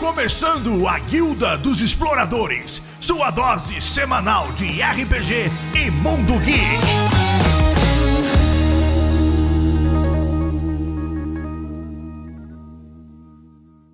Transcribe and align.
começando 0.00 0.88
a 0.88 0.98
Guilda 0.98 1.58
dos 1.58 1.82
Exploradores, 1.82 2.80
sua 3.02 3.30
dose 3.30 3.82
semanal 3.82 4.50
de 4.52 4.64
RPG 4.80 5.50
e 5.76 5.90
Mundo 5.90 6.38
Geek. 6.42 6.80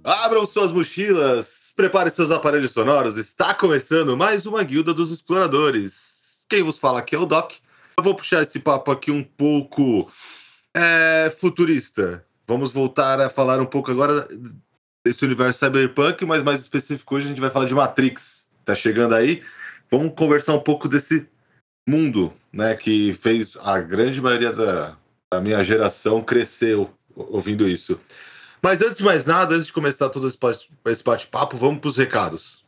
Abram 0.05 0.47
suas 0.47 0.71
mochilas, 0.71 1.73
prepare 1.75 2.13
seus 2.13 2.31
aparelhos 2.31 2.71
sonoros, 2.71 3.19
está 3.19 3.53
começando 3.53 4.17
mais 4.17 4.47
uma 4.47 4.63
Guilda 4.63 4.95
dos 4.95 5.11
Exploradores. 5.11 6.47
Quem 6.49 6.63
vos 6.63 6.79
fala 6.79 7.01
aqui 7.01 7.17
é 7.17 7.19
o 7.19 7.27
Doc. 7.27 7.55
Eu 7.99 8.05
vou 8.05 8.15
puxar 8.15 8.45
esse 8.45 8.61
papo 8.61 8.93
aqui 8.93 9.11
um 9.11 9.25
pouco 9.25 10.09
é, 10.73 11.35
futurista. 11.37 12.25
Vamos 12.47 12.71
voltar 12.71 13.21
a 13.21 13.29
falar 13.29 13.61
um 13.61 13.67
pouco 13.67 13.91
agora 13.91 14.29
desse 15.07 15.25
universo 15.25 15.65
cyberpunk, 15.65 16.25
mas 16.25 16.43
mais 16.43 16.61
específico 16.61 17.15
hoje 17.15 17.27
a 17.27 17.29
gente 17.29 17.41
vai 17.41 17.49
falar 17.49 17.67
de 17.67 17.75
Matrix. 17.75 18.49
Tá 18.65 18.75
chegando 18.75 19.15
aí. 19.15 19.41
Vamos 19.89 20.15
conversar 20.17 20.53
um 20.53 20.61
pouco 20.61 20.89
desse 20.89 21.29
mundo, 21.89 22.33
né, 22.53 22.75
que 22.75 23.13
fez 23.13 23.57
a 23.63 23.79
grande 23.79 24.21
maioria 24.21 24.53
da, 24.53 24.97
da 25.33 25.41
minha 25.41 25.63
geração 25.63 26.21
cresceu 26.21 26.91
ouvindo 27.15 27.69
isso. 27.69 28.01
Mas 28.61 28.83
antes 28.83 28.97
de 28.97 29.05
mais 29.05 29.25
nada, 29.25 29.55
antes 29.55 29.67
de 29.67 29.73
começar 29.73 30.09
todo 30.09 30.27
esse 30.27 31.05
bate-papo, 31.05 31.57
vamos 31.57 31.81
para 31.81 31.89
os 31.89 31.97
recados. 31.97 32.65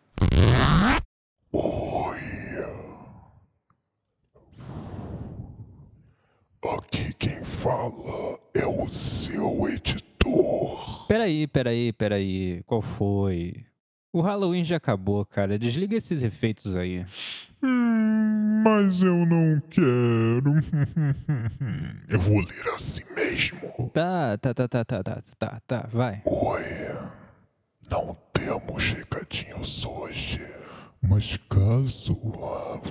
Oi. 1.53 2.19
Aqui 6.63 7.13
quem 7.15 7.45
fala 7.45 8.39
é 8.55 8.65
o 8.65 8.89
seu 8.89 9.69
editor. 9.69 10.08
Peraí, 11.09 11.47
peraí, 11.47 11.91
peraí. 11.91 12.63
Qual 12.67 12.83
foi? 12.83 13.65
O 14.13 14.21
Halloween 14.21 14.63
já 14.63 14.77
acabou, 14.77 15.25
cara. 15.25 15.59
Desliga 15.59 15.97
esses 15.97 16.23
efeitos 16.23 16.77
aí. 16.77 17.07
Hum, 17.63 18.63
mas 18.63 19.01
eu 19.01 19.17
não 19.25 19.59
quero. 19.71 20.53
eu 22.11 22.21
vou 22.21 22.41
ler 22.41 22.69
assim 22.75 23.05
mesmo. 23.17 23.89
Tá, 23.89 24.37
tá, 24.37 24.53
tá, 24.53 24.69
tá, 24.69 24.85
tá, 24.85 25.03
tá, 25.03 25.23
tá, 25.39 25.61
tá, 25.67 25.89
vai. 25.91 26.21
Oi. 26.27 26.63
Não 27.91 28.15
temos 28.35 28.93
recadinhos 28.93 29.87
hoje. 29.87 30.47
Mas 31.01 31.39
caso 31.49 32.21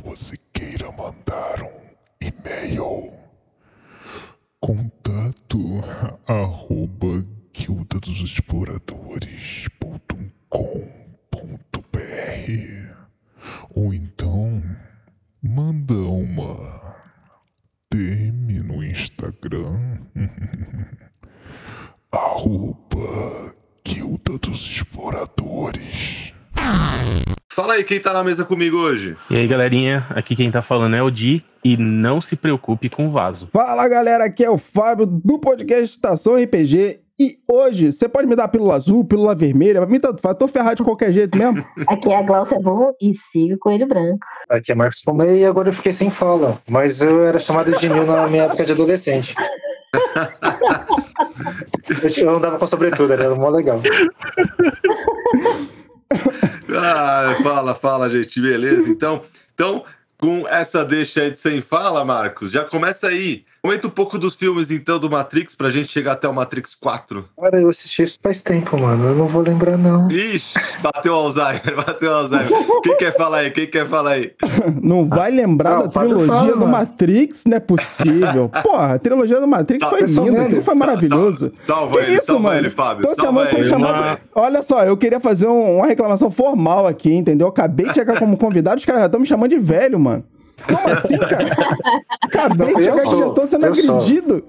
você 0.04 0.38
queira 0.52 0.92
mandar 0.92 1.62
um 1.62 1.82
e-mail, 2.20 3.12
contato 4.60 5.60
arroba 6.26 7.37
guilda 7.58 8.00
dos 8.00 8.22
exploradores.com.br 8.22 9.88
ou 13.74 13.92
então 13.92 14.62
manda 15.42 15.96
uma 15.96 16.96
DM 17.92 18.62
no 18.62 18.84
Instagram 18.84 19.98
arroba 22.12 23.56
guilda 23.84 24.38
dos 24.38 24.62
exploradores 24.62 26.34
Fala 27.52 27.74
aí 27.74 27.84
quem 27.84 28.00
tá 28.00 28.14
na 28.14 28.24
mesa 28.24 28.46
comigo 28.46 28.78
hoje. 28.78 29.18
E 29.32 29.36
aí, 29.36 29.48
galerinha, 29.48 30.06
aqui 30.12 30.36
quem 30.36 30.52
tá 30.52 30.62
falando 30.62 30.96
é 30.96 31.02
o 31.02 31.10
Di 31.10 31.44
e 31.64 31.76
não 31.76 32.22
se 32.22 32.36
preocupe 32.36 32.88
com 32.88 33.08
o 33.08 33.12
vaso. 33.12 33.50
Fala, 33.52 33.90
galera, 33.90 34.26
aqui 34.26 34.44
é 34.44 34.50
o 34.50 34.60
Fábio 34.60 35.08
do 35.08 35.40
podcast 35.40 35.96
Estação 35.96 36.36
RPG 36.36 37.07
e 37.20 37.40
hoje, 37.48 37.92
você 37.92 38.08
pode 38.08 38.28
me 38.28 38.36
dar 38.36 38.48
pílula 38.48 38.76
azul, 38.76 39.04
pílula 39.04 39.34
vermelha, 39.34 39.82
pra 39.82 39.90
mim 39.90 40.00
tanto 40.00 40.22
faz, 40.22 40.38
tô 40.38 40.48
ferrado 40.48 40.76
de 40.76 40.84
qualquer 40.84 41.12
jeito 41.12 41.36
mesmo. 41.36 41.66
Aqui 41.88 42.12
é 42.12 42.18
a 42.18 42.22
Glaucia 42.22 42.60
Boom 42.60 42.94
e 43.02 43.12
siga 43.16 43.58
Coelho 43.58 43.88
Branco. 43.88 44.20
Aqui 44.48 44.72
é 44.72 44.76
Marcos 44.76 45.02
Pomei 45.02 45.40
e 45.40 45.46
agora 45.46 45.70
eu 45.70 45.74
fiquei 45.74 45.92
sem 45.92 46.12
fala, 46.12 46.56
mas 46.70 47.02
eu 47.02 47.26
era 47.26 47.40
chamado 47.40 47.76
de 47.76 47.90
Nil 47.90 48.06
na 48.06 48.28
minha 48.28 48.44
época 48.44 48.64
de 48.64 48.72
adolescente. 48.72 49.34
eu 52.18 52.36
andava 52.36 52.60
com 52.60 52.68
sobretudo, 52.68 53.12
era 53.12 53.34
mó 53.34 53.50
legal. 53.50 53.82
ah, 56.70 57.36
fala, 57.42 57.74
fala, 57.74 58.12
gente, 58.12 58.40
beleza? 58.40 58.92
Então, 58.92 59.24
então, 59.56 59.84
com 60.20 60.48
essa 60.48 60.86
deixa 60.86 61.22
aí 61.22 61.32
de 61.32 61.40
sem 61.40 61.62
fala, 61.62 62.06
Marcos, 62.06 62.52
já 62.52 62.64
começa 62.64 63.08
aí. 63.08 63.44
Comenta 63.62 63.88
um 63.88 63.90
pouco 63.90 64.18
dos 64.18 64.36
filmes, 64.36 64.72
então, 64.72 64.98
do 65.00 65.10
Matrix, 65.10 65.56
pra 65.56 65.70
gente 65.70 65.90
chegar 65.90 66.14
até 66.14 66.28
o 66.28 66.34
Matrix 66.34 66.74
4. 66.76 67.26
Cara, 67.42 67.60
eu 67.60 67.70
assisti 67.70 68.04
isso 68.04 68.20
faz 68.22 68.42
tempo, 68.42 68.80
mano. 68.82 69.08
Eu 69.10 69.16
não 69.16 69.28
vou 69.28 69.42
lembrar, 69.42 69.78
não. 69.78 70.10
Ixi, 70.10 70.58
bateu 70.82 71.14
o 71.14 71.16
Alzheimer, 71.16 71.76
bateu 71.86 72.12
o 72.12 72.14
Alzheimer. 72.16 72.50
Quem 72.84 72.96
quer 72.98 73.16
falar 73.18 73.38
aí? 73.40 73.52
Quem 73.52 73.68
quer 73.68 73.86
falar 73.86 74.12
aí? 74.12 74.32
Não 74.82 75.08
vai 75.08 75.32
lembrar 75.32 75.78
Não, 75.80 75.88
da 75.88 75.90
trilogia 76.00 76.28
fala, 76.28 76.52
do 76.52 76.60
mano. 76.60 76.72
Matrix? 76.72 77.44
Não 77.46 77.58
é 77.58 77.60
possível. 77.60 78.50
Porra, 78.64 78.94
a 78.96 79.00
trilogia 79.00 79.40
do 79.40 79.48
Matrix 79.48 79.84
foi 79.84 80.02
linda, 80.04 80.44
aquilo 80.44 80.62
foi 80.64 80.76
maravilhoso. 80.76 81.50
Sal- 81.50 81.66
salva 81.90 81.98
Que 82.00 82.06
ele, 82.06 82.14
isso, 82.16 82.26
salva 82.26 82.42
mano? 82.44 82.58
ele, 82.60 82.70
Fábio. 82.70 83.04
Tô 83.08 83.16
salva 83.16 83.24
chamando, 83.26 83.50
tô 83.50 83.58
ele. 83.58 83.70
chamando. 83.70 84.20
Olha 84.36 84.62
só, 84.64 84.84
eu 84.86 84.96
queria 84.96 85.20
fazer 85.20 85.48
um- 85.48 85.78
uma 85.78 85.88
reclamação 85.88 86.30
formal 86.32 86.86
aqui, 86.88 87.14
entendeu? 87.14 87.48
Acabei 87.48 87.88
de 87.88 87.94
chegar 87.96 88.18
como 88.20 88.38
convidado, 88.38 88.78
os 88.78 88.86
caras 88.86 89.02
já 89.02 89.06
estão 89.08 89.20
me 89.20 89.26
chamando 89.28 89.50
de 89.50 89.60
velho, 89.60 90.00
mano. 90.00 90.24
Como 90.66 90.88
assim, 90.90 91.18
cara? 91.18 91.50
Acabei 92.24 92.74
de 92.76 92.84
chegar 92.84 93.04
aqui, 93.04 93.20
já 93.20 93.28
estou 93.28 93.48
sendo 93.48 93.66
agredido. 93.68 94.44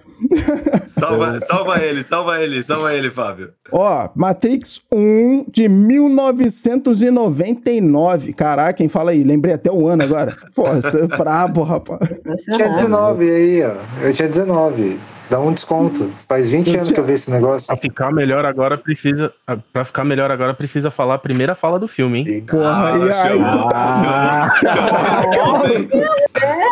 Salva, 0.86 1.38
salva 1.40 1.82
ele, 1.82 2.02
salva 2.02 2.42
ele, 2.42 2.62
salva 2.62 2.94
ele, 2.94 3.10
Fábio. 3.10 3.52
Ó, 3.70 4.08
Matrix 4.14 4.80
1 4.92 5.44
de 5.50 5.68
1999. 5.68 8.32
Caraca, 8.32 8.72
quem 8.72 8.88
fala 8.88 9.10
aí? 9.12 9.22
Lembrei 9.22 9.54
até 9.54 9.70
o 9.70 9.86
ano 9.86 10.02
agora. 10.02 10.34
Pô, 10.54 10.64
você 10.64 11.04
é 11.04 11.06
brabo, 11.06 11.62
rapaz. 11.62 12.08
Tinha 12.08 12.36
Sensacional. 12.36 13.14
19 13.14 13.30
aí, 13.30 13.62
ó. 13.64 13.74
Eu 14.02 14.12
tinha 14.12 14.28
19. 14.28 14.98
Dá 15.30 15.38
um 15.38 15.52
desconto. 15.52 16.10
Faz 16.26 16.48
20 16.50 16.68
Eu 16.68 16.74
anos 16.80 16.92
que 16.92 16.98
eu 17.00 17.04
vi 17.04 17.12
esse 17.12 17.30
negócio. 17.30 17.66
Pra 17.66 17.76
ficar 17.76 18.10
melhor 18.12 18.44
agora 18.46 18.78
precisa, 18.78 19.32
para 19.72 19.84
ficar 19.84 20.04
melhor 20.04 20.30
agora 20.30 20.54
precisa 20.54 20.90
falar 20.90 21.14
a 21.14 21.18
primeira 21.18 21.54
fala 21.54 21.78
do 21.78 21.86
filme, 21.86 22.20
hein? 22.20 22.28
E- 22.28 22.40
Porra, 22.42 22.92
e 22.98 23.12
aí 23.12 23.38
tu 23.38 23.68
tá. 23.68 24.54
Ah, 24.66 25.28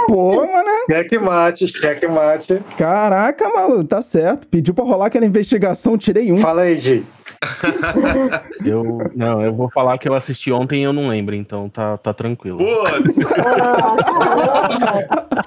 Pô, 0.06 0.36
mano. 0.46 0.70
cheque 0.90 1.18
mate, 1.18 1.68
cheque 1.68 2.06
mate. 2.06 2.60
Caraca, 2.78 3.48
maluco, 3.48 3.84
tá 3.84 4.00
certo. 4.00 4.46
Pediu 4.46 4.72
pra 4.72 4.84
rolar 4.84 5.06
aquela 5.06 5.26
investigação, 5.26 5.98
tirei 5.98 6.32
um. 6.32 6.38
Fala 6.38 6.62
aí, 6.62 6.76
Gi. 6.76 7.04
Eu 8.64 8.98
não, 9.14 9.42
eu 9.42 9.54
vou 9.54 9.70
falar 9.70 9.98
que 9.98 10.08
eu 10.08 10.14
assisti 10.14 10.50
ontem 10.50 10.80
e 10.80 10.82
eu 10.84 10.92
não 10.92 11.08
lembro, 11.08 11.34
então 11.34 11.68
tá, 11.68 11.96
tá 11.98 12.12
tranquilo. 12.12 12.58
Putz, 12.58 13.16
caramba. 13.24 13.96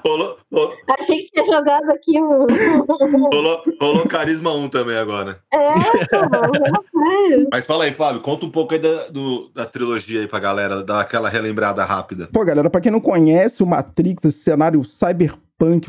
rolou, 0.04 0.38
rolou, 0.52 0.74
Achei 0.98 1.18
que 1.18 1.30
tinha 1.32 1.44
jogado 1.44 1.90
aqui 1.90 2.18
o. 2.20 2.46
rolou, 3.30 3.62
rolou 3.80 4.06
Carisma 4.08 4.52
1 4.54 4.68
também 4.68 4.96
agora. 4.96 5.38
É, 5.52 5.72
pô, 6.06 6.98
sério. 6.98 7.48
Mas 7.52 7.66
fala 7.66 7.84
aí, 7.84 7.92
Fábio, 7.92 8.20
conta 8.22 8.46
um 8.46 8.50
pouco 8.50 8.72
aí 8.74 8.80
da, 8.80 9.08
do- 9.08 9.50
da 9.54 9.66
trilogia 9.66 10.20
aí 10.20 10.26
pra 10.28 10.38
galera, 10.38 10.82
dar 10.82 11.00
aquela 11.00 11.28
relembrada 11.28 11.84
rápida. 11.84 12.28
Pô, 12.32 12.44
galera, 12.44 12.70
pra 12.70 12.80
quem 12.80 12.92
não 12.92 13.00
conhece 13.00 13.62
o 13.62 13.66
Matrix, 13.66 14.24
esse 14.24 14.38
cenário 14.42 14.82
cyberpunk 14.84 15.40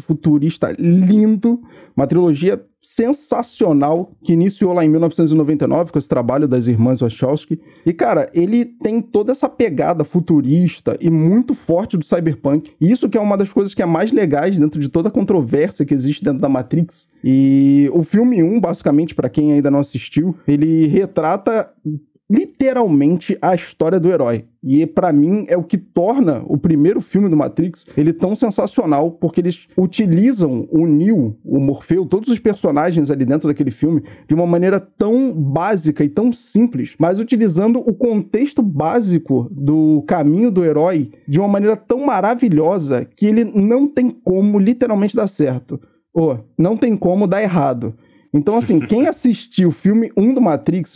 futurista 0.01 0.75
lindo, 0.77 1.61
uma 1.95 2.07
trilogia 2.07 2.61
sensacional 2.81 4.11
que 4.23 4.33
iniciou 4.33 4.73
lá 4.73 4.83
em 4.83 4.89
1999 4.89 5.91
com 5.91 5.99
esse 5.99 6.09
trabalho 6.09 6.47
das 6.47 6.65
irmãs 6.65 6.99
Wachowski. 6.99 7.59
E, 7.85 7.93
cara, 7.93 8.29
ele 8.33 8.65
tem 8.65 8.99
toda 8.99 9.31
essa 9.31 9.47
pegada 9.47 10.03
futurista 10.03 10.97
e 10.99 11.09
muito 11.09 11.53
forte 11.53 11.95
do 11.95 12.03
cyberpunk. 12.03 12.71
E 12.81 12.91
isso 12.91 13.07
que 13.07 13.17
é 13.17 13.21
uma 13.21 13.37
das 13.37 13.53
coisas 13.53 13.73
que 13.73 13.83
é 13.83 13.85
mais 13.85 14.11
legais 14.11 14.57
dentro 14.57 14.79
de 14.81 14.89
toda 14.89 15.09
a 15.09 15.11
controvérsia 15.11 15.85
que 15.85 15.93
existe 15.93 16.23
dentro 16.23 16.41
da 16.41 16.49
Matrix. 16.49 17.07
E 17.23 17.87
o 17.93 18.03
filme 18.03 18.41
1, 18.41 18.59
basicamente, 18.59 19.13
pra 19.13 19.29
quem 19.29 19.53
ainda 19.53 19.69
não 19.69 19.79
assistiu, 19.79 20.35
ele 20.47 20.87
retrata 20.87 21.71
literalmente 22.31 23.37
a 23.41 23.53
história 23.53 23.99
do 23.99 24.09
herói. 24.09 24.45
E 24.63 24.85
pra 24.85 25.11
mim 25.11 25.45
é 25.49 25.57
o 25.57 25.63
que 25.63 25.77
torna 25.77 26.43
o 26.45 26.57
primeiro 26.57 27.01
filme 27.01 27.27
do 27.27 27.35
Matrix 27.35 27.85
ele 27.97 28.13
tão 28.13 28.35
sensacional, 28.35 29.11
porque 29.11 29.41
eles 29.41 29.67
utilizam 29.75 30.67
o 30.71 30.85
Neo, 30.85 31.35
o 31.43 31.59
Morfeu, 31.59 32.05
todos 32.05 32.29
os 32.29 32.39
personagens 32.39 33.11
ali 33.11 33.25
dentro 33.25 33.47
daquele 33.47 33.71
filme 33.71 34.03
de 34.27 34.33
uma 34.33 34.45
maneira 34.45 34.79
tão 34.79 35.33
básica 35.33 36.03
e 36.03 36.09
tão 36.09 36.31
simples, 36.31 36.95
mas 36.97 37.19
utilizando 37.19 37.79
o 37.79 37.93
contexto 37.93 38.61
básico 38.61 39.47
do 39.51 40.03
caminho 40.07 40.51
do 40.51 40.63
herói 40.63 41.11
de 41.27 41.39
uma 41.39 41.49
maneira 41.49 41.75
tão 41.75 42.05
maravilhosa 42.05 43.05
que 43.15 43.25
ele 43.25 43.43
não 43.43 43.87
tem 43.87 44.09
como 44.09 44.57
literalmente 44.57 45.15
dar 45.15 45.27
certo. 45.27 45.81
Ou 46.13 46.39
não 46.57 46.75
tem 46.75 46.95
como 46.95 47.25
dar 47.25 47.41
errado. 47.41 47.95
Então, 48.33 48.55
assim, 48.57 48.79
quem 48.79 49.07
assistiu 49.07 49.69
o 49.69 49.73
filme 49.73 50.11
1 50.15 50.33
do 50.33 50.41
Matrix, 50.41 50.95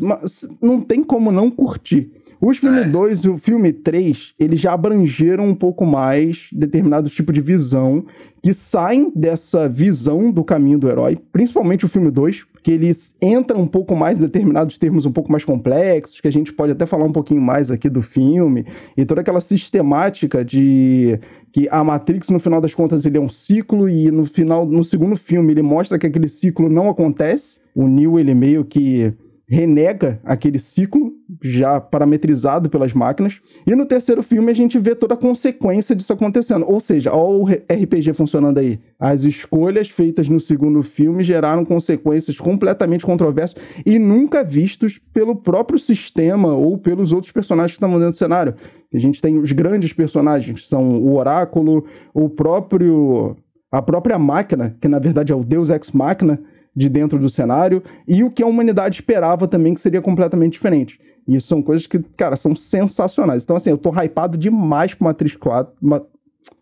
não 0.62 0.82
tem 0.82 1.04
como 1.04 1.32
não 1.32 1.52
curtir. 1.52 2.12
Os 2.48 2.60
filme 2.60 2.82
É. 2.82 2.84
2 2.84 3.22
e 3.22 3.30
o 3.30 3.40
filme 3.40 3.74
3, 3.74 4.36
eles 4.40 4.60
já 4.60 4.72
abrangeram 4.72 5.48
um 5.48 5.56
pouco 5.56 5.84
mais 5.84 6.48
determinados 6.54 7.12
tipos 7.12 7.34
de 7.34 7.42
visão 7.42 8.06
que 8.44 8.54
saem 8.54 9.12
dessa 9.16 9.68
visão 9.68 10.32
do 10.32 10.44
caminho 10.44 10.78
do 10.78 10.88
herói, 10.88 11.18
principalmente 11.32 11.86
o 11.86 11.88
filme 11.88 12.12
2, 12.12 12.46
que 12.62 12.72
eles 12.72 13.16
entram 13.20 13.62
um 13.62 13.66
pouco 13.66 13.96
mais 13.96 14.20
em 14.20 14.22
determinados 14.22 14.78
termos 14.78 15.08
um 15.08 15.12
pouco 15.12 15.32
mais 15.32 15.44
complexos, 15.44 16.22
que 16.22 16.28
a 16.28 16.32
gente 16.32 16.54
pode 16.54 16.74
até 16.74 16.86
falar 16.86 17.06
um 17.06 17.12
pouquinho 17.12 17.42
mais 17.42 17.72
aqui 17.72 17.90
do 17.90 18.04
filme, 18.04 18.64
e 18.96 19.04
toda 19.06 19.22
aquela 19.22 19.42
sistemática 19.42 20.46
de 20.46 21.20
que 21.52 21.68
a 21.72 21.84
Matrix, 21.84 22.30
no 22.30 22.40
final 22.40 22.62
das 22.62 22.76
contas, 22.76 23.08
ele 23.08 23.18
é 23.18 23.22
um 23.22 23.30
ciclo, 23.30 23.90
e 23.90 24.12
no 24.12 24.24
final, 24.24 24.68
no 24.68 24.84
segundo 24.84 25.18
filme, 25.18 25.52
ele 25.52 25.64
mostra 25.64 25.98
que 25.98 26.06
aquele 26.06 26.28
ciclo 26.28 26.70
não 26.70 26.92
acontece. 26.92 27.58
O 27.74 27.88
Neo, 27.88 28.20
ele 28.20 28.36
meio 28.36 28.64
que 28.64 29.12
renega 29.48 30.20
aquele 30.24 30.58
ciclo 30.58 31.14
já 31.42 31.80
parametrizado 31.80 32.70
pelas 32.70 32.94
máquinas. 32.94 33.42
E 33.66 33.76
no 33.76 33.86
terceiro 33.86 34.24
filme 34.24 34.52
a 34.52 34.56
gente 34.56 34.80
vê 34.80 34.96
toda 34.96 35.14
a 35.14 35.18
consequência 35.18 35.96
disso 35.96 36.12
acontecendo. 36.12 36.66
Ou 36.68 36.80
seja, 36.80 37.14
olha 37.14 37.44
o 37.44 37.46
RPG 37.46 38.14
funcionando 38.14 38.58
aí. 38.58 38.80
As 39.00 39.24
escolhas 39.24 39.90
feitas 39.90 40.28
no 40.28 40.40
segundo 40.40 40.82
filme 40.82 41.24
geraram 41.24 41.64
consequências 41.64 42.38
completamente 42.38 43.06
controversas 43.06 43.62
e 43.86 44.00
nunca 44.00 44.44
vistos 44.44 45.00
pelo 45.14 45.36
próprio 45.36 45.78
sistema 45.78 46.54
ou 46.54 46.78
pelos 46.78 47.12
outros 47.12 47.32
personagens 47.32 47.74
que 47.74 47.78
estavam 47.78 48.00
dentro 48.00 48.14
do 48.14 48.18
cenário. 48.18 48.56
A 48.94 48.98
gente 48.98 49.22
tem 49.22 49.38
os 49.38 49.52
grandes 49.52 49.94
personagens, 49.94 50.68
são 50.68 50.98
o 50.98 51.16
Oráculo, 51.16 51.86
o 52.14 52.30
próprio 52.30 53.36
a 53.72 53.82
própria 53.82 54.18
máquina, 54.18 54.78
que 54.80 54.88
na 54.88 55.00
verdade 55.00 55.34
é 55.34 55.36
o 55.36 55.44
Deus 55.44 55.70
Ex 55.70 55.92
Machina, 55.92 56.40
de 56.76 56.90
dentro 56.90 57.18
do 57.18 57.30
cenário 57.30 57.82
e 58.08 58.24
o 58.24 58.30
que 58.30 58.44
a 58.44 58.48
humanidade 58.48 58.96
esperava 58.96 59.48
também 59.48 59.74
que 59.74 59.80
seria 59.80 60.02
completamente 60.02 60.54
diferente. 60.54 61.00
E 61.28 61.36
isso 61.36 61.48
são 61.48 61.62
coisas 61.62 61.88
que, 61.88 62.00
cara, 62.00 62.36
são 62.36 62.56
sensacionais. 62.56 63.44
Então, 63.44 63.56
assim, 63.56 63.72
eu 63.72 63.78
tô 63.78 63.90
hypado 63.92 64.38
demais 64.38 64.94
pro 64.94 65.06
Matrix 65.06 65.36
4. 65.36 65.74
Ma... 65.82 66.02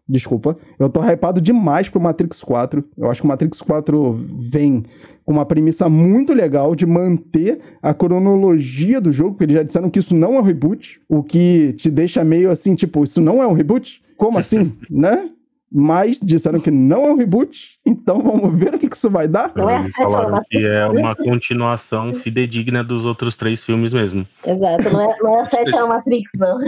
Desculpa. 0.08 0.58
Eu 0.78 0.90
tô 0.90 1.02
hypado 1.02 1.42
demais 1.42 1.90
pro 1.90 2.00
Matrix 2.00 2.42
4. 2.42 2.84
Eu 2.98 3.10
acho 3.10 3.22
que 3.22 3.26
o 3.26 3.28
Matrix 3.28 3.62
4 3.62 4.26
vem 4.38 4.86
com 5.26 5.34
uma 5.34 5.46
premissa 5.46 5.90
muito 5.90 6.34
legal 6.34 6.76
de 6.76 6.86
manter 6.86 7.60
a 7.82 7.94
cronologia 7.94 9.00
do 9.00 9.12
jogo, 9.12 9.32
porque 9.32 9.46
eles 9.46 9.56
já 9.56 9.64
disseram 9.64 9.90
que 9.90 10.00
isso 10.00 10.14
não 10.14 10.36
é 10.36 10.40
um 10.40 10.44
reboot, 10.44 11.02
o 11.08 11.24
que 11.24 11.74
te 11.74 11.90
deixa 11.90 12.24
meio 12.24 12.52
assim, 12.52 12.76
tipo, 12.76 13.04
isso 13.04 13.22
não 13.22 13.42
é 13.42 13.48
um 13.48 13.54
reboot? 13.54 14.02
Como 14.18 14.38
assim? 14.38 14.74
né? 14.90 15.30
Mas 15.76 16.20
disseram 16.20 16.60
que 16.60 16.70
não 16.70 17.06
é 17.06 17.12
um 17.14 17.18
reboot, 17.18 17.80
então 17.84 18.22
vamos 18.22 18.60
ver 18.60 18.76
o 18.76 18.80
que, 18.80 18.88
que 18.88 18.96
isso 18.96 19.10
vai 19.10 19.28
dar. 19.28 19.52
Não 19.56 19.68
é 19.68 19.78
a 19.78 19.80
Eles 19.80 19.92
sétima 19.92 20.12
falaram 20.12 20.44
que 20.48 20.58
é 20.58 20.70
né? 20.70 20.88
uma 20.88 21.16
continuação 21.16 22.14
fidedigna 22.14 22.84
dos 22.84 23.06
outros 23.06 23.36
três 23.36 23.64
filmes 23.64 23.92
mesmo. 23.92 24.28
Exato, 24.46 24.90
não 24.92 25.02
é, 25.02 25.18
não 25.20 25.36
é 25.40 25.42
a 25.42 25.46
sétima 25.46 25.88
Matrix, 25.88 26.32
não. 26.38 26.60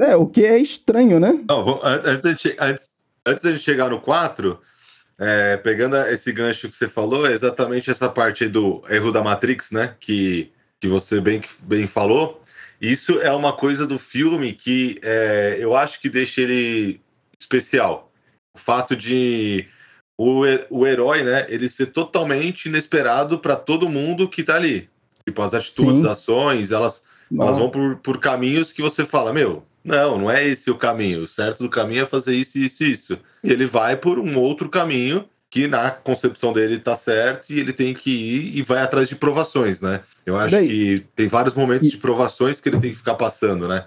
É, 0.00 0.16
o 0.16 0.26
que 0.26 0.46
é 0.46 0.58
estranho, 0.58 1.20
né? 1.20 1.38
Não, 1.46 1.62
vamos- 1.62 1.84
antes, 1.84 2.22
da 2.22 2.30
gente, 2.30 2.56
antes, 2.58 2.90
antes 3.26 3.42
da 3.44 3.50
gente 3.50 3.62
chegar 3.62 3.90
no 3.90 4.00
4, 4.00 4.58
é, 5.18 5.58
pegando 5.58 5.96
esse 5.98 6.32
gancho 6.32 6.70
que 6.70 6.74
você 6.76 6.88
falou, 6.88 7.26
é 7.26 7.32
exatamente 7.32 7.90
essa 7.90 8.08
parte 8.08 8.44
aí 8.44 8.50
do 8.50 8.82
erro 8.88 9.12
da 9.12 9.22
Matrix, 9.22 9.70
né? 9.72 9.94
Que, 10.00 10.50
que 10.80 10.88
você 10.88 11.20
bem, 11.20 11.42
bem 11.64 11.86
falou. 11.86 12.40
Isso 12.80 13.20
é 13.20 13.30
uma 13.30 13.52
coisa 13.52 13.86
do 13.86 13.98
filme 13.98 14.54
que 14.54 14.98
é, 15.02 15.56
eu 15.60 15.76
acho 15.76 16.00
que 16.00 16.08
deixa 16.08 16.40
ele 16.40 16.98
especial. 17.38 18.10
O 18.54 18.58
fato 18.58 18.94
de 18.94 19.66
o, 20.18 20.42
o 20.70 20.86
herói, 20.86 21.22
né, 21.22 21.46
ele 21.48 21.68
ser 21.68 21.86
totalmente 21.86 22.66
inesperado 22.68 23.38
para 23.38 23.56
todo 23.56 23.88
mundo 23.88 24.28
que 24.28 24.42
tá 24.42 24.56
ali. 24.56 24.88
Tipo, 25.26 25.42
as 25.42 25.54
atitudes, 25.54 26.02
Sim. 26.02 26.08
ações, 26.08 26.70
elas 26.70 27.02
elas 27.34 27.56
vão 27.56 27.70
por, 27.70 27.96
por 27.96 28.18
caminhos 28.20 28.74
que 28.74 28.82
você 28.82 29.06
fala, 29.06 29.32
meu, 29.32 29.64
não, 29.82 30.18
não 30.18 30.30
é 30.30 30.46
esse 30.46 30.70
o 30.70 30.74
caminho. 30.76 31.22
O 31.22 31.26
certo 31.26 31.62
do 31.62 31.70
caminho 31.70 32.02
é 32.02 32.06
fazer 32.06 32.34
isso, 32.34 32.58
isso, 32.58 32.84
isso. 32.84 33.18
E 33.42 33.50
ele 33.50 33.64
vai 33.64 33.96
por 33.96 34.18
um 34.18 34.36
outro 34.38 34.68
caminho 34.68 35.24
que 35.48 35.66
na 35.66 35.90
concepção 35.90 36.52
dele 36.52 36.78
tá 36.78 36.94
certo 36.94 37.50
e 37.50 37.58
ele 37.58 37.72
tem 37.72 37.94
que 37.94 38.10
ir 38.10 38.58
e 38.58 38.62
vai 38.62 38.82
atrás 38.82 39.08
de 39.08 39.16
provações, 39.16 39.80
né? 39.80 40.00
Eu 40.26 40.36
acho 40.38 40.50
Daí- 40.50 40.68
que 40.68 41.04
tem 41.16 41.26
vários 41.26 41.54
momentos 41.54 41.88
E- 41.88 41.92
de 41.92 41.96
provações 41.96 42.60
que 42.60 42.68
ele 42.68 42.78
tem 42.78 42.90
que 42.90 42.96
ficar 42.98 43.14
passando, 43.14 43.66
né? 43.66 43.86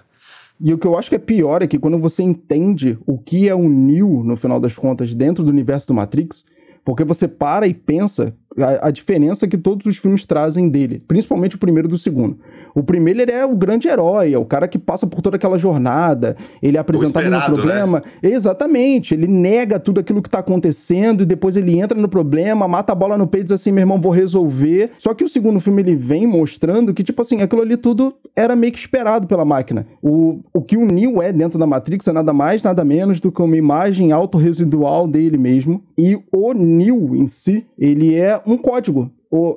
E 0.60 0.72
o 0.72 0.78
que 0.78 0.86
eu 0.86 0.96
acho 0.96 1.10
que 1.10 1.16
é 1.16 1.18
pior 1.18 1.62
é 1.62 1.66
que 1.66 1.78
quando 1.78 1.98
você 1.98 2.22
entende 2.22 2.98
o 3.06 3.18
que 3.18 3.48
é 3.48 3.54
o 3.54 3.68
Neo, 3.68 4.22
no 4.24 4.36
final 4.36 4.58
das 4.58 4.74
contas, 4.74 5.14
dentro 5.14 5.44
do 5.44 5.50
universo 5.50 5.88
do 5.88 5.94
Matrix, 5.94 6.44
porque 6.84 7.04
você 7.04 7.28
para 7.28 7.66
e 7.66 7.74
pensa 7.74 8.34
a, 8.58 8.88
a 8.88 8.90
diferença 8.90 9.46
que 9.46 9.58
todos 9.58 9.86
os 9.86 9.96
filmes 9.96 10.24
trazem 10.24 10.68
dele, 10.68 11.02
principalmente 11.06 11.56
o 11.56 11.58
primeiro 11.58 11.88
do 11.88 11.98
segundo. 11.98 12.38
O 12.74 12.82
primeiro 12.82 13.20
ele 13.20 13.32
é 13.32 13.44
o 13.44 13.54
grande 13.54 13.88
herói, 13.88 14.32
é 14.32 14.38
o 14.38 14.44
cara 14.44 14.68
que 14.68 14.78
passa 14.78 15.06
por 15.06 15.20
toda 15.20 15.36
aquela 15.36 15.58
jornada, 15.58 16.36
ele 16.62 16.76
é 16.76 16.80
apresentado 16.80 17.28
no 17.28 17.36
esperado, 17.36 17.54
problema. 17.54 18.02
Exatamente, 18.22 19.14
ele 19.14 19.26
nega 19.26 19.78
tudo 19.78 20.00
aquilo 20.00 20.22
que 20.22 20.30
tá 20.30 20.38
acontecendo 20.38 21.22
e 21.22 21.26
depois 21.26 21.56
ele 21.56 21.78
entra 21.78 21.98
no 21.98 22.08
problema, 22.08 22.68
mata 22.68 22.92
a 22.92 22.94
bola 22.94 23.18
no 23.18 23.26
peito 23.26 23.44
e 23.44 23.46
diz 23.46 23.52
assim, 23.52 23.72
meu 23.72 23.82
irmão, 23.82 24.00
vou 24.00 24.12
resolver. 24.12 24.90
Só 24.98 25.14
que 25.14 25.24
o 25.24 25.28
segundo 25.28 25.60
filme 25.60 25.82
ele 25.82 25.94
vem 25.96 26.26
mostrando 26.26 26.94
que, 26.94 27.04
tipo 27.04 27.20
assim, 27.22 27.40
aquilo 27.40 27.62
ali 27.62 27.76
tudo 27.76 28.14
era 28.34 28.56
meio 28.56 28.72
que 28.72 28.78
esperado 28.78 29.26
pela 29.26 29.44
máquina. 29.44 29.86
O, 30.02 30.40
o 30.52 30.62
que 30.62 30.76
o 30.76 30.84
Neo 30.84 31.22
é 31.22 31.32
dentro 31.32 31.58
da 31.58 31.66
Matrix 31.66 32.06
é 32.08 32.12
nada 32.12 32.32
mais, 32.32 32.62
nada 32.62 32.84
menos 32.84 33.20
do 33.20 33.32
que 33.32 33.42
uma 33.42 33.56
imagem 33.56 34.12
autorresidual 34.12 35.06
dele 35.06 35.38
mesmo. 35.38 35.82
E 35.98 36.18
o 36.32 36.52
Neo 36.52 37.16
em 37.16 37.26
si, 37.26 37.66
ele 37.78 38.14
é 38.14 38.40
um 38.46 38.56
código. 38.56 39.10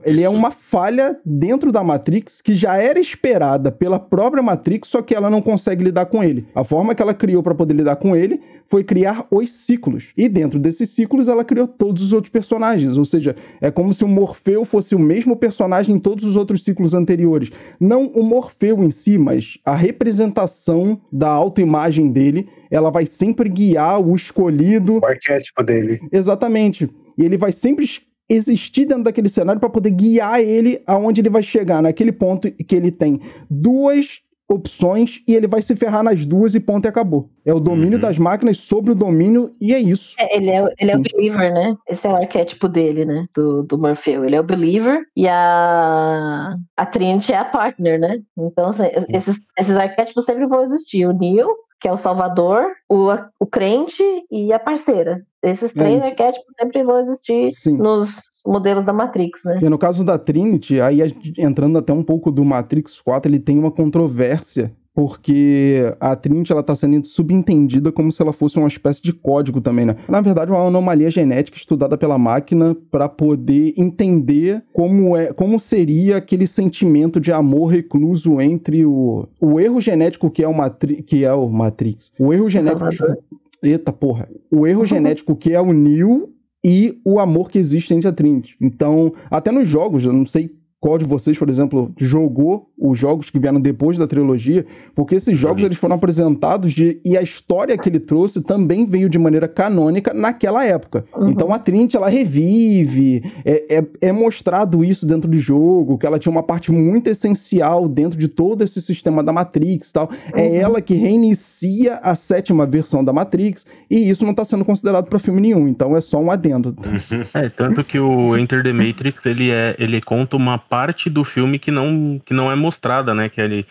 Ele 0.03 0.19
é 0.19 0.23
Isso. 0.23 0.31
uma 0.31 0.51
falha 0.51 1.17
dentro 1.23 1.71
da 1.71 1.83
Matrix 1.83 2.41
que 2.41 2.55
já 2.55 2.77
era 2.77 2.99
esperada 2.99 3.71
pela 3.71 3.99
própria 3.99 4.43
Matrix, 4.43 4.89
só 4.89 5.01
que 5.01 5.15
ela 5.15 5.29
não 5.29 5.41
consegue 5.41 5.83
lidar 5.83 6.07
com 6.07 6.23
ele. 6.23 6.47
A 6.53 6.63
forma 6.63 6.93
que 6.93 7.01
ela 7.01 7.13
criou 7.13 7.41
para 7.41 7.55
poder 7.55 7.75
lidar 7.75 7.95
com 7.95 8.15
ele 8.15 8.41
foi 8.67 8.83
criar 8.83 9.25
os 9.31 9.51
ciclos. 9.51 10.07
E 10.17 10.27
dentro 10.27 10.59
desses 10.59 10.89
ciclos 10.89 11.27
ela 11.27 11.45
criou 11.45 11.67
todos 11.67 12.01
os 12.03 12.11
outros 12.11 12.31
personagens. 12.31 12.97
Ou 12.97 13.05
seja, 13.05 13.35
é 13.61 13.71
como 13.71 13.93
se 13.93 14.03
o 14.03 14.07
Morfeu 14.07 14.65
fosse 14.65 14.95
o 14.95 14.99
mesmo 14.99 15.35
personagem 15.35 15.95
em 15.95 15.99
todos 15.99 16.25
os 16.25 16.35
outros 16.35 16.63
ciclos 16.63 16.93
anteriores. 16.93 17.51
Não 17.79 18.07
o 18.07 18.23
Morfeu 18.23 18.83
em 18.83 18.91
si, 18.91 19.17
mas 19.17 19.59
a 19.63 19.75
representação 19.75 20.99
da 21.11 21.29
autoimagem 21.29 22.11
dele, 22.11 22.49
ela 22.69 22.89
vai 22.89 23.05
sempre 23.05 23.47
guiar 23.47 24.01
o 24.01 24.15
escolhido 24.15 24.99
O 25.01 25.05
arquétipo 25.05 25.63
dele. 25.63 25.99
Exatamente. 26.11 26.89
E 27.17 27.23
ele 27.23 27.37
vai 27.37 27.51
sempre 27.51 27.85
existir 28.29 28.85
dentro 28.85 29.03
daquele 29.03 29.29
cenário 29.29 29.59
para 29.59 29.69
poder 29.69 29.91
guiar 29.91 30.39
ele 30.39 30.81
aonde 30.85 31.21
ele 31.21 31.29
vai 31.29 31.41
chegar, 31.41 31.81
naquele 31.81 32.11
ponto 32.11 32.49
que 32.51 32.75
ele 32.75 32.91
tem 32.91 33.19
duas 33.49 34.19
opções 34.51 35.21
e 35.27 35.35
ele 35.35 35.47
vai 35.47 35.61
se 35.61 35.75
ferrar 35.75 36.01
nas 36.03 36.25
duas 36.25 36.55
e 36.55 36.59
ponto 36.59 36.85
e 36.85 36.87
acabou. 36.87 37.29
É 37.45 37.53
o 37.53 37.59
domínio 37.59 37.93
Uhum. 37.97 38.01
das 38.01 38.17
máquinas 38.17 38.57
sobre 38.57 38.91
o 38.91 38.95
domínio 38.95 39.53
e 39.61 39.73
é 39.75 39.79
isso. 39.79 40.15
É, 40.19 40.35
ele 40.37 40.49
é, 40.49 40.63
o- 40.63 40.69
ele 40.79 40.89
é 40.91 40.97
o 40.97 41.01
believer, 41.01 41.53
né? 41.53 41.75
Esse 41.87 42.07
é 42.07 42.09
o 42.09 42.15
arquétipo 42.15 42.67
dele, 42.67 43.05
né? 43.05 43.25
Do, 43.35 43.61
do 43.61 43.77
Morfeu. 43.77 44.25
Ele 44.25 44.35
é 44.35 44.39
o 44.39 44.43
believer 44.43 45.01
e 45.15 45.27
a, 45.27 46.55
a 46.75 46.85
Trinity 46.85 47.31
é 47.33 47.37
a 47.37 47.45
partner, 47.45 47.99
né? 47.99 48.19
Então, 48.37 48.65
assim, 48.67 48.87
es- 48.95 49.05
esses, 49.09 49.35
esses 49.57 49.77
arquétipos 49.77 50.25
sempre 50.25 50.47
vão 50.47 50.63
existir. 50.63 51.05
O 51.05 51.13
Neo, 51.13 51.47
que 51.79 51.87
é 51.87 51.91
o 51.91 51.97
salvador, 51.97 52.65
o, 52.89 53.07
o 53.39 53.45
crente 53.45 54.03
e 54.29 54.51
a 54.51 54.59
parceira. 54.59 55.25
Esses 55.41 55.71
três 55.71 56.01
arquétipos 56.01 56.53
sempre 56.59 56.83
vão 56.83 56.99
existir 56.99 57.51
Sim. 57.53 57.77
nos 57.77 58.09
modelos 58.45 58.83
da 58.83 58.91
Matrix, 58.91 59.43
né? 59.45 59.59
E 59.61 59.69
no 59.69 59.77
caso 59.77 60.03
da 60.03 60.17
Trinity, 60.17 60.81
aí 60.81 60.99
entrando 61.37 61.77
até 61.77 61.93
um 61.93 62.03
pouco 62.03 62.31
do 62.31 62.43
Matrix 62.43 62.99
4, 62.99 63.31
ele 63.31 63.39
tem 63.39 63.57
uma 63.57 63.71
controvérsia, 63.71 64.73
porque 64.99 65.95
a 65.97 66.13
Trinity 66.13 66.51
ela 66.51 66.61
tá 66.61 66.75
sendo 66.75 67.07
subentendida 67.07 67.89
como 67.89 68.11
se 68.11 68.21
ela 68.21 68.33
fosse 68.33 68.59
uma 68.59 68.67
espécie 68.67 69.01
de 69.01 69.13
código 69.13 69.61
também, 69.61 69.85
né? 69.85 69.95
Na 70.09 70.19
verdade, 70.19 70.51
é 70.51 70.53
uma 70.53 70.67
anomalia 70.67 71.09
genética 71.09 71.57
estudada 71.57 71.97
pela 71.97 72.17
máquina 72.17 72.75
para 72.91 73.07
poder 73.07 73.73
entender 73.77 74.61
como 74.73 75.15
é, 75.15 75.31
como 75.31 75.57
seria 75.57 76.17
aquele 76.17 76.45
sentimento 76.45 77.17
de 77.17 77.31
amor 77.31 77.67
recluso 77.67 78.41
entre 78.41 78.85
o, 78.85 79.25
o 79.39 79.57
erro 79.57 79.79
genético 79.79 80.29
que 80.29 80.43
é 80.43 80.47
o, 80.49 80.53
Matri 80.53 81.01
que 81.01 81.23
é 81.23 81.31
o 81.31 81.47
Matrix. 81.47 82.11
O 82.19 82.33
erro 82.33 82.49
genético 82.49 82.93
Salvador. 82.93 83.23
Eita 83.63 83.93
porra. 83.93 84.27
O 84.51 84.67
erro 84.67 84.83
genético 84.85 85.33
que 85.33 85.53
é 85.53 85.61
o 85.61 85.71
Neo 85.71 86.29
e 86.61 86.99
o 87.05 87.21
amor 87.21 87.49
que 87.49 87.57
existe 87.57 87.93
entre 87.93 88.09
a 88.09 88.11
Trinity. 88.11 88.57
Então, 88.59 89.13
até 89.31 89.49
nos 89.49 89.65
jogos, 89.65 90.03
eu 90.03 90.11
não 90.11 90.25
sei 90.25 90.59
qual 90.79 90.97
de 90.97 91.05
vocês, 91.05 91.37
por 91.37 91.49
exemplo, 91.49 91.93
jogou 91.97 92.68
os 92.79 92.97
jogos 92.97 93.29
que 93.29 93.39
vieram 93.39 93.59
depois 93.59 93.97
da 93.97 94.07
trilogia, 94.07 94.65
porque 94.95 95.15
esses 95.15 95.37
jogos 95.37 95.63
eles 95.63 95.77
foram 95.77 95.95
apresentados 95.95 96.71
de, 96.71 96.99
e 97.03 97.17
a 97.17 97.21
história 97.21 97.77
que 97.77 97.89
ele 97.89 97.99
trouxe 97.99 98.41
também 98.41 98.85
veio 98.85 99.09
de 99.09 99.19
maneira 99.19 99.47
canônica 99.47 100.13
naquela 100.13 100.65
época. 100.65 101.05
Uhum. 101.15 101.29
Então 101.29 101.53
a 101.53 101.59
Trinity 101.59 101.97
ela 101.97 102.09
revive, 102.09 103.23
é, 103.43 103.77
é, 103.77 103.85
é 104.01 104.11
mostrado 104.11 104.83
isso 104.83 105.05
dentro 105.05 105.29
do 105.29 105.37
jogo, 105.37 105.97
que 105.97 106.05
ela 106.05 106.17
tinha 106.17 106.31
uma 106.31 106.43
parte 106.43 106.71
muito 106.71 107.07
essencial 107.07 107.87
dentro 107.87 108.17
de 108.17 108.27
todo 108.27 108.63
esse 108.63 108.81
sistema 108.81 109.23
da 109.23 109.33
Matrix 109.33 109.89
e 109.89 109.93
tal. 109.93 110.09
É 110.33 110.49
Uhum. 110.49 110.55
ela 110.55 110.81
que 110.81 110.93
reinicia 110.93 111.95
a 111.97 112.15
sétima 112.15 112.65
versão 112.65 113.03
da 113.03 113.11
Matrix, 113.11 113.65
e 113.89 114.09
isso 114.09 114.23
não 114.23 114.31
está 114.31 114.45
sendo 114.45 114.63
considerado 114.65 115.07
para 115.07 115.19
filme 115.19 115.41
nenhum, 115.41 115.67
então 115.67 115.95
é 115.95 116.01
só 116.01 116.19
um 116.19 116.31
adendo. 116.31 116.75
É, 117.33 117.47
tanto 117.47 117.83
que 117.83 117.99
o 117.99 118.37
Enter 118.37 118.63
the 118.63 118.73
Matrix, 118.73 119.25
ele, 119.25 119.51
é, 119.51 119.75
ele 119.77 120.01
conta 120.01 120.35
uma 120.35 120.57
parte 120.57 121.09
do 121.09 121.23
filme 121.23 121.59
que 121.59 121.69
não, 121.69 122.19
que 122.25 122.33
não 122.33 122.51
é 122.51 122.55
mostrada, 122.69 123.15
né? 123.15 123.29
Que 123.29 123.41
ele, 123.41 123.65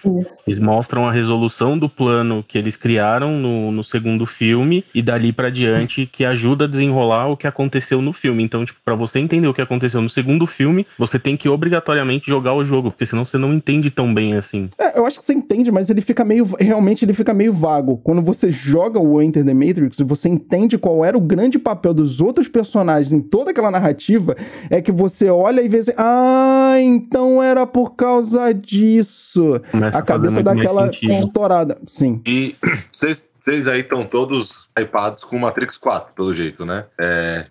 eles 0.47 0.59
mostram 0.59 1.07
a 1.07 1.13
resolução 1.13 1.79
do 1.79 1.89
plano 1.89 2.45
que 2.47 2.59
eles 2.59 2.77
criaram 2.77 3.39
no, 3.39 3.71
no 3.71 3.85
segundo 3.85 4.27
filme 4.27 4.85
e 4.93 5.01
dali 5.01 5.33
pra 5.33 5.51
diante 5.51 6.07
que 6.07 6.25
ajuda 6.25 6.65
a 6.65 6.69
desenrolar 6.69 7.29
o 7.29 7.37
que 7.37 7.47
aconteceu 7.47 8.03
no 8.03 8.13
filme. 8.13 8.43
Então, 8.43 8.65
tipo, 8.65 8.81
pra 8.85 8.97
você 8.97 9.21
entender 9.21 9.47
o 9.47 9.55
que 9.55 9.63
aconteceu 9.63 10.03
no 10.03 10.11
segundo 10.11 10.47
filme, 10.47 10.85
você 10.99 11.19
tem 11.19 11.37
que 11.37 11.49
obrigatoriamente 11.49 12.27
jogar 12.27 12.55
o 12.55 12.65
jogo, 12.65 12.91
porque 12.91 13.07
senão 13.07 13.25
você 13.25 13.39
não 13.39 13.55
entende 13.55 13.89
tão 13.89 14.13
bem 14.13 14.35
assim. 14.35 14.69
É, 14.77 14.99
eu 14.99 15.07
acho 15.07 15.19
que 15.21 15.25
você 15.25 15.33
entende, 15.33 15.71
mas 15.71 15.89
ele 15.89 16.01
fica 16.01 16.25
meio. 16.25 16.45
Realmente 16.59 17.05
ele 17.05 17.15
fica 17.15 17.33
meio 17.33 17.53
vago. 17.53 17.99
Quando 17.99 18.21
você 18.21 18.51
joga 18.51 18.99
o 18.99 19.23
Enter 19.23 19.45
the 19.45 19.55
Matrix, 19.55 19.99
você 20.01 20.29
entende 20.29 20.77
qual 20.77 21.05
era 21.05 21.17
o 21.17 21.21
grande 21.21 21.59
papel 21.59 21.95
dos 21.95 22.21
outros 22.21 22.49
personagens 22.49 23.13
em 23.13 23.21
toda 23.21 23.53
aquela 23.53 23.71
narrativa. 23.71 24.37
É 24.69 24.83
que 24.83 24.91
você 24.91 25.31
olha 25.31 25.61
e 25.61 25.69
vê 25.69 25.79
assim. 25.79 25.93
Ah, 25.97 26.77
então 26.81 27.41
era 27.43 27.65
por 27.67 27.95
causa 27.95 28.53
disso. 28.89 29.61
Começa 29.71 29.99
A 29.99 30.03
cabeça 30.03 30.43
daquela 30.43 30.87
sentido. 30.87 31.13
estourada. 31.13 31.79
Sim. 31.87 32.21
E 32.27 32.57
vocês 32.95 33.69
aí 33.69 33.81
estão 33.81 34.05
todos 34.05 34.69
hypados 34.79 35.25
com 35.25 35.39
Matrix 35.39 35.77
4, 35.77 36.15
pelo 36.15 36.35
jeito, 36.35 36.65
né? 36.67 36.85
É, 37.01 37.47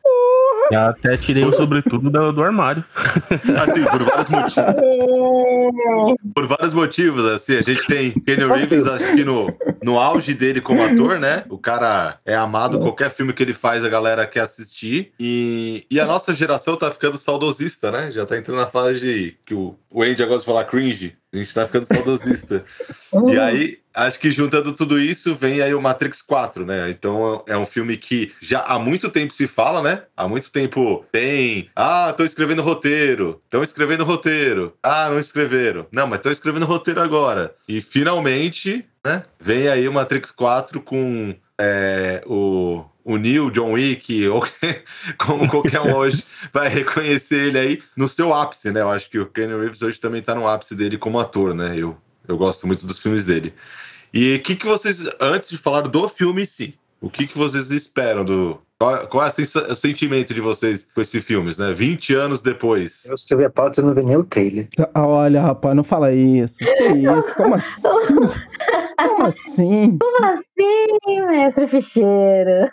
Já 0.71 0.89
até 0.89 1.17
tirei 1.17 1.43
o 1.43 1.53
sobretudo 1.53 2.09
do, 2.09 2.31
do 2.33 2.43
armário. 2.43 2.83
assim, 2.95 3.83
por 3.85 4.03
vários 4.03 4.29
motivos. 4.29 4.55
Por 6.35 6.47
vários 6.47 6.73
motivos, 6.73 7.25
assim, 7.25 7.55
a 7.55 7.61
gente 7.61 7.85
tem 7.87 8.11
Kenny 8.11 8.45
Reeves, 8.45 8.85
acho 8.87 9.15
que 9.15 9.23
no, 9.23 9.47
no 9.83 9.97
auge 9.97 10.33
dele 10.33 10.61
como 10.61 10.83
ator, 10.83 11.19
né? 11.19 11.43
O 11.49 11.57
cara 11.57 12.17
é 12.25 12.35
amado, 12.35 12.79
qualquer 12.79 13.09
filme 13.09 13.33
que 13.33 13.41
ele 13.43 13.53
faz 13.53 13.83
a 13.83 13.89
galera 13.89 14.27
quer 14.27 14.41
assistir. 14.41 15.11
E, 15.19 15.85
e 15.89 15.99
a 15.99 16.05
nossa 16.05 16.33
geração 16.33 16.75
tá 16.75 16.91
ficando 16.91 17.17
saudosista, 17.17 17.89
né? 17.91 18.11
Já 18.11 18.25
tá 18.25 18.37
entrando 18.37 18.59
na 18.59 18.67
fase 18.67 18.99
de 18.99 19.37
que 19.45 19.53
o, 19.53 19.75
o 19.91 20.03
Andy 20.03 20.23
gosta 20.25 20.39
de 20.39 20.45
falar 20.45 20.65
cringe. 20.65 21.15
A 21.37 21.43
gente 21.43 21.53
tá 21.53 21.65
ficando 21.65 21.85
saudosista. 21.85 22.63
E 23.29 23.39
aí, 23.39 23.79
acho 23.95 24.19
que 24.19 24.29
juntando 24.29 24.73
tudo 24.73 24.99
isso, 24.99 25.33
vem 25.33 25.61
aí 25.61 25.73
o 25.73 25.81
Matrix 25.81 26.21
4, 26.21 26.65
né? 26.65 26.89
Então 26.89 27.41
é 27.47 27.57
um 27.57 27.65
filme 27.65 27.97
que 27.97 28.33
já 28.41 28.59
há 28.59 28.77
muito 28.77 29.09
tempo 29.09 29.33
se 29.33 29.47
fala, 29.47 29.81
né? 29.81 30.03
Há 30.15 30.27
muito 30.27 30.51
tempo 30.51 31.05
tem. 31.11 31.69
Ah, 31.75 32.13
tô 32.15 32.23
escrevendo 32.25 32.61
roteiro. 32.61 33.39
Estão 33.43 33.63
escrevendo 33.63 34.03
roteiro. 34.03 34.73
Ah, 34.83 35.09
não 35.09 35.17
escreveram. 35.17 35.87
Não, 35.91 36.05
mas 36.05 36.19
estão 36.19 36.31
escrevendo 36.31 36.65
roteiro 36.65 37.01
agora. 37.01 37.55
E 37.67 37.81
finalmente, 37.81 38.85
né? 39.03 39.23
Vem 39.39 39.67
aí 39.69 39.87
o 39.87 39.93
Matrix 39.93 40.31
4 40.31 40.81
com 40.81 41.33
é, 41.59 42.21
o. 42.25 42.85
O 43.07 43.15
Neil, 43.15 43.49
John 43.49 43.71
Wick, 43.71 44.27
ou 44.27 44.45
como 45.17 45.47
qualquer 45.47 45.79
um 45.79 45.95
hoje 45.95 46.25
vai 46.51 46.67
reconhecer 46.67 47.47
ele 47.47 47.57
aí 47.57 47.83
no 47.95 48.05
seu 48.05 48.33
ápice, 48.33 48.69
né? 48.69 48.81
Eu 48.81 48.89
acho 48.89 49.09
que 49.09 49.17
o 49.17 49.25
Kenny 49.25 49.57
Reeves 49.57 49.81
hoje 49.81 49.97
também 49.97 50.21
tá 50.21 50.35
no 50.35 50.45
ápice 50.45 50.75
dele 50.75 50.97
como 50.97 51.17
ator, 51.17 51.55
né? 51.55 51.73
Eu, 51.77 51.95
eu 52.27 52.37
gosto 52.37 52.67
muito 52.67 52.85
dos 52.85 52.99
filmes 52.99 53.23
dele. 53.23 53.53
E 54.13 54.35
o 54.35 54.39
que, 54.41 54.57
que 54.57 54.65
vocês, 54.65 55.09
antes 55.21 55.49
de 55.49 55.57
falar 55.57 55.81
do 55.81 56.09
filme 56.09 56.41
em 56.41 56.45
si, 56.45 56.77
o 56.99 57.09
que, 57.09 57.27
que 57.27 57.37
vocês 57.37 57.71
esperam 57.71 58.25
do. 58.25 58.59
Qual, 58.77 59.07
qual 59.07 59.25
é 59.25 59.29
o 59.71 59.75
sentimento 59.75 60.33
de 60.33 60.41
vocês 60.41 60.85
com 60.93 61.01
esse 61.01 61.21
filme, 61.21 61.51
né? 61.57 61.73
20 61.73 62.13
anos 62.13 62.41
depois. 62.41 63.05
Eu 63.05 63.15
escrevi 63.15 63.45
a 63.45 63.49
pauta 63.49 63.79
e 63.79 63.83
não 63.85 63.93
vi 63.93 64.03
nem 64.03 64.17
o 64.17 64.23
trailer. 64.23 64.67
Ah, 64.93 65.07
Olha, 65.07 65.41
rapaz, 65.41 65.75
não 65.75 65.83
fala 65.83 66.13
isso. 66.13 66.57
Que 66.57 66.89
isso? 66.89 67.33
Como 67.35 67.55
assim? 67.55 67.81
Como 68.97 69.25
assim? 69.25 69.97
Como 69.99 70.25
assim, 70.25 71.21
mestre 71.27 71.67
Ficheiro? 71.67 72.71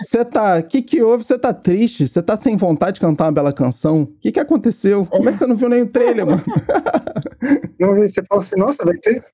Você 0.00 0.24
tá. 0.24 0.58
O 0.58 0.62
que 0.62 0.80
que 0.82 1.02
houve? 1.02 1.24
Você 1.24 1.38
tá 1.38 1.52
triste? 1.52 2.06
Você 2.06 2.22
tá 2.22 2.38
sem 2.38 2.56
vontade 2.56 2.94
de 2.94 3.00
cantar 3.00 3.24
uma 3.24 3.32
bela 3.32 3.52
canção? 3.52 4.02
O 4.02 4.06
que 4.20 4.30
que 4.32 4.40
aconteceu? 4.40 5.04
Como 5.06 5.28
é 5.28 5.32
que 5.32 5.38
você 5.38 5.46
não 5.46 5.56
viu 5.56 5.68
nem 5.68 5.82
o 5.82 5.86
trailer, 5.86 6.26
mano? 6.26 6.42
Não 7.78 7.94
vi, 7.94 8.08
você 8.08 8.22
fala 8.28 8.40
assim, 8.42 8.56
nossa, 8.58 8.84
vai 8.84 8.96
ter. 8.98 9.24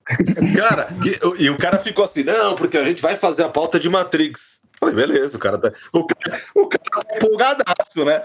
Cara, 0.56 0.88
que- 1.02 1.18
e 1.42 1.50
o 1.50 1.56
cara 1.56 1.78
ficou 1.78 2.04
assim, 2.04 2.22
não, 2.22 2.54
porque 2.54 2.78
a 2.78 2.84
gente 2.84 3.02
vai 3.02 3.16
fazer 3.16 3.42
a 3.44 3.48
pauta 3.48 3.78
de 3.78 3.88
Matrix. 3.88 4.60
Falei, 4.78 4.94
beleza, 4.94 5.36
o 5.36 5.40
cara 5.40 5.58
tá. 5.58 5.72
O 5.92 6.06
cara, 6.06 6.42
o 6.54 6.68
cara 6.68 6.84
tá 6.84 7.16
empolgadaço, 7.16 8.04
né? 8.04 8.22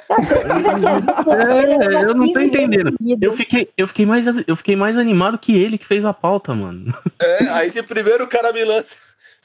É, 1.27 2.03
eu 2.03 2.13
não 2.13 2.31
tô 2.33 2.39
entendendo. 2.39 2.95
Eu 3.21 3.35
fiquei, 3.35 3.69
eu, 3.77 3.87
fiquei 3.87 4.05
mais, 4.05 4.25
eu 4.47 4.55
fiquei 4.55 4.75
mais 4.75 4.97
animado 4.97 5.37
que 5.37 5.55
ele 5.55 5.77
que 5.77 5.87
fez 5.87 6.03
a 6.03 6.13
pauta, 6.13 6.53
mano. 6.53 6.93
É, 7.21 7.47
aí 7.49 7.69
de 7.69 7.81
primeiro 7.83 8.25
o 8.25 8.27
cara 8.27 8.51
me 8.51 8.63
lança, 8.65 8.95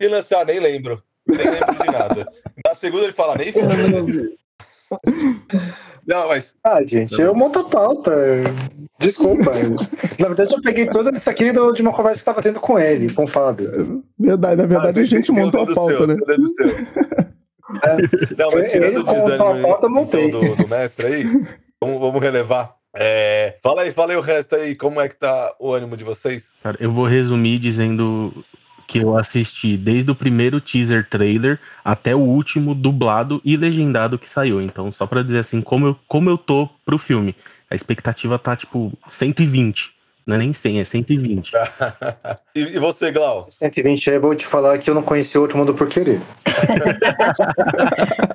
me 0.00 0.08
lança, 0.08 0.38
ah, 0.40 0.44
nem 0.44 0.58
lembro. 0.58 1.02
Nem 1.26 1.50
lembro 1.50 1.75
de 1.75 1.90
nada. 1.90 2.26
Na 2.64 2.75
segunda 2.75 3.04
ele 3.04 3.12
fala, 3.12 3.36
nem 3.36 3.52
vi 3.52 3.60
o 3.60 3.68
trailer. 3.68 4.36
Não, 6.06 6.28
mas 6.28 6.56
Ah, 6.64 6.82
gente, 6.82 7.20
eu 7.20 7.34
monto 7.34 7.58
a 7.60 7.64
pauta. 7.64 8.12
Desculpa. 8.98 9.50
Na 10.20 10.28
verdade, 10.28 10.54
eu 10.54 10.62
peguei 10.62 10.86
tudo 10.86 11.10
isso 11.10 11.28
aqui 11.28 11.52
do- 11.52 11.72
de 11.72 11.82
uma 11.82 11.92
conversa 11.92 12.22
que 12.22 12.28
eu 12.30 12.34
tava 12.34 12.42
tendo 12.42 12.60
com 12.60 12.78
ele, 12.78 13.12
com 13.12 13.25
o 13.25 13.28
Fábio. 13.28 14.02
Verdade, 14.18 14.56
na 14.62 14.66
verdade 14.66 15.00
Ah, 15.00 15.02
a 15.02 15.06
gente 15.06 15.30
montou 15.32 15.62
a 15.62 15.66
pauta, 15.66 15.96
seu, 15.98 16.06
né? 16.06 16.14
dedo 16.26 16.46
seu. 16.48 16.66
Não, 18.38 18.48
mas 18.52 18.66
Ele 18.66 18.68
tirando 18.68 19.00
o 19.00 19.04
desânimo 19.12 19.62
pauta, 19.62 19.86
então, 19.88 20.30
do, 20.30 20.54
do 20.56 20.68
mestre 20.68 21.06
aí, 21.06 21.25
vamos, 21.80 22.00
vamos 22.00 22.22
relevar. 22.22 22.75
É, 22.94 23.58
fala 23.62 23.82
aí, 23.82 23.90
fala 23.92 24.12
aí 24.12 24.16
o 24.16 24.20
resto 24.22 24.54
aí, 24.56 24.75
como 24.75 25.00
é 25.00 25.08
que 25.08 25.16
tá 25.16 25.52
o 25.58 25.72
ânimo 25.72 25.96
de 25.96 26.04
vocês? 26.04 26.56
Cara, 26.62 26.76
eu 26.80 26.90
vou 26.92 27.06
resumir 27.06 27.58
dizendo 27.58 28.32
que 28.87 28.99
eu 28.99 29.16
assisti 29.16 29.76
desde 29.76 30.11
o 30.11 30.14
primeiro 30.14 30.61
teaser 30.61 31.09
trailer 31.09 31.59
até 31.85 32.14
o 32.14 32.21
último 32.21 32.75
dublado 32.75 33.40
e 33.45 33.57
legendado 33.57 34.19
que 34.19 34.28
saiu. 34.28 34.61
Então, 34.61 34.93
só 34.93 35.07
pra 35.07 35.23
dizer 35.23 35.40
assim, 35.40 35.61
como 35.61 35.87
eu, 35.87 35.99
como 36.07 36.31
eu 36.31 36.38
tô 36.38 36.69
pro 36.85 36.99
filme. 36.99 37.35
A 37.71 37.75
expectativa 37.75 38.38
tá, 38.38 38.55
tipo, 38.55 38.93
120. 39.09 39.95
Não 40.26 40.35
é 40.35 40.38
nem 40.38 40.52
100, 40.52 40.80
é 40.80 40.85
120. 40.85 41.52
E, 42.56 42.61
e 42.61 42.78
você, 42.78 43.12
Glau? 43.12 43.47
120 43.50 44.09
aí, 44.09 44.16
eu 44.16 44.21
vou 44.21 44.35
te 44.35 44.47
falar 44.47 44.78
que 44.78 44.88
eu 44.88 44.95
não 44.95 45.02
conheci 45.02 45.37
o 45.37 45.42
Outro 45.42 45.59
Mundo 45.59 45.75
por 45.75 45.88
Querer. 45.90 46.18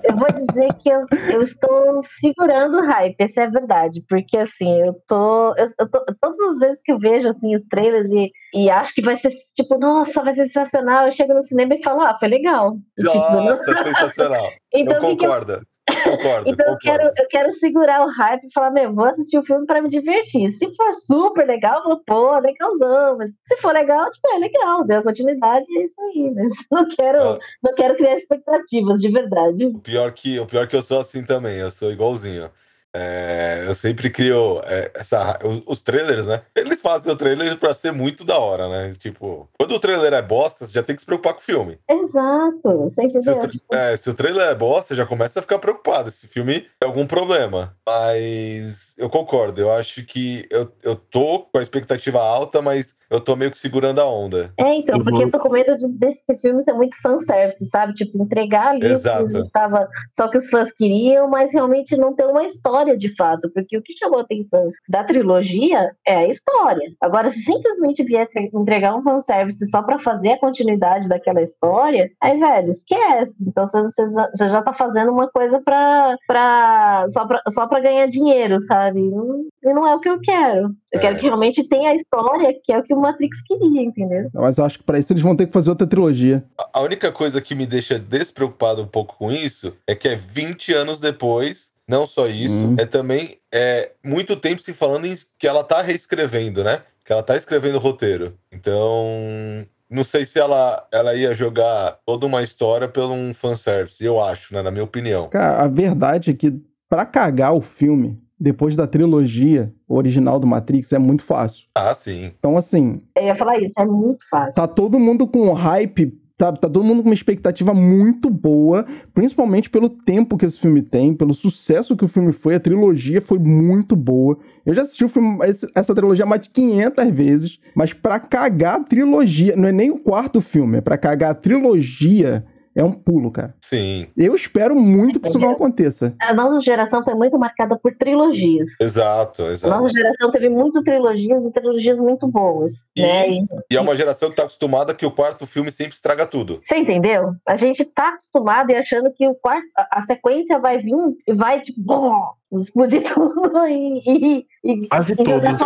Eu 0.04 0.16
vou 0.18 0.28
dizer 0.32 0.74
que 0.76 0.90
eu, 0.90 1.06
eu 1.32 1.42
estou 1.42 2.02
segurando 2.20 2.80
o 2.80 2.86
hype, 2.86 3.16
essa 3.20 3.42
é 3.42 3.46
a 3.46 3.50
verdade. 3.50 4.04
Porque 4.08 4.38
assim, 4.38 4.82
eu 4.82 4.94
tô, 5.08 5.56
eu, 5.56 5.68
eu 5.80 5.90
tô. 5.90 6.04
Todas 6.20 6.40
as 6.52 6.60
vezes 6.60 6.82
que 6.84 6.92
eu 6.92 7.00
vejo 7.00 7.28
assim, 7.28 7.56
os 7.56 7.64
trailers 7.64 8.12
e, 8.12 8.30
e 8.54 8.70
acho 8.70 8.94
que 8.94 9.02
vai 9.02 9.16
ser 9.16 9.32
tipo, 9.56 9.78
nossa, 9.80 10.22
vai 10.24 10.36
ser 10.36 10.48
sensacional. 10.48 11.06
Eu 11.06 11.12
chego 11.14 11.34
no 11.34 11.42
cinema 11.42 11.76
e 11.76 11.82
falo, 11.84 12.02
ah, 12.02 12.18
foi 12.20 12.28
legal. 12.28 12.78
Tipo, 12.98 13.14
Nossa, 13.14 13.84
sensacional. 13.84 14.52
então, 14.74 14.98
eu 14.98 15.04
o 15.04 15.08
que 15.08 15.16
que 15.16 15.26
eu- 15.26 15.30
concordo. 15.30 15.62
Concordo, 16.04 16.50
então 16.50 16.66
eu 16.68 16.74
concordo. 16.74 16.80
quero, 16.80 17.04
eu 17.18 17.28
quero 17.30 17.52
segurar 17.54 18.06
o 18.06 18.10
hype 18.10 18.46
e 18.46 18.54
falar, 18.54 18.72
meu, 18.72 18.94
vou 18.94 19.06
assistir 19.06 19.38
o 19.38 19.44
filme 19.46 19.66
pra 19.66 19.82
me 19.82 19.90
divertir. 19.90 20.52
Se 20.52 20.74
for 20.76 20.94
super 20.94 21.46
legal, 21.46 21.80
eu 21.80 21.84
vou, 21.86 22.04
pô, 22.06 22.38
legalzão. 22.40 23.18
Mas 23.18 23.32
se 23.48 23.58
for 23.58 23.74
legal, 23.74 24.10
tipo, 24.12 24.28
é 24.34 24.38
legal, 24.38 24.84
deu 24.86 25.04
continuidade, 25.04 25.66
é 25.78 25.84
isso 25.84 26.00
aí. 26.02 26.32
Mas 26.36 26.50
não 26.72 26.88
quero, 26.88 27.22
Ah. 27.22 27.40
não 27.64 27.74
quero 27.76 27.96
criar 27.96 28.16
expectativas, 28.16 29.00
de 29.00 29.10
verdade. 29.12 29.66
O 29.66 29.80
pior 29.80 30.12
que, 30.12 30.40
o 30.40 30.46
pior 30.46 30.68
que 30.68 30.76
eu 30.76 30.82
sou 30.84 31.00
assim 31.00 31.26
também, 31.26 31.58
eu 31.58 31.72
sou 31.72 31.92
igualzinho. 31.92 32.50
É, 32.94 33.64
eu 33.68 33.74
sempre 33.74 34.10
crio 34.10 34.62
é, 34.66 34.92
essa, 34.94 35.40
os, 35.44 35.62
os 35.66 35.82
trailers, 35.82 36.26
né? 36.26 36.42
Eles 36.56 36.82
fazem 36.82 37.12
o 37.12 37.16
trailer 37.16 37.58
pra 37.58 37.74
ser 37.74 37.92
muito 37.92 38.24
da 38.26 38.38
hora, 38.38 38.68
né? 38.68 38.94
Tipo, 38.98 39.50
quando 39.58 39.74
o 39.76 39.80
trailer 39.80 40.14
é 40.14 40.22
bosta, 40.22 40.66
você 40.66 40.74
já 40.74 40.84
tem 40.84 40.96
que 40.96 41.00
se 41.02 41.06
preocupar 41.06 41.34
com 41.34 41.40
o 41.40 41.44
filme. 41.44 41.80
Exato, 41.90 42.78
você 42.80 43.10
Se 43.10 43.18
o, 43.18 43.22
entendeu? 43.22 43.50
é, 43.72 43.96
se 43.96 44.10
o 44.10 44.14
trailer 44.14 44.50
é 44.50 44.56
bosta, 44.56 44.90
você 44.90 44.96
já 44.96 45.06
começa 45.06 45.40
a 45.40 45.42
ficar 45.42 45.60
preocupado. 45.60 46.10
Esse 46.10 46.28
filme 46.28 46.62
tem 46.80 46.88
algum 46.88 47.08
problema. 47.08 47.76
Mas 47.88 48.94
eu 48.98 49.10
concordo, 49.10 49.62
eu 49.62 49.72
acho 49.72 50.04
que 50.06 50.46
eu, 50.50 50.72
eu 50.84 50.96
tô 50.96 51.48
com 51.52 51.58
a 51.60 51.62
expectativa 51.62 52.20
alta, 52.22 52.62
mas 52.62 52.96
eu 53.12 53.20
tô 53.20 53.36
meio 53.36 53.52
que 53.52 53.58
segurando 53.58 54.00
a 54.00 54.06
onda. 54.06 54.52
É, 54.58 54.74
então, 54.76 54.98
Eu 54.98 55.04
porque 55.04 55.24
eu 55.24 55.30
tô 55.32 55.40
com 55.40 55.50
medo 55.50 55.78
de, 55.78 55.92
desse 55.98 56.36
filme 56.40 56.60
ser 56.62 56.74
muito 56.74 56.96
fanservice, 57.02 57.66
sabe? 57.70 57.94
Tipo, 57.94 58.24
entregar 58.24 58.70
ali 58.70 58.86
Exato. 58.88 59.26
o 59.26 59.30
que 59.30 59.38
estava 59.40 59.88
só 60.12 60.28
que 60.28 60.38
os 60.38 60.50
fãs 60.50 60.72
queriam, 60.72 61.28
mas 61.30 61.54
realmente 61.54 61.96
não 61.98 62.16
ter 62.16 62.26
uma 62.26 62.44
história 62.46 62.98
de 62.98 63.14
fato. 63.16 63.52
Porque 63.54 63.78
o 63.78 63.82
que 63.84 63.94
chamou 63.98 64.20
a 64.20 64.24
atenção 64.24 64.72
da 64.90 65.04
trilogia 65.04 65.92
é 66.08 66.16
a 66.16 66.28
história. 66.28 66.90
Agora, 67.02 67.30
se 67.30 67.42
simplesmente 67.44 68.04
vier 68.04 68.28
tre- 68.30 68.50
entregar 68.54 68.96
um 68.96 69.04
fanservice 69.04 69.66
só 69.70 69.82
pra 69.84 70.00
fazer 70.00 70.34
a 70.34 70.40
continuidade 70.40 71.10
daquela 71.10 71.42
história, 71.42 72.10
aí, 72.22 72.40
velho, 72.40 72.70
esquece. 72.70 73.46
Então 73.48 73.66
você, 73.66 73.82
você 73.82 74.08
já- 74.08 74.30
você 74.34 74.50
já 74.50 74.62
tá 74.62 74.74
fazendo 74.74 75.12
uma 75.12 75.30
coisa 75.30 75.60
pra, 75.62 76.16
pra, 76.28 77.06
só, 77.10 77.26
pra, 77.28 77.42
só 77.50 77.68
pra 77.68 77.80
ganhar 77.82 78.08
dinheiro, 78.08 78.60
sabe? 78.62 79.02
Não- 79.02 79.46
E 79.64 79.74
não 79.74 79.86
é 79.86 79.94
o 79.96 80.00
que 80.00 80.10
eu 80.10 80.20
quero. 80.20 80.76
Eu 80.92 81.00
quero 81.00 81.16
É. 81.16 81.20
que 81.20 81.26
realmente 81.26 81.68
tenha 81.70 81.92
a 81.92 81.96
história, 81.96 82.54
que 82.64 82.72
é 82.74 82.80
o 82.80 82.84
que 82.84 82.94
o 82.94 83.00
Matrix 83.00 83.42
queria, 83.44 83.82
entendeu? 83.84 84.30
Mas 84.34 84.58
eu 84.58 84.66
acho 84.66 84.80
que 84.80 84.84
pra 84.84 84.98
isso 84.98 85.14
eles 85.14 85.22
vão 85.22 85.36
ter 85.36 85.46
que 85.46 85.54
fazer 85.54 85.70
outra 85.70 85.86
trilogia. 85.86 86.44
A- 86.74 86.82
única 86.82 87.12
coisa 87.12 87.40
que 87.40 87.54
me 87.54 87.66
deixa 87.68 88.00
despreocupado 88.00 88.82
um 88.82 88.88
pouco 88.88 89.16
com 89.18 89.32
isso 89.32 89.74
é 89.88 89.94
que 89.94 90.08
é 90.08 90.16
20 90.16 90.74
anos 90.74 91.00
depois. 91.00 91.72
Não 91.88 92.08
só 92.08 92.28
isso, 92.28 92.54
Hum. 92.56 92.76
é 92.80 92.86
também 92.86 93.38
é 93.54 93.92
muito 94.04 94.36
tempo 94.36 94.62
se 94.62 94.74
falando 94.74 95.06
em 95.06 95.14
que 95.38 95.46
ela 95.48 95.64
tá 95.64 95.82
reescrevendo, 95.82 96.64
né? 96.64 96.82
Que 97.06 97.12
ela 97.12 97.22
tá 97.24 97.36
escrevendo 97.36 97.76
o 97.76 97.80
roteiro. 97.80 98.34
Então, 98.52 99.66
não 99.90 100.04
sei 100.04 100.26
se 100.26 100.40
ela, 100.40 100.88
ela 100.92 101.14
ia 101.16 101.34
jogar 101.34 101.98
toda 102.06 102.26
uma 102.26 102.42
história 102.42 102.88
pelo 102.88 103.14
um 103.14 103.34
fanservice, 103.34 104.04
eu 104.04 104.22
acho, 104.24 104.54
né? 104.54 104.62
Na 104.62 104.72
minha 104.72 104.84
opinião. 104.84 105.28
Cara, 105.30 105.64
a 105.64 105.68
verdade 105.68 106.32
é 106.32 106.34
que 106.34 106.54
pra 106.90 107.06
cagar 107.06 107.54
o 107.54 107.62
filme, 107.62 108.18
depois 108.42 108.76
da 108.76 108.88
trilogia 108.88 109.72
original 109.88 110.40
do 110.40 110.48
Matrix 110.48 110.92
é 110.94 110.98
muito 111.00 111.24
fácil. 111.24 111.66
Ah, 111.76 111.94
sim. 111.94 112.32
Então, 112.40 112.58
assim, 112.58 113.02
Eu 113.16 113.26
ia 113.26 113.36
falar 113.36 113.60
isso, 113.60 113.80
é 113.80 113.86
muito 113.86 114.28
fácil. 114.28 114.56
tá 114.56 114.68
todo 114.68 114.98
mundo 115.00 115.28
com 115.28 115.54
hype, 115.54 116.18
tá, 116.38 116.52
tá 116.52 116.68
todo 116.68 116.84
mundo 116.84 117.04
com 117.04 117.10
uma 117.10 117.14
expectativa 117.14 117.72
muito 117.72 118.30
boa, 118.32 118.84
principalmente 119.14 119.70
pelo 119.70 119.88
tempo 119.90 120.38
que 120.38 120.46
esse 120.46 120.58
filme 120.58 120.82
tem, 120.82 121.14
pelo 121.14 121.36
sucesso 121.36 121.96
que 121.96 122.04
o 122.04 122.08
filme 122.08 122.34
foi, 122.34 122.56
a 122.56 122.60
trilogia 122.60 123.22
foi 123.22 123.38
muito 123.38 123.96
boa. 123.96 124.38
Eu 124.66 124.74
já 124.74 124.82
assisti 124.82 125.06
o 125.06 125.10
filme, 125.10 125.38
essa 125.76 125.94
trilogia 125.94 126.26
mais 126.26 126.42
de 126.42 126.50
500 126.50 127.10
vezes, 127.12 127.60
mas 127.76 127.94
pra 127.94 128.20
cagar 128.20 128.78
a 128.78 128.84
trilogia, 128.84 129.56
não 129.56 129.68
é 129.68 129.72
nem 129.72 129.92
o 129.92 130.00
quarto 130.00 130.42
filme, 130.42 130.80
é 130.80 130.82
pra 130.82 130.98
cagar 130.98 131.30
a 131.32 131.36
trilogia, 131.36 132.44
é 132.76 132.84
um 132.84 132.92
pulo, 132.92 133.32
cara. 133.32 133.54
Sim. 133.62 134.08
Eu 134.16 134.36
espero 134.36 134.76
muito 134.76 135.20
que 135.20 135.28
isso 135.28 135.40
não 135.40 135.50
aconteça. 135.52 136.16
A 136.22 136.34
nossa 136.34 136.60
geração 136.62 137.04
foi 137.04 137.14
muito 137.16 137.38
marcada 137.38 137.78
por 137.78 137.94
trilogias. 137.96 138.70
Exato, 138.80 139.44
A 139.44 139.52
exato. 139.52 139.74
nossa 139.76 139.92
geração 139.92 140.32
teve 140.32 140.50
muito 140.50 140.82
trilogias 140.84 141.46
e 141.46 141.52
trilogias 141.52 142.00
muito 142.00 142.28
boas. 142.28 142.74
E- 142.96 143.02
Né? 143.02 143.30
E- 143.32 143.46
E 143.72 143.78
é 143.78 143.82
uma 143.82 143.96
geração 143.96 144.30
que 144.30 144.36
tá 144.36 144.44
acostumada 144.44 144.94
que 144.94 145.06
o 145.06 145.12
quarto 145.12 145.46
filme 145.48 145.72
sempre 145.72 145.94
estraga 145.94 146.26
tudo. 146.26 146.62
Você 146.64 146.78
entendeu? 146.78 147.34
A 147.48 147.56
gente 147.56 147.84
tá 147.86 148.10
acostumado 148.10 148.72
e 148.72 148.76
achando 148.76 149.12
que 149.12 149.28
o 149.28 149.36
quarto, 149.36 149.66
a, 149.78 150.00
a 150.00 150.02
sequência 150.02 150.60
vai 150.60 150.78
vir 150.82 150.94
e 151.28 151.34
vai, 151.34 151.62
tipo, 151.62 151.82
bom, 151.82 152.32
explodir 152.60 153.02
tudo 153.14 153.66
e, 153.68 154.02
e, 154.06 154.46
e, 154.64 154.88
Quase 154.88 155.14
e 155.14 155.16
todos. 155.16 155.58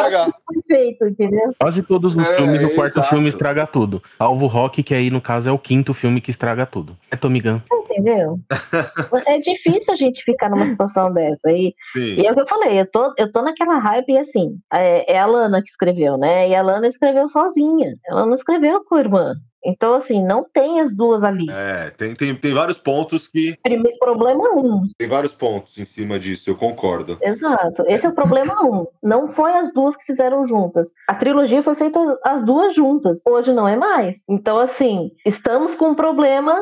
feito, 0.67 1.05
entendeu? 1.07 1.53
Quase 1.59 1.81
todos 1.83 2.15
os 2.15 2.23
É, 2.27 2.35
filmes, 2.35 2.63
o 2.63 2.69
quarto 2.75 2.93
exato. 2.97 3.09
filme 3.09 3.27
estraga 3.27 3.65
tudo. 3.65 4.01
Salvo 4.17 4.45
o 4.45 4.47
Rock, 4.47 4.83
que 4.83 4.93
aí, 4.93 5.09
no 5.09 5.21
caso, 5.21 5.49
é 5.49 5.51
o 5.51 5.57
quinto 5.59 5.93
filme 5.93 6.21
que 6.21 6.31
estraga 6.31 6.65
tudo. 6.65 6.95
É 7.09 7.15
Tommy 7.15 7.41
Gun. 7.41 7.59
Entendeu? 7.89 8.39
é 9.25 9.39
difícil 9.39 9.93
a 9.93 9.95
gente 9.95 10.21
ficar 10.23 10.49
numa 10.49 10.67
situação 10.67 11.11
dessa. 11.13 11.49
E, 11.51 11.73
Sim. 11.93 12.15
e 12.19 12.25
é 12.27 12.31
o 12.31 12.35
que 12.35 12.41
eu 12.41 12.47
falei, 12.47 12.79
eu 12.79 12.89
tô, 12.91 13.13
eu 13.17 13.31
tô 13.31 13.41
naquela 13.41 13.77
hype 13.77 14.09
e 14.11 14.17
assim, 14.17 14.57
é, 14.73 15.13
é 15.13 15.17
a 15.19 15.25
Lana 15.25 15.61
que 15.61 15.69
escreveu, 15.69 16.17
né? 16.17 16.49
E 16.49 16.55
a 16.55 16.61
Lana 16.61 16.87
escreveu 16.87 17.27
sozinha. 17.27 17.93
Ela 18.07 18.25
não 18.25 18.33
escreveu 18.33 18.83
com 18.83 18.95
a 18.95 18.99
irmã. 18.99 19.33
Então, 19.65 19.93
assim, 19.95 20.23
não 20.23 20.43
tem 20.43 20.79
as 20.79 20.95
duas 20.95 21.23
ali. 21.23 21.47
É, 21.49 21.89
tem, 21.91 22.13
tem, 22.13 22.35
tem 22.35 22.53
vários 22.53 22.77
pontos 22.77 23.27
que. 23.27 23.57
Primeiro, 23.63 23.97
problema 23.97 24.43
um. 24.55 24.81
Tem 24.97 25.07
vários 25.07 25.33
pontos 25.33 25.77
em 25.77 25.85
cima 25.85 26.19
disso, 26.19 26.49
eu 26.49 26.55
concordo. 26.55 27.17
Exato. 27.21 27.83
Esse 27.87 28.05
é 28.05 28.09
o 28.09 28.13
problema 28.13 28.53
um. 28.63 28.85
Não 29.01 29.29
foi 29.29 29.53
as 29.53 29.73
duas 29.73 29.95
que 29.95 30.05
fizeram 30.05 30.45
juntas. 30.45 30.91
A 31.07 31.15
trilogia 31.15 31.63
foi 31.63 31.75
feita 31.75 31.99
as 32.23 32.43
duas 32.43 32.75
juntas. 32.75 33.21
Hoje 33.27 33.53
não 33.53 33.67
é 33.67 33.75
mais. 33.75 34.23
Então, 34.29 34.59
assim, 34.59 35.11
estamos 35.25 35.75
com 35.75 35.89
um 35.89 35.95
problema, 35.95 36.55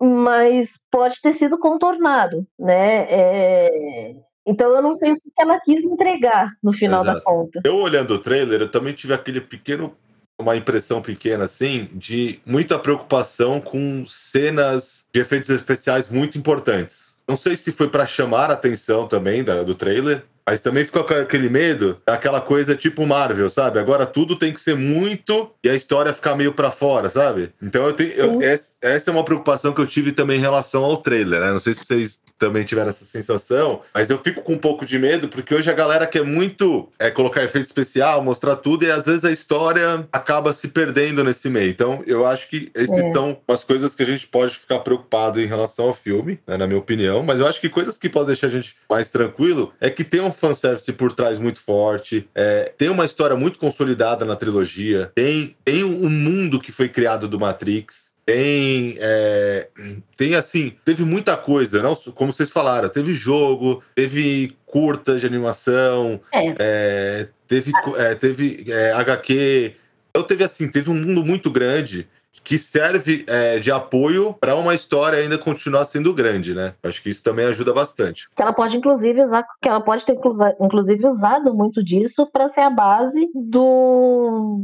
mas 0.00 0.70
pode 0.90 1.20
ter 1.20 1.34
sido 1.34 1.58
contornado, 1.58 2.46
né? 2.58 3.06
É, 3.10 4.14
Então 4.46 4.70
eu 4.70 4.80
não 4.80 4.94
sei 4.94 5.12
o 5.12 5.16
que 5.16 5.22
ela 5.38 5.58
quis 5.60 5.84
entregar 5.84 6.52
no 6.62 6.72
final 6.72 7.02
da 7.04 7.12
Exato. 7.12 7.26
conta. 7.26 7.60
Eu 7.64 7.76
olhando 7.76 8.14
o 8.14 8.18
trailer, 8.18 8.60
eu 8.60 8.70
também 8.70 8.94
tive 8.94 9.12
aquele 9.12 9.40
pequeno. 9.40 9.94
Uma 10.38 10.54
impressão 10.54 11.00
pequena, 11.00 11.44
assim, 11.44 11.88
de 11.94 12.40
muita 12.44 12.78
preocupação 12.78 13.58
com 13.58 14.04
cenas 14.06 15.06
de 15.12 15.20
efeitos 15.20 15.48
especiais 15.48 16.08
muito 16.10 16.36
importantes. 16.36 17.16
Não 17.26 17.38
sei 17.38 17.56
se 17.56 17.72
foi 17.72 17.88
pra 17.88 18.04
chamar 18.06 18.50
a 18.50 18.54
atenção 18.54 19.08
também 19.08 19.42
da- 19.42 19.62
do 19.62 19.74
trailer, 19.74 20.24
mas 20.46 20.60
também 20.60 20.84
ficou 20.84 21.02
com 21.04 21.14
aquele 21.14 21.48
medo, 21.48 22.00
aquela 22.06 22.40
coisa 22.40 22.76
tipo 22.76 23.06
Marvel, 23.06 23.48
sabe? 23.48 23.78
Agora 23.78 24.04
tudo 24.04 24.36
tem 24.36 24.52
que 24.52 24.60
ser 24.60 24.76
muito 24.76 25.50
e 25.64 25.70
a 25.70 25.74
história 25.74 26.12
ficar 26.12 26.36
meio 26.36 26.52
pra 26.52 26.70
fora, 26.70 27.08
sabe? 27.08 27.50
Então 27.60 27.86
eu 27.86 27.94
tenho. 27.94 28.12
eu- 28.12 28.42
essa 28.82 29.10
é 29.10 29.12
uma 29.12 29.24
preocupação 29.24 29.72
que 29.72 29.80
eu 29.80 29.86
tive 29.86 30.12
também 30.12 30.36
em 30.38 30.42
relação 30.42 30.84
ao 30.84 30.98
trailer, 30.98 31.40
né? 31.40 31.50
Não 31.50 31.60
sei 31.60 31.72
se 31.74 31.84
vocês 31.84 32.20
também 32.38 32.64
tiveram 32.64 32.90
essa 32.90 33.04
sensação, 33.04 33.80
mas 33.94 34.10
eu 34.10 34.18
fico 34.18 34.42
com 34.42 34.52
um 34.54 34.58
pouco 34.58 34.84
de 34.84 34.98
medo, 34.98 35.28
porque 35.28 35.54
hoje 35.54 35.70
a 35.70 35.74
galera 35.74 36.06
quer 36.06 36.24
muito 36.24 36.88
é, 36.98 37.10
colocar 37.10 37.42
efeito 37.42 37.66
especial, 37.66 38.22
mostrar 38.22 38.56
tudo, 38.56 38.84
e 38.84 38.90
às 38.90 39.06
vezes 39.06 39.24
a 39.24 39.32
história 39.32 40.06
acaba 40.12 40.52
se 40.52 40.68
perdendo 40.68 41.24
nesse 41.24 41.48
meio. 41.48 41.70
Então, 41.70 42.02
eu 42.06 42.26
acho 42.26 42.48
que 42.48 42.70
esses 42.74 43.06
É. 43.06 43.12
são 43.12 43.38
umas 43.46 43.64
coisas 43.64 43.94
que 43.94 44.02
a 44.02 44.06
gente 44.06 44.26
pode 44.26 44.56
ficar 44.56 44.80
preocupado 44.80 45.40
em 45.40 45.46
relação 45.46 45.86
ao 45.86 45.94
filme, 45.94 46.38
né, 46.46 46.56
na 46.56 46.66
minha 46.66 46.78
opinião, 46.78 47.22
mas 47.22 47.40
eu 47.40 47.46
acho 47.46 47.60
que 47.60 47.68
coisas 47.68 47.96
que 47.96 48.08
podem 48.08 48.28
deixar 48.28 48.48
a 48.48 48.50
gente 48.50 48.76
mais 48.88 49.08
tranquilo 49.08 49.72
é 49.80 49.88
que 49.90 50.04
tem 50.04 50.20
um 50.20 50.32
fanservice 50.32 50.92
por 50.92 51.12
trás 51.12 51.38
muito 51.38 51.60
forte, 51.60 52.28
é, 52.34 52.72
tem 52.76 52.88
uma 52.88 53.04
história 53.04 53.36
muito 53.36 53.58
consolidada 53.58 54.24
na 54.24 54.36
trilogia, 54.36 55.10
tem, 55.14 55.56
tem 55.64 55.84
um 55.84 56.08
mundo 56.10 56.60
que 56.60 56.72
foi 56.72 56.88
criado 56.88 57.28
do 57.28 57.38
Matrix, 57.38 58.14
tem, 58.26 58.96
é, 58.98 59.68
tem 60.16 60.34
assim, 60.34 60.72
teve 60.84 61.04
muita 61.04 61.36
coisa, 61.36 61.80
não? 61.80 61.94
Como 61.94 62.32
vocês 62.32 62.50
falaram, 62.50 62.88
teve 62.88 63.12
jogo, 63.12 63.84
teve 63.94 64.56
curta 64.66 65.16
de 65.16 65.24
animação, 65.24 66.20
É. 66.34 66.54
é, 66.58 67.28
teve, 67.46 67.70
é, 67.96 68.14
teve 68.16 68.64
é, 68.68 68.92
HQ. 68.92 69.74
Então 70.10 70.24
teve 70.24 70.42
assim, 70.42 70.68
teve 70.68 70.90
um 70.90 70.94
mundo 70.94 71.24
muito 71.24 71.50
grande 71.50 72.08
que 72.42 72.58
serve 72.58 73.24
é, 73.26 73.58
de 73.58 73.70
apoio 73.72 74.34
para 74.40 74.54
uma 74.56 74.74
história 74.74 75.18
ainda 75.18 75.36
continuar 75.38 75.84
sendo 75.84 76.14
grande, 76.14 76.54
né? 76.54 76.74
Acho 76.82 77.02
que 77.02 77.10
isso 77.10 77.22
também 77.22 77.44
ajuda 77.46 77.72
bastante. 77.72 78.28
Que 78.34 78.42
ela 78.42 78.52
pode, 78.52 78.76
inclusive, 78.76 79.20
usar, 79.20 79.44
que 79.60 79.68
ela 79.68 79.80
pode 79.80 80.04
ter, 80.06 80.16
inclusive, 80.60 81.06
usado 81.06 81.54
muito 81.54 81.82
disso 81.82 82.26
para 82.32 82.48
ser 82.48 82.60
a 82.60 82.70
base 82.70 83.28
do. 83.34 84.60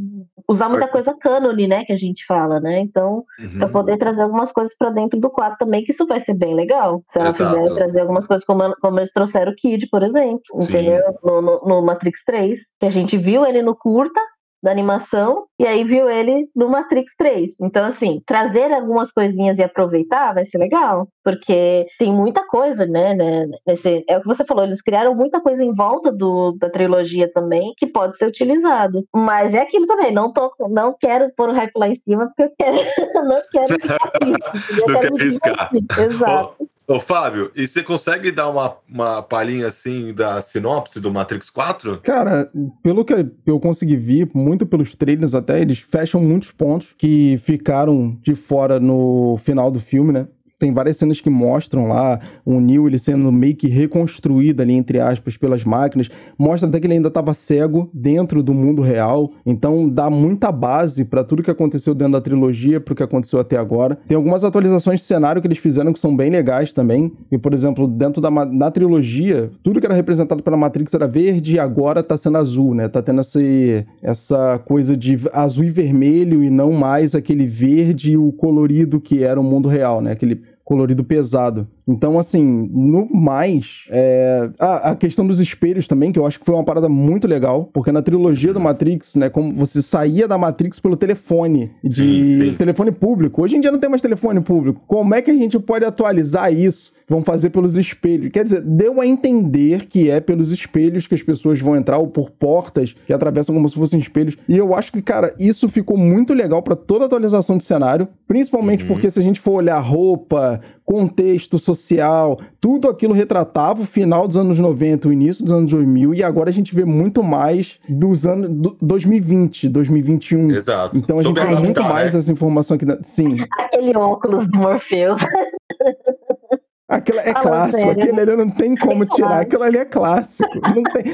usar 0.48 0.68
muita 0.68 0.88
coisa 0.88 1.14
cânone, 1.14 1.66
né? 1.66 1.84
Que 1.84 1.92
a 1.92 1.96
gente 1.96 2.24
fala, 2.26 2.60
né? 2.60 2.80
Então, 2.80 3.24
Uhum. 3.38 3.58
para 3.58 3.68
poder 3.68 3.96
trazer 3.96 4.22
algumas 4.22 4.52
coisas 4.52 4.76
para 4.76 4.90
dentro 4.90 5.18
do 5.18 5.30
quadro 5.30 5.56
também, 5.58 5.82
que 5.84 5.92
isso 5.92 6.06
vai 6.06 6.20
ser 6.20 6.34
bem 6.34 6.54
legal. 6.54 7.02
Se 7.06 7.18
ela 7.18 7.30
Exato. 7.30 7.50
quiser 7.60 7.74
trazer 7.74 8.00
algumas 8.00 8.26
coisas, 8.26 8.44
como, 8.44 8.74
como 8.80 8.98
eles 9.00 9.12
trouxeram 9.12 9.52
o 9.52 9.54
Kid, 9.54 9.88
por 9.88 10.02
exemplo, 10.02 10.42
Sim. 10.60 10.68
entendeu? 10.68 11.00
No, 11.22 11.42
no, 11.42 11.60
no 11.66 11.82
Matrix 11.82 12.22
3, 12.24 12.58
que 12.78 12.86
a 12.86 12.90
gente 12.90 13.16
viu 13.16 13.44
ele 13.46 13.62
no 13.62 13.74
curta 13.74 14.20
da 14.62 14.70
animação 14.70 15.44
e 15.58 15.66
aí 15.66 15.84
viu 15.84 16.08
ele 16.08 16.48
no 16.54 16.68
Matrix 16.68 17.14
3. 17.16 17.60
Então, 17.62 17.84
assim, 17.84 18.22
trazer 18.26 18.72
algumas 18.72 19.10
coisinhas 19.12 19.58
e 19.58 19.62
aproveitar 19.62 20.32
vai 20.32 20.44
ser 20.44 20.58
legal, 20.58 21.08
porque 21.24 21.86
tem 21.98 22.12
muita 22.12 22.46
coisa, 22.46 22.86
né, 22.86 23.14
né, 23.14 23.46
nesse, 23.66 24.04
é 24.08 24.18
o 24.18 24.20
que 24.20 24.26
você 24.26 24.44
falou, 24.44 24.64
eles 24.64 24.82
criaram 24.82 25.14
muita 25.14 25.40
coisa 25.40 25.64
em 25.64 25.74
volta 25.74 26.12
do, 26.12 26.52
da 26.52 26.70
trilogia 26.70 27.30
também 27.32 27.72
que 27.76 27.86
pode 27.86 28.16
ser 28.16 28.26
utilizado. 28.26 29.04
Mas 29.14 29.54
é 29.54 29.60
aquilo 29.60 29.86
também, 29.86 30.12
não 30.12 30.32
tô, 30.32 30.52
não 30.70 30.94
quero 30.98 31.32
pôr 31.36 31.50
o 31.50 31.52
hype 31.52 31.76
lá 31.76 31.88
em 31.88 31.94
cima 31.94 32.26
porque 32.26 32.42
eu 32.42 32.52
quero, 32.58 32.76
não 33.26 33.42
quero 33.50 33.80
ficar 33.80 34.10
triste, 34.10 34.80
eu 34.80 34.86
quero 34.86 35.00
quer 35.00 35.10
me 35.10 35.20
arriscar. 35.20 35.70
divertir. 35.72 36.04
Exato. 36.04 36.71
Ô, 36.86 36.98
Fábio, 36.98 37.50
e 37.54 37.66
você 37.66 37.82
consegue 37.82 38.30
dar 38.30 38.48
uma, 38.48 38.76
uma 38.88 39.22
palhinha 39.22 39.68
assim 39.68 40.12
da 40.12 40.40
sinopse 40.40 41.00
do 41.00 41.12
Matrix 41.12 41.48
4? 41.48 42.00
Cara, 42.00 42.50
pelo 42.82 43.04
que 43.04 43.14
eu 43.46 43.60
consegui 43.60 43.96
ver, 43.96 44.28
muito 44.34 44.66
pelos 44.66 44.94
trailers 44.94 45.34
até, 45.34 45.60
eles 45.60 45.78
fecham 45.78 46.20
muitos 46.20 46.50
pontos 46.50 46.94
que 46.98 47.40
ficaram 47.44 48.18
de 48.20 48.34
fora 48.34 48.80
no 48.80 49.38
final 49.42 49.70
do 49.70 49.80
filme, 49.80 50.12
né? 50.12 50.26
Tem 50.62 50.72
várias 50.72 50.96
cenas 50.96 51.20
que 51.20 51.28
mostram 51.28 51.88
lá 51.88 52.20
o 52.44 52.60
Neo 52.60 52.86
ele 52.86 52.96
sendo 52.96 53.32
meio 53.32 53.56
que 53.56 53.66
reconstruído 53.66 54.62
ali, 54.62 54.74
entre 54.74 55.00
aspas, 55.00 55.36
pelas 55.36 55.64
máquinas. 55.64 56.08
Mostra 56.38 56.68
até 56.68 56.78
que 56.78 56.86
ele 56.86 56.94
ainda 56.94 57.08
estava 57.08 57.34
cego 57.34 57.90
dentro 57.92 58.44
do 58.44 58.54
mundo 58.54 58.80
real. 58.80 59.32
Então 59.44 59.88
dá 59.88 60.08
muita 60.08 60.52
base 60.52 61.04
para 61.04 61.24
tudo 61.24 61.42
que 61.42 61.50
aconteceu 61.50 61.96
dentro 61.96 62.12
da 62.12 62.20
trilogia, 62.20 62.80
pro 62.80 62.94
que 62.94 63.02
aconteceu 63.02 63.40
até 63.40 63.56
agora. 63.56 63.98
Tem 64.06 64.16
algumas 64.16 64.44
atualizações 64.44 65.00
de 65.00 65.06
cenário 65.06 65.42
que 65.42 65.48
eles 65.48 65.58
fizeram 65.58 65.92
que 65.92 65.98
são 65.98 66.16
bem 66.16 66.30
legais 66.30 66.72
também. 66.72 67.12
E, 67.28 67.36
por 67.36 67.52
exemplo, 67.52 67.88
dentro 67.88 68.22
da, 68.22 68.30
da 68.30 68.70
trilogia, 68.70 69.50
tudo 69.64 69.80
que 69.80 69.86
era 69.86 69.96
representado 69.96 70.44
pela 70.44 70.56
Matrix 70.56 70.94
era 70.94 71.08
verde 71.08 71.56
e 71.56 71.58
agora 71.58 72.04
tá 72.04 72.16
sendo 72.16 72.38
azul, 72.38 72.72
né? 72.72 72.86
Tá 72.86 73.02
tendo 73.02 73.20
esse, 73.20 73.84
essa 74.00 74.60
coisa 74.60 74.96
de 74.96 75.18
azul 75.32 75.64
e 75.64 75.70
vermelho 75.70 76.40
e 76.40 76.50
não 76.50 76.72
mais 76.72 77.16
aquele 77.16 77.46
verde 77.46 78.12
e 78.12 78.16
o 78.16 78.30
colorido 78.30 79.00
que 79.00 79.24
era 79.24 79.40
o 79.40 79.42
mundo 79.42 79.68
real, 79.68 80.00
né? 80.00 80.12
Aquele 80.12 80.51
colorido 80.72 81.04
pesado. 81.04 81.68
Então, 81.86 82.18
assim, 82.18 82.70
no 82.72 83.08
mais, 83.12 83.86
é... 83.90 84.50
ah, 84.58 84.90
a 84.90 84.96
questão 84.96 85.26
dos 85.26 85.40
espelhos 85.40 85.88
também, 85.88 86.12
que 86.12 86.18
eu 86.18 86.26
acho 86.26 86.38
que 86.38 86.46
foi 86.46 86.54
uma 86.54 86.64
parada 86.64 86.88
muito 86.88 87.26
legal, 87.26 87.68
porque 87.72 87.90
na 87.90 88.02
trilogia 88.02 88.52
do 88.52 88.60
Matrix, 88.60 89.16
né, 89.16 89.28
como 89.28 89.52
você 89.52 89.82
saía 89.82 90.28
da 90.28 90.38
Matrix 90.38 90.78
pelo 90.78 90.96
telefone, 90.96 91.72
de 91.82 92.02
Sim, 92.02 92.30
sim. 92.50 92.54
telefone 92.54 92.92
público. 92.92 93.42
Hoje 93.42 93.56
em 93.56 93.60
dia 93.60 93.70
não 93.70 93.78
tem 93.78 93.90
mais 93.90 94.02
telefone 94.02 94.40
público. 94.40 94.80
Como 94.86 95.14
é 95.14 95.22
que 95.22 95.30
a 95.30 95.34
gente 95.34 95.58
pode 95.58 95.84
atualizar 95.84 96.52
isso? 96.52 96.92
Vão 97.08 97.22
fazer 97.22 97.50
pelos 97.50 97.76
espelhos. 97.76 98.30
Quer 98.30 98.44
dizer, 98.44 98.62
deu 98.62 99.00
a 99.00 99.06
entender 99.06 99.86
que 99.86 100.08
é 100.08 100.20
pelos 100.20 100.50
espelhos 100.50 101.06
que 101.06 101.14
as 101.14 101.22
pessoas 101.22 101.60
vão 101.60 101.76
entrar, 101.76 101.98
ou 101.98 102.06
por 102.06 102.30
portas 102.30 102.94
que 103.04 103.12
atravessam 103.12 103.54
como 103.54 103.68
se 103.68 103.74
fossem 103.74 103.98
espelhos. 103.98 104.36
E 104.48 104.56
eu 104.56 104.74
acho 104.74 104.92
que, 104.92 105.02
cara, 105.02 105.34
isso 105.38 105.68
ficou 105.68 105.96
muito 105.98 106.32
legal 106.32 106.62
pra 106.62 106.76
toda 106.76 107.04
a 107.04 107.06
atualização 107.06 107.58
de 107.58 107.64
cenário, 107.64 108.08
principalmente 108.26 108.84
porque 108.84 109.10
se 109.10 109.18
a 109.18 109.22
gente 109.22 109.40
for 109.40 109.52
olhar 109.52 109.78
roupa, 109.80 110.60
contexto 110.92 111.58
social, 111.58 112.38
tudo 112.60 112.86
aquilo 112.86 113.14
retratava 113.14 113.80
o 113.80 113.86
final 113.86 114.28
dos 114.28 114.36
anos 114.36 114.58
90, 114.58 115.08
o 115.08 115.12
início 115.12 115.42
dos 115.42 115.50
anos 115.50 115.70
2000, 115.70 116.12
e 116.12 116.22
agora 116.22 116.50
a 116.50 116.52
gente 116.52 116.74
vê 116.74 116.84
muito 116.84 117.22
mais 117.22 117.80
dos 117.88 118.26
anos 118.26 118.50
do 118.50 118.76
2020, 118.82 119.70
2021. 119.70 120.50
Exato. 120.50 120.98
Então 120.98 121.18
a 121.18 121.22
gente 121.22 121.34
Soube 121.34 121.48
tem 121.48 121.64
muito 121.64 121.80
adaptar, 121.80 121.94
mais 121.94 122.06
né? 122.08 122.12
dessa 122.12 122.30
informação 122.30 122.74
aqui. 122.74 122.84
dentro. 122.84 123.02
Sim. 123.04 123.38
Aquele 123.58 123.96
óculos 123.96 124.46
do 124.48 124.58
Morpheus. 124.58 125.22
Aquilo 126.92 127.18
é 127.20 127.32
Fala 127.32 127.40
clássico, 127.42 127.76
sério. 127.78 127.92
aquele 127.92 128.20
ali 128.20 128.36
não 128.36 128.50
tem 128.50 128.76
como 128.76 129.04
tirar, 129.06 129.40
aquilo 129.40 129.62
ali 129.62 129.78
é 129.78 129.84
clássico. 129.84 130.48
Não 130.74 130.82
tem... 130.82 131.04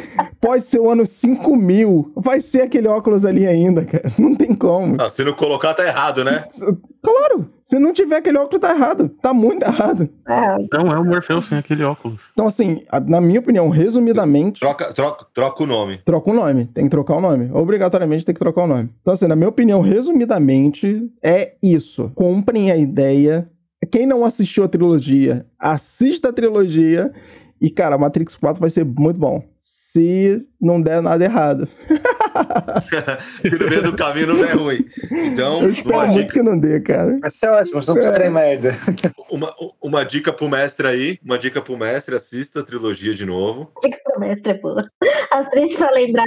Pode 0.41 0.65
ser 0.65 0.81
o 0.81 0.91
ano 0.91 1.07
5000, 1.07 2.13
vai 2.17 2.41
ser 2.41 2.63
aquele 2.63 2.89
óculos 2.89 3.25
ali 3.25 3.47
ainda, 3.47 3.85
cara. 3.85 4.11
Não 4.19 4.35
tem 4.35 4.55
como. 4.55 4.97
Ah, 5.01 5.09
se 5.11 5.23
não 5.25 5.33
colocar, 5.35 5.75
tá 5.75 5.87
errado, 5.87 6.25
né? 6.25 6.45
Claro, 7.03 7.49
se 7.63 7.79
não 7.79 7.93
tiver 7.93 8.17
aquele 8.17 8.39
óculos, 8.39 8.61
tá 8.61 8.75
errado. 8.75 9.09
Tá 9.23 9.33
muito 9.33 9.63
errado. 9.65 10.09
É, 10.29 10.57
Não 10.77 10.93
é 10.93 10.99
o 10.99 11.05
Morpheus 11.05 11.47
sem 11.49 11.57
aquele 11.59 11.85
óculos. 11.85 12.19
Então, 12.33 12.47
assim, 12.47 12.83
na 13.07 13.21
minha 13.21 13.39
opinião, 13.41 13.69
resumidamente, 13.69 14.61
Troca, 14.61 14.93
troca, 14.93 15.27
troca 15.33 15.63
o 15.63 15.67
nome. 15.67 15.99
troca 16.05 16.31
o 16.31 16.35
nome. 16.35 16.67
Tem 16.67 16.85
que 16.85 16.91
trocar 16.91 17.17
o 17.17 17.21
nome. 17.21 17.51
Obrigatoriamente 17.53 18.25
tem 18.25 18.35
que 18.35 18.41
trocar 18.41 18.65
o 18.65 18.67
nome. 18.67 18.91
Então, 19.01 19.15
assim, 19.15 19.27
na 19.29 19.37
minha 19.37 19.49
opinião, 19.49 19.81
resumidamente, 19.81 21.09
é 21.23 21.55
isso. 21.63 22.11
Comprem 22.15 22.71
a 22.71 22.77
ideia. 22.77 23.49
Quem 23.91 24.07
não 24.07 24.25
assistiu 24.25 24.65
a 24.65 24.69
trilogia, 24.69 25.47
assista 25.59 26.29
a 26.31 26.33
trilogia. 26.33 27.13
E, 27.61 27.71
cara, 27.71 27.99
Matrix 27.99 28.37
4 28.37 28.61
vai 28.61 28.71
ser 28.71 28.85
muito 28.85 29.19
bom. 29.19 29.43
Se 29.59 30.47
não 30.61 30.81
der 30.81 31.03
nada 31.03 31.25
errado. 31.25 31.69
Que 33.41 33.51
no 33.51 33.69
meio 33.69 33.83
do 33.83 33.97
caminho 33.97 34.29
não 34.29 34.37
der 34.37 34.57
ruim. 34.57 34.85
Então, 35.11 35.63
Eu 35.63 35.71
espero 35.71 35.95
uma 35.97 36.07
muito 36.07 36.21
dica, 36.21 36.33
que 36.35 36.43
não 36.43 36.59
dê, 36.59 36.81
cara. 36.81 37.19
Vai 37.19 37.31
ser 37.33 37.49
ótimo, 37.49 37.81
não 37.85 37.95
precisa 37.95 38.15
ter 38.15 38.31
merda. 38.31 38.77
uma, 39.29 39.53
uma 39.83 40.05
dica 40.05 40.33
pro 40.33 40.49
mestre 40.49 40.87
aí. 40.87 41.19
Uma 41.25 41.37
dica 41.37 41.61
pro 41.61 41.77
mestre, 41.77 42.15
assista 42.15 42.61
a 42.61 42.63
trilogia 42.63 43.13
de 43.13 43.27
novo. 43.27 43.73
dica 43.83 43.99
pro 44.05 44.21
mestre, 44.21 44.55
pô. 44.55 44.77
As 45.33 45.49
três 45.49 45.75
pra 45.75 45.91
lembrar. 45.91 46.27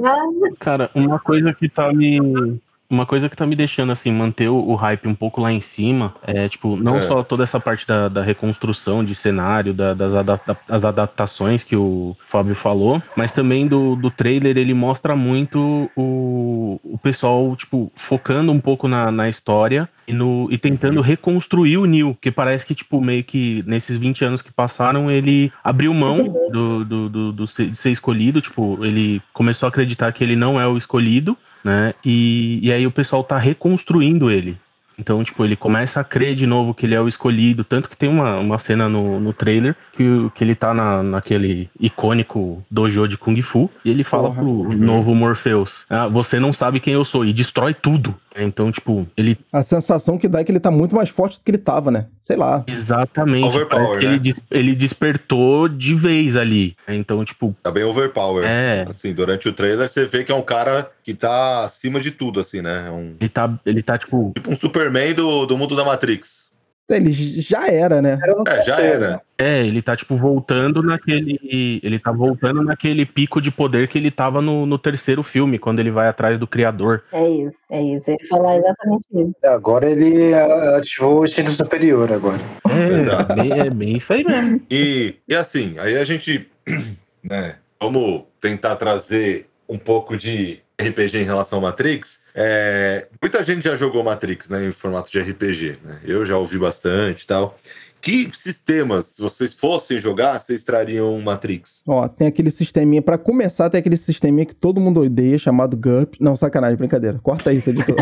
Cara, 0.60 0.90
uma 0.96 1.20
coisa 1.20 1.54
que 1.54 1.70
tá 1.70 1.94
me. 1.94 2.62
Uma 2.92 3.06
coisa 3.06 3.30
que 3.30 3.38
tá 3.38 3.46
me 3.46 3.56
deixando, 3.56 3.92
assim, 3.92 4.12
manter 4.12 4.50
o, 4.50 4.76
hype 4.76 5.08
um 5.08 5.16
pouco 5.16 5.40
lá 5.40 5.50
em 5.52 5.62
cima 5.62 6.14
é, 6.28 6.50
tipo, 6.50 6.76
não 6.76 6.98
É. 6.98 7.02
só 7.08 7.24
toda 7.24 7.42
essa 7.44 7.58
parte 7.58 7.88
da, 7.88 8.10
da 8.10 8.22
reconstrução 8.22 9.02
de 9.04 9.16
cenário, 9.16 9.74
da- 9.74 9.94
das, 9.94 10.14
adapta- 10.14 10.58
das 10.68 10.84
adaptações 10.84 11.64
que 11.64 11.76
o 11.76 12.18
Fábio 12.28 12.54
falou, 12.54 13.02
mas 13.16 13.32
também 13.32 13.66
do, 13.66 13.96
do 13.96 14.12
trailer, 14.12 14.58
ele 14.58 14.74
mostra 14.74 15.16
muito 15.16 15.90
o, 15.96 16.80
o 16.84 16.98
pessoal, 16.98 17.56
tipo, 17.56 17.90
focando 17.96 18.52
um 18.52 18.60
pouco 18.60 18.88
na, 18.90 19.10
na 19.10 19.30
história 19.30 19.88
e, 20.06 20.12
no, 20.12 20.50
e 20.52 20.58
tentando 20.58 21.00
reconstruir 21.00 21.78
o 21.78 21.86
Neil, 21.86 22.18
que 22.20 22.30
parece 22.30 22.66
que, 22.66 22.76
tipo, 22.76 23.00
meio 23.00 23.24
que 23.24 23.64
nesses 23.66 23.98
20 23.98 24.26
anos 24.26 24.42
que 24.42 24.52
passaram, 24.52 25.10
ele 25.10 25.50
abriu 25.64 25.94
mão 25.94 26.24
do, 26.52 26.84
do, 26.84 27.10
do, 27.10 27.32
do 27.32 27.48
ser- 27.48 27.70
de 27.70 27.78
ser 27.78 27.92
escolhido, 27.92 28.42
tipo, 28.42 28.84
ele 28.84 29.22
começou 29.32 29.68
a 29.68 29.70
acreditar 29.70 30.12
que 30.12 30.24
ele 30.24 30.36
não 30.36 30.60
é 30.60 30.68
o 30.68 30.78
escolhido, 30.78 31.38
né? 31.64 31.94
E, 32.04 32.60
e 32.62 32.72
aí 32.72 32.86
o 32.86 32.92
pessoal 32.92 33.24
tá 33.24 33.38
reconstruindo 33.38 34.30
ele. 34.30 34.58
Então, 35.02 35.24
tipo, 35.24 35.44
ele 35.44 35.56
começa 35.56 36.00
a 36.00 36.04
crer 36.04 36.36
de 36.36 36.46
novo 36.46 36.76
que 36.76 36.86
ele 36.86 36.94
é 36.94 37.02
o 37.02 37.08
escolhido. 37.08 37.64
Tanto 37.64 37.90
que 37.90 37.98
tem 37.98 38.08
uma, 38.08 38.38
uma 38.38 38.60
cena 38.60 38.88
no, 38.88 39.20
no 39.20 39.34
trailer 39.34 39.76
que, 39.94 40.04
que 40.36 40.44
ele 40.44 40.54
tá 40.54 40.76
na, 40.76 41.02
naquele 41.02 41.70
icônico 41.80 42.64
dojo 42.70 43.08
de 43.08 43.18
Kung 43.18 43.42
Fu 43.42 43.70
e 43.84 43.90
ele 43.90 44.04
fala 44.04 44.30
Porra. 44.30 44.42
pro 44.42 44.78
novo 44.78 45.16
Morpheus: 45.16 45.82
ah, 45.90 46.08
Você 46.08 46.40
não 46.40 46.54
sabe 46.54 46.80
quem 46.80 46.94
eu 46.94 47.04
sou, 47.04 47.26
e 47.26 47.34
destrói 47.34 47.74
tudo. 47.74 48.14
Então, 48.36 48.72
tipo, 48.72 49.06
ele 49.18 49.38
A 49.52 49.62
sensação 49.62 50.18
que 50.18 50.28
dá 50.28 50.40
é 50.40 50.44
que 50.44 50.52
ele 50.52 50.60
tá 50.60 50.72
muito 50.72 50.96
mais 50.96 51.10
forte 51.10 51.38
do 51.38 51.44
que 51.44 51.52
ele 51.52 51.58
tava, 51.58 51.92
né? 51.92 52.08
Sei 52.18 52.36
lá. 52.36 52.64
exatamente. 52.68 53.46
Overpower, 53.46 54.02
né? 54.02 54.06
ele, 54.12 54.20
des- 54.20 54.40
ele 54.50 54.76
despertou 54.76 55.68
de 55.68 55.94
vez 55.96 56.36
ali. 56.38 56.76
Então, 56.88 57.24
tipo, 57.26 57.56
Tá 57.62 57.72
bem 57.72 57.84
overpower. 57.84 58.46
é. 58.46 58.86
Assim, 58.88 59.14
durante 59.14 59.48
o 59.50 59.54
trailer 59.54 59.88
você 59.90 60.06
vê 60.06 60.24
que 60.24 60.32
é 60.32 60.36
um 60.36 60.42
cara 60.42 60.90
que 61.04 61.14
tá 61.14 61.64
acima 61.66 62.00
de 62.00 62.12
tudo, 62.12 62.40
assim, 62.40 62.62
né? 62.62 62.86
É 62.88 62.92
um, 62.92 63.16
Ele 63.20 63.30
tá, 63.30 63.60
ele 63.66 63.84
tá 63.84 63.98
tipo, 63.98 64.32
tipo 64.36 64.52
um 64.52 64.56
Superman 64.56 65.14
do, 65.14 65.46
do 65.46 65.58
mundo 65.58 65.76
da 65.76 65.84
Matrix. 65.84 66.51
Ele 66.96 67.12
já 67.12 67.68
era, 67.68 68.02
né? 68.02 68.20
Era 68.22 68.60
É, 68.60 68.62
já 68.64 68.82
era. 68.82 69.22
É, 69.38 69.66
ele 69.66 69.82
tá, 69.82 69.96
tipo, 69.96 70.16
voltando 70.16 70.84
naquele. 70.84 71.40
Ele 71.82 71.98
tá 71.98 72.12
voltando 72.12 72.64
naquele 72.64 73.06
pico 73.06 73.42
de 73.42 73.50
poder 73.50 73.88
que 73.88 73.98
ele 73.98 74.12
tava 74.12 74.42
no, 74.42 74.66
no 74.66 74.78
terceiro 74.78 75.24
filme, 75.24 75.58
quando 75.58 75.80
ele 75.80 75.90
vai 75.90 76.08
atrás 76.08 76.38
do 76.40 76.46
criador. 76.46 77.04
É 77.12 77.28
isso, 77.28 77.58
é 77.72 77.82
isso. 77.82 78.12
Ele 78.12 78.28
falar 78.28 78.58
exatamente 78.58 79.06
isso. 79.16 79.36
Agora 79.44 79.90
ele 79.90 80.34
ah, 80.34 80.78
ativou 80.78 81.22
o 81.22 81.26
instinto 81.26 81.52
superior 81.52 82.12
agora. 82.12 82.40
Exato. 82.92 83.32
É, 83.32 83.36
bem, 83.36 83.60
é 83.60 83.70
bem 83.70 83.98
isso 83.98 84.14
aí 84.14 84.24
mesmo. 84.24 84.62
E, 84.70 85.16
e 85.28 85.36
assim, 85.36 85.76
aí 85.80 85.98
a 85.98 86.04
gente, 86.04 86.48
né, 87.24 87.56
vamos 87.80 88.24
tentar 88.40 88.76
trazer 88.76 89.48
um 89.68 89.78
pouco 89.78 90.18
de 90.18 90.60
RPG 90.82 91.20
em 91.20 91.24
relação 91.24 91.58
ao 91.58 91.64
Matrix. 91.64 92.22
É, 92.34 93.08
muita 93.22 93.44
gente 93.44 93.64
já 93.64 93.76
jogou 93.76 94.04
Matrix, 94.04 94.50
né, 94.50 94.66
em 94.66 94.72
formato 94.72 95.12
de 95.12 95.20
RPG, 95.20 95.78
né? 95.84 96.00
Eu 96.04 96.26
já 96.26 96.38
ouvi 96.38 96.58
bastante 96.58 97.24
e 97.24 97.28
tal. 97.28 97.60
Que 98.02 98.30
sistemas, 98.34 99.06
se 99.06 99.22
vocês 99.22 99.54
fossem 99.54 99.98
jogar, 100.00 100.40
vocês 100.40 100.64
trariam 100.64 101.14
um 101.16 101.22
Matrix? 101.22 101.84
Ó, 101.88 102.08
tem 102.08 102.28
aquele 102.28 102.50
sisteminha, 102.50 103.02
pra 103.02 103.18
começar, 103.18 103.70
tem 103.70 103.80
aquele 103.80 103.98
sisteminha 103.98 104.46
que 104.46 104.56
todo 104.56 104.82
mundo 104.82 105.02
odeia, 105.02 105.38
chamado 105.38 105.78
GUP. 105.78 106.18
Não, 106.20 106.36
sacanagem, 106.36 106.78
brincadeira. 106.78 107.20
Corta 107.22 107.54
isso, 107.54 107.70
editor. 107.70 107.96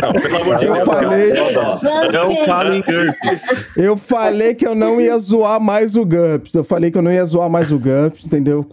Não, 0.00 0.12
pelo 0.12 0.36
amor 0.36 0.58
de 0.58 0.64
Eu 0.64 0.74
Deus, 0.74 0.86
falei- 0.88 1.32
não, 2.12 2.82
GURPS. 2.82 3.76
Eu 3.76 3.96
falei 3.96 4.54
que 4.54 4.66
eu 4.66 4.74
não 4.74 4.98
ia 5.00 5.18
zoar 5.18 5.60
mais 5.60 5.96
o 5.96 6.04
GUPS. 6.06 6.54
Eu 6.54 6.64
falei 6.64 6.90
que 6.90 6.96
eu 6.96 7.02
não 7.02 7.12
ia 7.12 7.24
zoar 7.26 7.50
mais 7.50 7.70
o 7.70 7.78
GUPS, 7.78 8.24
entendeu? 8.26 8.64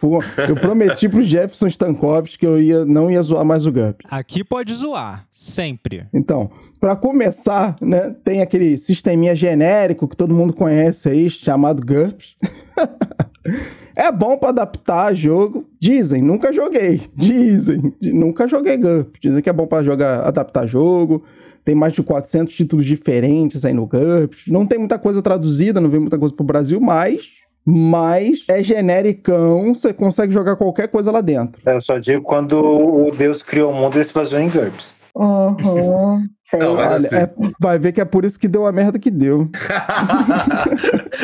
Eu 0.47 0.55
prometi 0.55 1.09
pro 1.09 1.21
Jefferson 1.21 1.67
Stankovski 1.67 2.37
que 2.37 2.45
eu 2.47 2.61
ia, 2.61 2.85
não 2.85 3.11
ia 3.11 3.21
zoar 3.21 3.43
mais 3.43 3.65
o 3.65 3.71
GUPS. 3.71 4.05
Aqui 4.09 4.43
pode 4.45 4.73
zoar, 4.75 5.25
sempre. 5.31 6.05
Então, 6.13 6.49
pra 6.79 6.95
começar, 6.95 7.75
né, 7.81 8.15
tem 8.23 8.41
aquele 8.41 8.77
sisteminha 8.77 9.35
genérico 9.35 10.07
que 10.07 10.15
todo 10.15 10.33
mundo 10.33 10.38
conhece 10.47 11.09
aí, 11.09 11.29
chamado 11.29 11.85
GURPS. 11.85 12.35
é 13.95 14.11
bom 14.11 14.37
pra 14.37 14.49
adaptar 14.49 15.13
jogo. 15.13 15.65
Dizem, 15.79 16.21
nunca 16.21 16.53
joguei. 16.53 17.01
Dizem, 17.13 17.93
nunca 18.01 18.47
joguei 18.47 18.77
GURPS. 18.77 19.19
Dizem 19.19 19.41
que 19.41 19.49
é 19.49 19.53
bom 19.53 19.67
pra 19.67 19.83
jogar, 19.83 20.21
adaptar 20.21 20.65
jogo. 20.65 21.23
Tem 21.65 21.75
mais 21.75 21.93
de 21.93 22.01
400 22.01 22.55
títulos 22.55 22.85
diferentes 22.85 23.65
aí 23.65 23.73
no 23.73 23.85
GURPS. 23.85 24.45
Não 24.47 24.65
tem 24.65 24.79
muita 24.79 24.97
coisa 24.97 25.21
traduzida, 25.21 25.81
não 25.81 25.89
vem 25.89 25.99
muita 25.99 26.17
coisa 26.17 26.33
pro 26.33 26.45
Brasil, 26.45 26.79
mas 26.79 27.39
mas 27.65 28.45
é 28.47 28.63
genericão, 28.63 29.75
você 29.75 29.93
consegue 29.93 30.33
jogar 30.33 30.55
qualquer 30.55 30.87
coisa 30.87 31.11
lá 31.11 31.21
dentro. 31.21 31.61
Eu 31.65 31.79
só 31.81 31.99
digo 31.99 32.23
quando 32.23 32.53
o 32.57 33.11
Deus 33.11 33.43
criou 33.43 33.71
o 33.71 33.75
mundo, 33.75 33.95
ele 33.95 34.03
se 34.03 34.13
baseou 34.13 34.41
em 34.41 34.49
GURPS. 34.49 34.95
Uhum. 35.21 36.25
Sei. 36.49 36.59
Não, 36.59 36.75
mas 36.75 37.03
assim- 37.05 37.15
é- 37.15 37.29
vai 37.59 37.77
ver 37.77 37.91
que 37.91 37.99
é 38.01 38.05
por 38.05 38.23
isso 38.23 38.39
que 38.39 38.47
deu 38.47 38.65
a 38.65 38.71
merda 38.71 38.97
que 38.97 39.11
deu. 39.11 39.49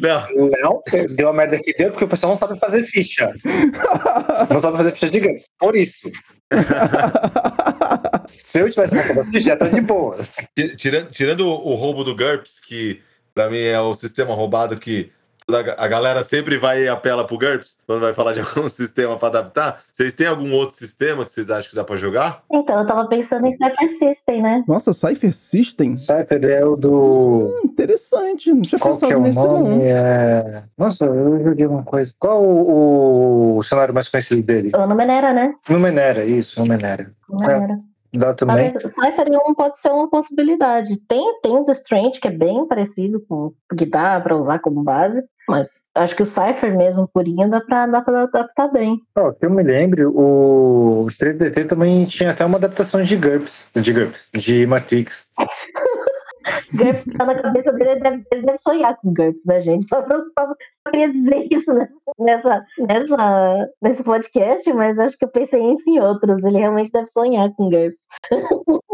não, 0.00 0.26
Não, 0.60 0.82
deu 1.16 1.28
a 1.28 1.32
merda 1.32 1.58
que 1.58 1.72
deu, 1.74 1.90
porque 1.90 2.04
o 2.04 2.08
pessoal 2.08 2.32
não 2.32 2.36
sabe 2.36 2.58
fazer 2.58 2.82
ficha. 2.84 3.32
Não 4.50 4.60
sabe 4.60 4.76
fazer 4.76 4.92
ficha 4.92 5.10
de 5.10 5.20
GURPS. 5.20 5.48
Por 5.58 5.76
isso. 5.76 6.10
Se 8.44 8.60
eu 8.60 8.70
tivesse 8.70 8.94
montado 8.94 9.20
as 9.20 9.26
fichas, 9.28 9.44
já 9.44 9.56
tá 9.56 9.68
de 9.68 9.80
boa. 9.80 10.16
Ti- 10.56 10.76
Tirando, 10.76 11.10
tirando 11.10 11.46
o 11.48 11.74
roubo 11.74 12.04
do 12.04 12.14
GURPS, 12.14 12.60
que 12.60 13.00
pra 13.34 13.50
mim 13.50 13.58
é 13.58 13.80
o 13.80 13.94
sistema 13.94 14.34
roubado 14.34 14.76
que 14.78 15.10
a 15.48 15.62
ga- 15.62 15.76
a 15.78 15.86
galera 15.88 16.24
sempre 16.24 16.58
vai 16.58 16.82
e 16.84 16.88
apela 16.88 17.24
pro 17.24 17.38
GURPS 17.38 17.76
quando 17.86 18.00
vai 18.00 18.12
falar 18.12 18.32
de 18.32 18.40
algum 18.56 18.68
sistema 18.68 19.16
pra 19.16 19.28
adaptar. 19.28 19.80
Vocês 19.92 20.14
têm 20.14 20.26
algum 20.26 20.52
outro 20.52 20.74
sistema 20.74 21.24
que 21.24 21.30
vocês 21.30 21.50
acham 21.50 21.70
que 21.70 21.76
dá 21.76 21.84
pra 21.84 21.94
jogar? 21.96 22.42
Então, 22.52 22.80
eu 22.80 22.86
tava 22.86 23.06
pensando 23.08 23.46
em 23.46 23.52
Cypher 23.52 23.88
System, 23.88 24.42
né? 24.42 24.64
Nossa, 24.66 24.92
Cypher 24.92 25.32
System? 25.32 25.96
Cypher 25.96 26.44
é 26.44 26.64
o 26.64 26.74
do. 26.76 27.46
Hum, 27.48 27.60
interessante. 27.64 28.52
Não 28.52 28.62
tinha 28.62 28.78
Qual 28.78 28.94
que 28.94 29.00
pensado 29.00 29.12
é 29.12 29.16
o 29.16 29.22
nisso, 29.28 29.40
nome? 29.40 29.74
não. 29.76 29.80
É... 29.82 30.64
Nossa, 30.76 31.04
eu 31.04 31.44
joguei 31.44 31.66
uma 31.66 31.84
coisa. 31.84 32.12
Qual 32.18 32.42
o, 32.42 33.58
o 33.58 33.62
cenário 33.62 33.94
mais 33.94 34.08
conhecido 34.08 34.42
dele? 34.42 34.72
O 34.74 34.86
Numenera, 34.86 35.32
né? 35.32 35.54
Numenera, 35.68 36.24
isso, 36.24 36.58
Numenera. 36.60 37.06
Numenera. 37.28 37.78
Dá 38.14 38.32
também. 38.34 38.70
Cypher 38.72 39.26
1 39.48 39.54
pode 39.54 39.78
ser 39.78 39.90
uma 39.90 40.08
possibilidade. 40.08 40.96
Tem, 41.06 41.38
tem 41.42 41.54
o 41.56 41.62
do 41.64 41.72
Strange, 41.72 42.18
que 42.18 42.28
é 42.28 42.30
bem 42.30 42.66
parecido 42.66 43.20
com 43.28 43.52
o 43.70 43.76
que 43.76 43.84
dá 43.84 44.18
pra 44.20 44.34
usar 44.36 44.58
como 44.60 44.82
base, 44.82 45.22
mas 45.48 45.68
acho 45.94 46.16
que 46.16 46.22
o 46.22 46.26
Cypher 46.26 46.76
mesmo, 46.76 47.08
purinho, 47.08 47.48
dá 47.48 47.60
pra, 47.60 47.86
dá 47.86 48.00
pra 48.00 48.22
adaptar 48.22 48.68
bem. 48.68 49.00
Ó, 49.16 49.32
que 49.32 49.46
eu 49.46 49.50
me 49.50 49.62
lembro, 49.62 50.12
o 50.16 51.06
3DT 51.18 51.68
também 51.68 52.04
tinha 52.04 52.30
até 52.30 52.44
uma 52.44 52.58
adaptação 52.58 53.02
de 53.02 53.16
GURPS. 53.16 53.68
De 53.74 53.92
GURPS, 53.92 54.30
de 54.34 54.66
Matrix. 54.66 55.28
GURPS 56.72 57.04
tá 57.16 57.24
na 57.24 57.40
cabeça 57.40 57.72
dele, 57.72 57.90
ele 57.90 58.00
deve, 58.00 58.22
ele 58.30 58.42
deve 58.42 58.58
sonhar 58.58 58.96
com 58.96 59.12
GURPS, 59.12 59.44
né, 59.44 59.60
gente? 59.60 59.88
Só, 59.88 60.02
pra, 60.02 60.18
só 60.38 60.54
só 60.86 60.90
queria 60.90 61.10
dizer 61.10 61.48
isso 61.50 61.72
nessa, 62.18 62.64
nessa, 62.78 63.68
nesse 63.82 64.04
podcast, 64.04 64.72
mas 64.72 64.98
acho 64.98 65.18
que 65.18 65.24
eu 65.24 65.28
pensei 65.28 65.60
isso 65.72 65.90
em 65.90 66.00
outros. 66.00 66.44
Ele 66.44 66.58
realmente 66.58 66.92
deve 66.92 67.08
sonhar 67.08 67.50
com 67.54 67.70
GURPS. 67.70 68.02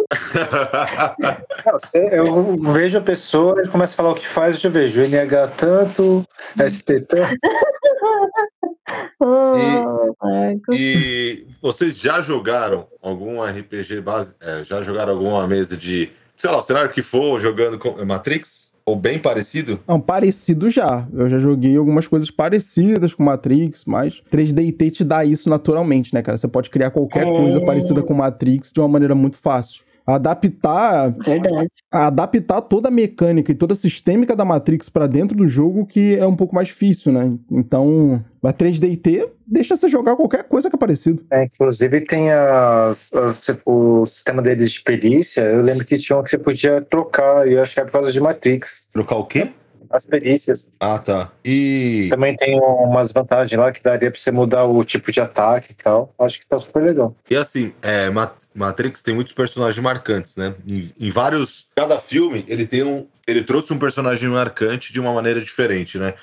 Eu 1.95 2.57
vejo 2.73 2.99
a 2.99 3.01
pessoa, 3.01 3.59
ele 3.59 3.71
começa 3.71 3.95
a 3.95 3.97
falar 3.97 4.11
o 4.11 4.15
que 4.15 4.27
faz, 4.27 4.57
eu 4.57 4.63
já 4.63 4.69
vejo. 4.69 5.01
NH 5.01 5.53
tanto, 5.57 6.23
ST 6.69 7.01
tanto. 7.01 7.33
Oh, 9.21 10.15
Marco. 10.21 10.75
E 10.75 11.47
vocês 11.63 11.97
já 11.97 12.21
jogaram 12.21 12.89
algum 13.01 13.43
RPG 13.43 14.01
base? 14.01 14.35
é, 14.41 14.65
já 14.65 14.83
jogaram 14.83 15.13
alguma 15.13 15.47
mesa 15.47 15.77
de, 15.77 16.13
sei 16.43 16.51
lá, 16.51 16.59
o 16.59 16.63
cenário 16.63 16.91
que 16.91 17.03
for 17.03 17.39
jogando 17.39 17.79
com 17.79 18.05
Matrix? 18.05 18.73
Ou 18.85 18.97
bem 18.97 19.17
parecido? 19.17 19.79
Não, 19.87 20.01
parecido 20.01 20.69
já. 20.69 21.07
Eu 21.13 21.31
já 21.31 21.39
joguei 21.39 21.77
algumas 21.77 22.09
coisas 22.09 22.29
parecidas 22.33 23.15
com 23.15 23.23
Matrix, 23.23 23.85
mas 23.85 24.21
3DT 24.29 24.91
te 24.91 25.05
dá 25.05 25.25
isso 25.25 25.49
naturalmente, 25.49 26.13
né, 26.13 26.21
cara? 26.21 26.37
Você 26.37 26.49
pode 26.49 26.69
criar 26.69 26.91
qualquer 26.91 27.25
É. 27.25 27.31
coisa 27.31 27.61
parecida 27.61 28.03
com 28.03 28.13
Matrix 28.13 28.73
de 28.73 28.81
uma 28.81 28.89
maneira 28.89 29.15
muito 29.15 29.39
fácil. 29.39 29.85
Adaptar, 30.07 31.11
Verdade. 31.25 31.69
adaptar 31.91 32.61
toda 32.63 32.89
a 32.89 32.91
mecânica 32.91 33.53
e 33.53 33.55
toda 33.55 33.73
a 33.73 33.77
sistêmica 33.77 34.35
da 34.35 34.45
Matrix 34.45 34.89
pra 34.89 35.07
dentro 35.07 35.37
do 35.37 35.47
jogo 35.47 35.87
que 35.87 36.17
é 36.17 36.27
um 36.27 36.37
pouco 36.37 36.55
mais 36.55 36.69
difícil, 36.69 37.13
né? 37.13 37.33
Então, 37.51 38.25
a 38.43 38.53
3DT 38.53 39.29
deixa 39.47 39.77
você 39.77 39.89
jogar 39.89 40.17
qualquer 40.17 40.45
coisa 40.45 40.69
que 40.71 40.77
é 40.77 40.79
parecido. 40.79 41.25
É, 41.31 41.45
inclusive 41.45 42.01
tem 42.03 42.33
as, 42.33 43.13
as- 43.13 43.57
o 43.67 44.07
sistema 44.07 44.41
deles 44.43 44.71
de 44.73 44.81
perícia. 44.83 45.43
Eu 45.43 45.63
lembro 45.63 45.85
que 45.85 45.97
tinha 45.99 46.19
um 46.19 46.23
que 46.23 46.31
você 46.31 46.39
podia 46.39 46.81
trocar, 46.81 47.47
e 47.49 47.53
eu 47.55 47.63
acho 47.63 47.75
que 47.75 47.81
é 47.81 47.85
por 47.85 47.93
causa 47.93 48.13
de 48.13 48.21
Matrix. 48.21 48.87
Trocar 48.93 49.17
o 49.17 49.25
quê? 49.27 49.51
As 49.93 50.07
perícias. 50.07 50.67
Ah, 50.81 50.99
tá. 50.99 51.31
E. 51.45 52.09
Também 52.11 52.35
tem 52.35 52.59
umas 52.59 53.13
vantagens 53.13 53.61
lá 53.61 53.71
que 53.71 53.83
daria 53.83 54.11
pra 54.11 54.19
você 54.19 54.31
mudar 54.31 54.65
o 54.65 54.83
tipo 54.85 55.13
de 55.13 55.21
ataque 55.21 55.73
e 55.73 55.75
tal. 55.75 56.15
Acho 56.19 56.41
que 56.41 56.47
tá 56.47 56.59
super 56.59 56.83
legal. 56.83 57.15
E 57.31 57.37
assim, 57.37 57.75
é, 57.83 58.09
Ma- 58.09 58.33
Matrix 58.55 59.03
tem 59.03 59.15
muitos 59.15 59.35
personagens 59.35 59.83
marcantes, 59.83 60.35
né? 60.35 60.55
Em, 60.67 60.91
em 60.99 61.11
vários. 61.11 61.67
Cada 61.77 61.99
filme, 61.99 62.43
ele 62.49 62.67
tem 62.67 62.83
um. 62.83 63.07
Ele 63.27 63.45
trouxe 63.45 63.71
um 63.73 63.79
personagem 63.79 64.31
marcante 64.31 64.93
de 64.93 64.99
uma 64.99 65.13
maneira 65.13 65.41
diferente, 65.43 65.99
né? 65.99 66.15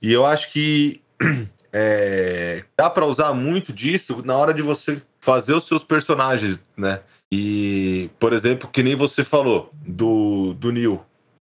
E 0.00 0.10
eu 0.10 0.24
acho 0.24 0.50
que 0.50 1.02
é, 1.72 2.64
dá 2.76 2.88
pra 2.88 3.04
usar 3.04 3.32
muito 3.34 3.72
disso 3.72 4.22
na 4.24 4.34
hora 4.36 4.54
de 4.54 4.62
você 4.62 5.00
fazer 5.20 5.52
os 5.54 5.66
seus 5.66 5.84
personagens, 5.84 6.58
né? 6.76 7.00
E, 7.30 8.10
por 8.18 8.32
exemplo, 8.32 8.68
que 8.72 8.82
nem 8.82 8.94
você 8.96 9.22
falou 9.22 9.70
do, 9.86 10.52
do 10.54 10.72
Neil, 10.72 11.00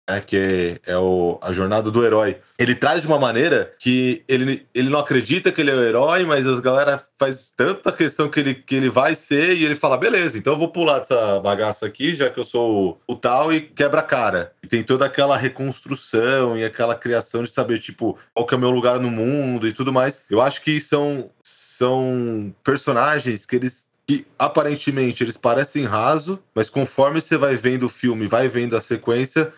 né? 0.08 0.20
Que 0.20 0.80
é, 0.86 0.96
o, 0.96 1.38
a 1.42 1.52
jornada 1.52 1.90
do 1.90 2.04
herói. 2.04 2.38
Ele 2.58 2.74
traz 2.74 3.02
de 3.02 3.06
uma 3.06 3.18
maneira 3.18 3.72
que 3.78 4.24
ele, 4.26 4.66
ele 4.74 4.88
não 4.88 4.98
acredita 4.98 5.52
que 5.52 5.60
ele 5.60 5.70
é 5.70 5.74
o 5.74 5.82
herói, 5.82 6.24
mas 6.24 6.46
as 6.46 6.58
galera 6.58 7.00
faz 7.18 7.52
tanta 7.54 7.92
questão 7.92 8.28
que 8.28 8.40
ele, 8.40 8.54
que 8.54 8.74
ele 8.74 8.88
vai 8.88 9.14
ser 9.14 9.56
e 9.56 9.64
ele 9.64 9.76
fala: 9.76 9.96
beleza, 9.96 10.38
então 10.38 10.54
eu 10.54 10.58
vou 10.58 10.68
pular 10.68 11.00
dessa 11.00 11.38
bagaça 11.40 11.86
aqui, 11.86 12.14
já 12.14 12.30
que 12.30 12.40
eu 12.40 12.44
sou 12.44 12.98
o, 13.06 13.12
o 13.12 13.16
tal, 13.16 13.52
e 13.52 13.60
quebra 13.60 14.00
a 14.00 14.04
cara. 14.04 14.52
E 14.62 14.66
tem 14.66 14.82
toda 14.82 15.04
aquela 15.04 15.36
reconstrução 15.36 16.56
e 16.56 16.64
aquela 16.64 16.94
criação 16.94 17.42
de 17.42 17.50
saber, 17.50 17.78
tipo, 17.78 18.18
qual 18.34 18.46
que 18.46 18.54
é 18.54 18.56
o 18.56 18.60
meu 18.60 18.70
lugar 18.70 18.98
no 18.98 19.10
mundo 19.10 19.68
e 19.68 19.72
tudo 19.72 19.92
mais. 19.92 20.22
Eu 20.30 20.40
acho 20.40 20.62
que 20.62 20.80
são, 20.80 21.30
são 21.42 22.54
personagens 22.64 23.44
que 23.44 23.56
eles. 23.56 23.86
Que 24.06 24.24
aparentemente 24.38 25.22
eles 25.22 25.36
parecem 25.36 25.84
raso, 25.84 26.42
mas 26.54 26.70
conforme 26.70 27.20
você 27.20 27.36
vai 27.36 27.56
vendo 27.56 27.82
o 27.82 27.88
filme, 27.90 28.26
vai 28.26 28.48
vendo 28.48 28.74
a 28.74 28.80
sequência, 28.80 29.52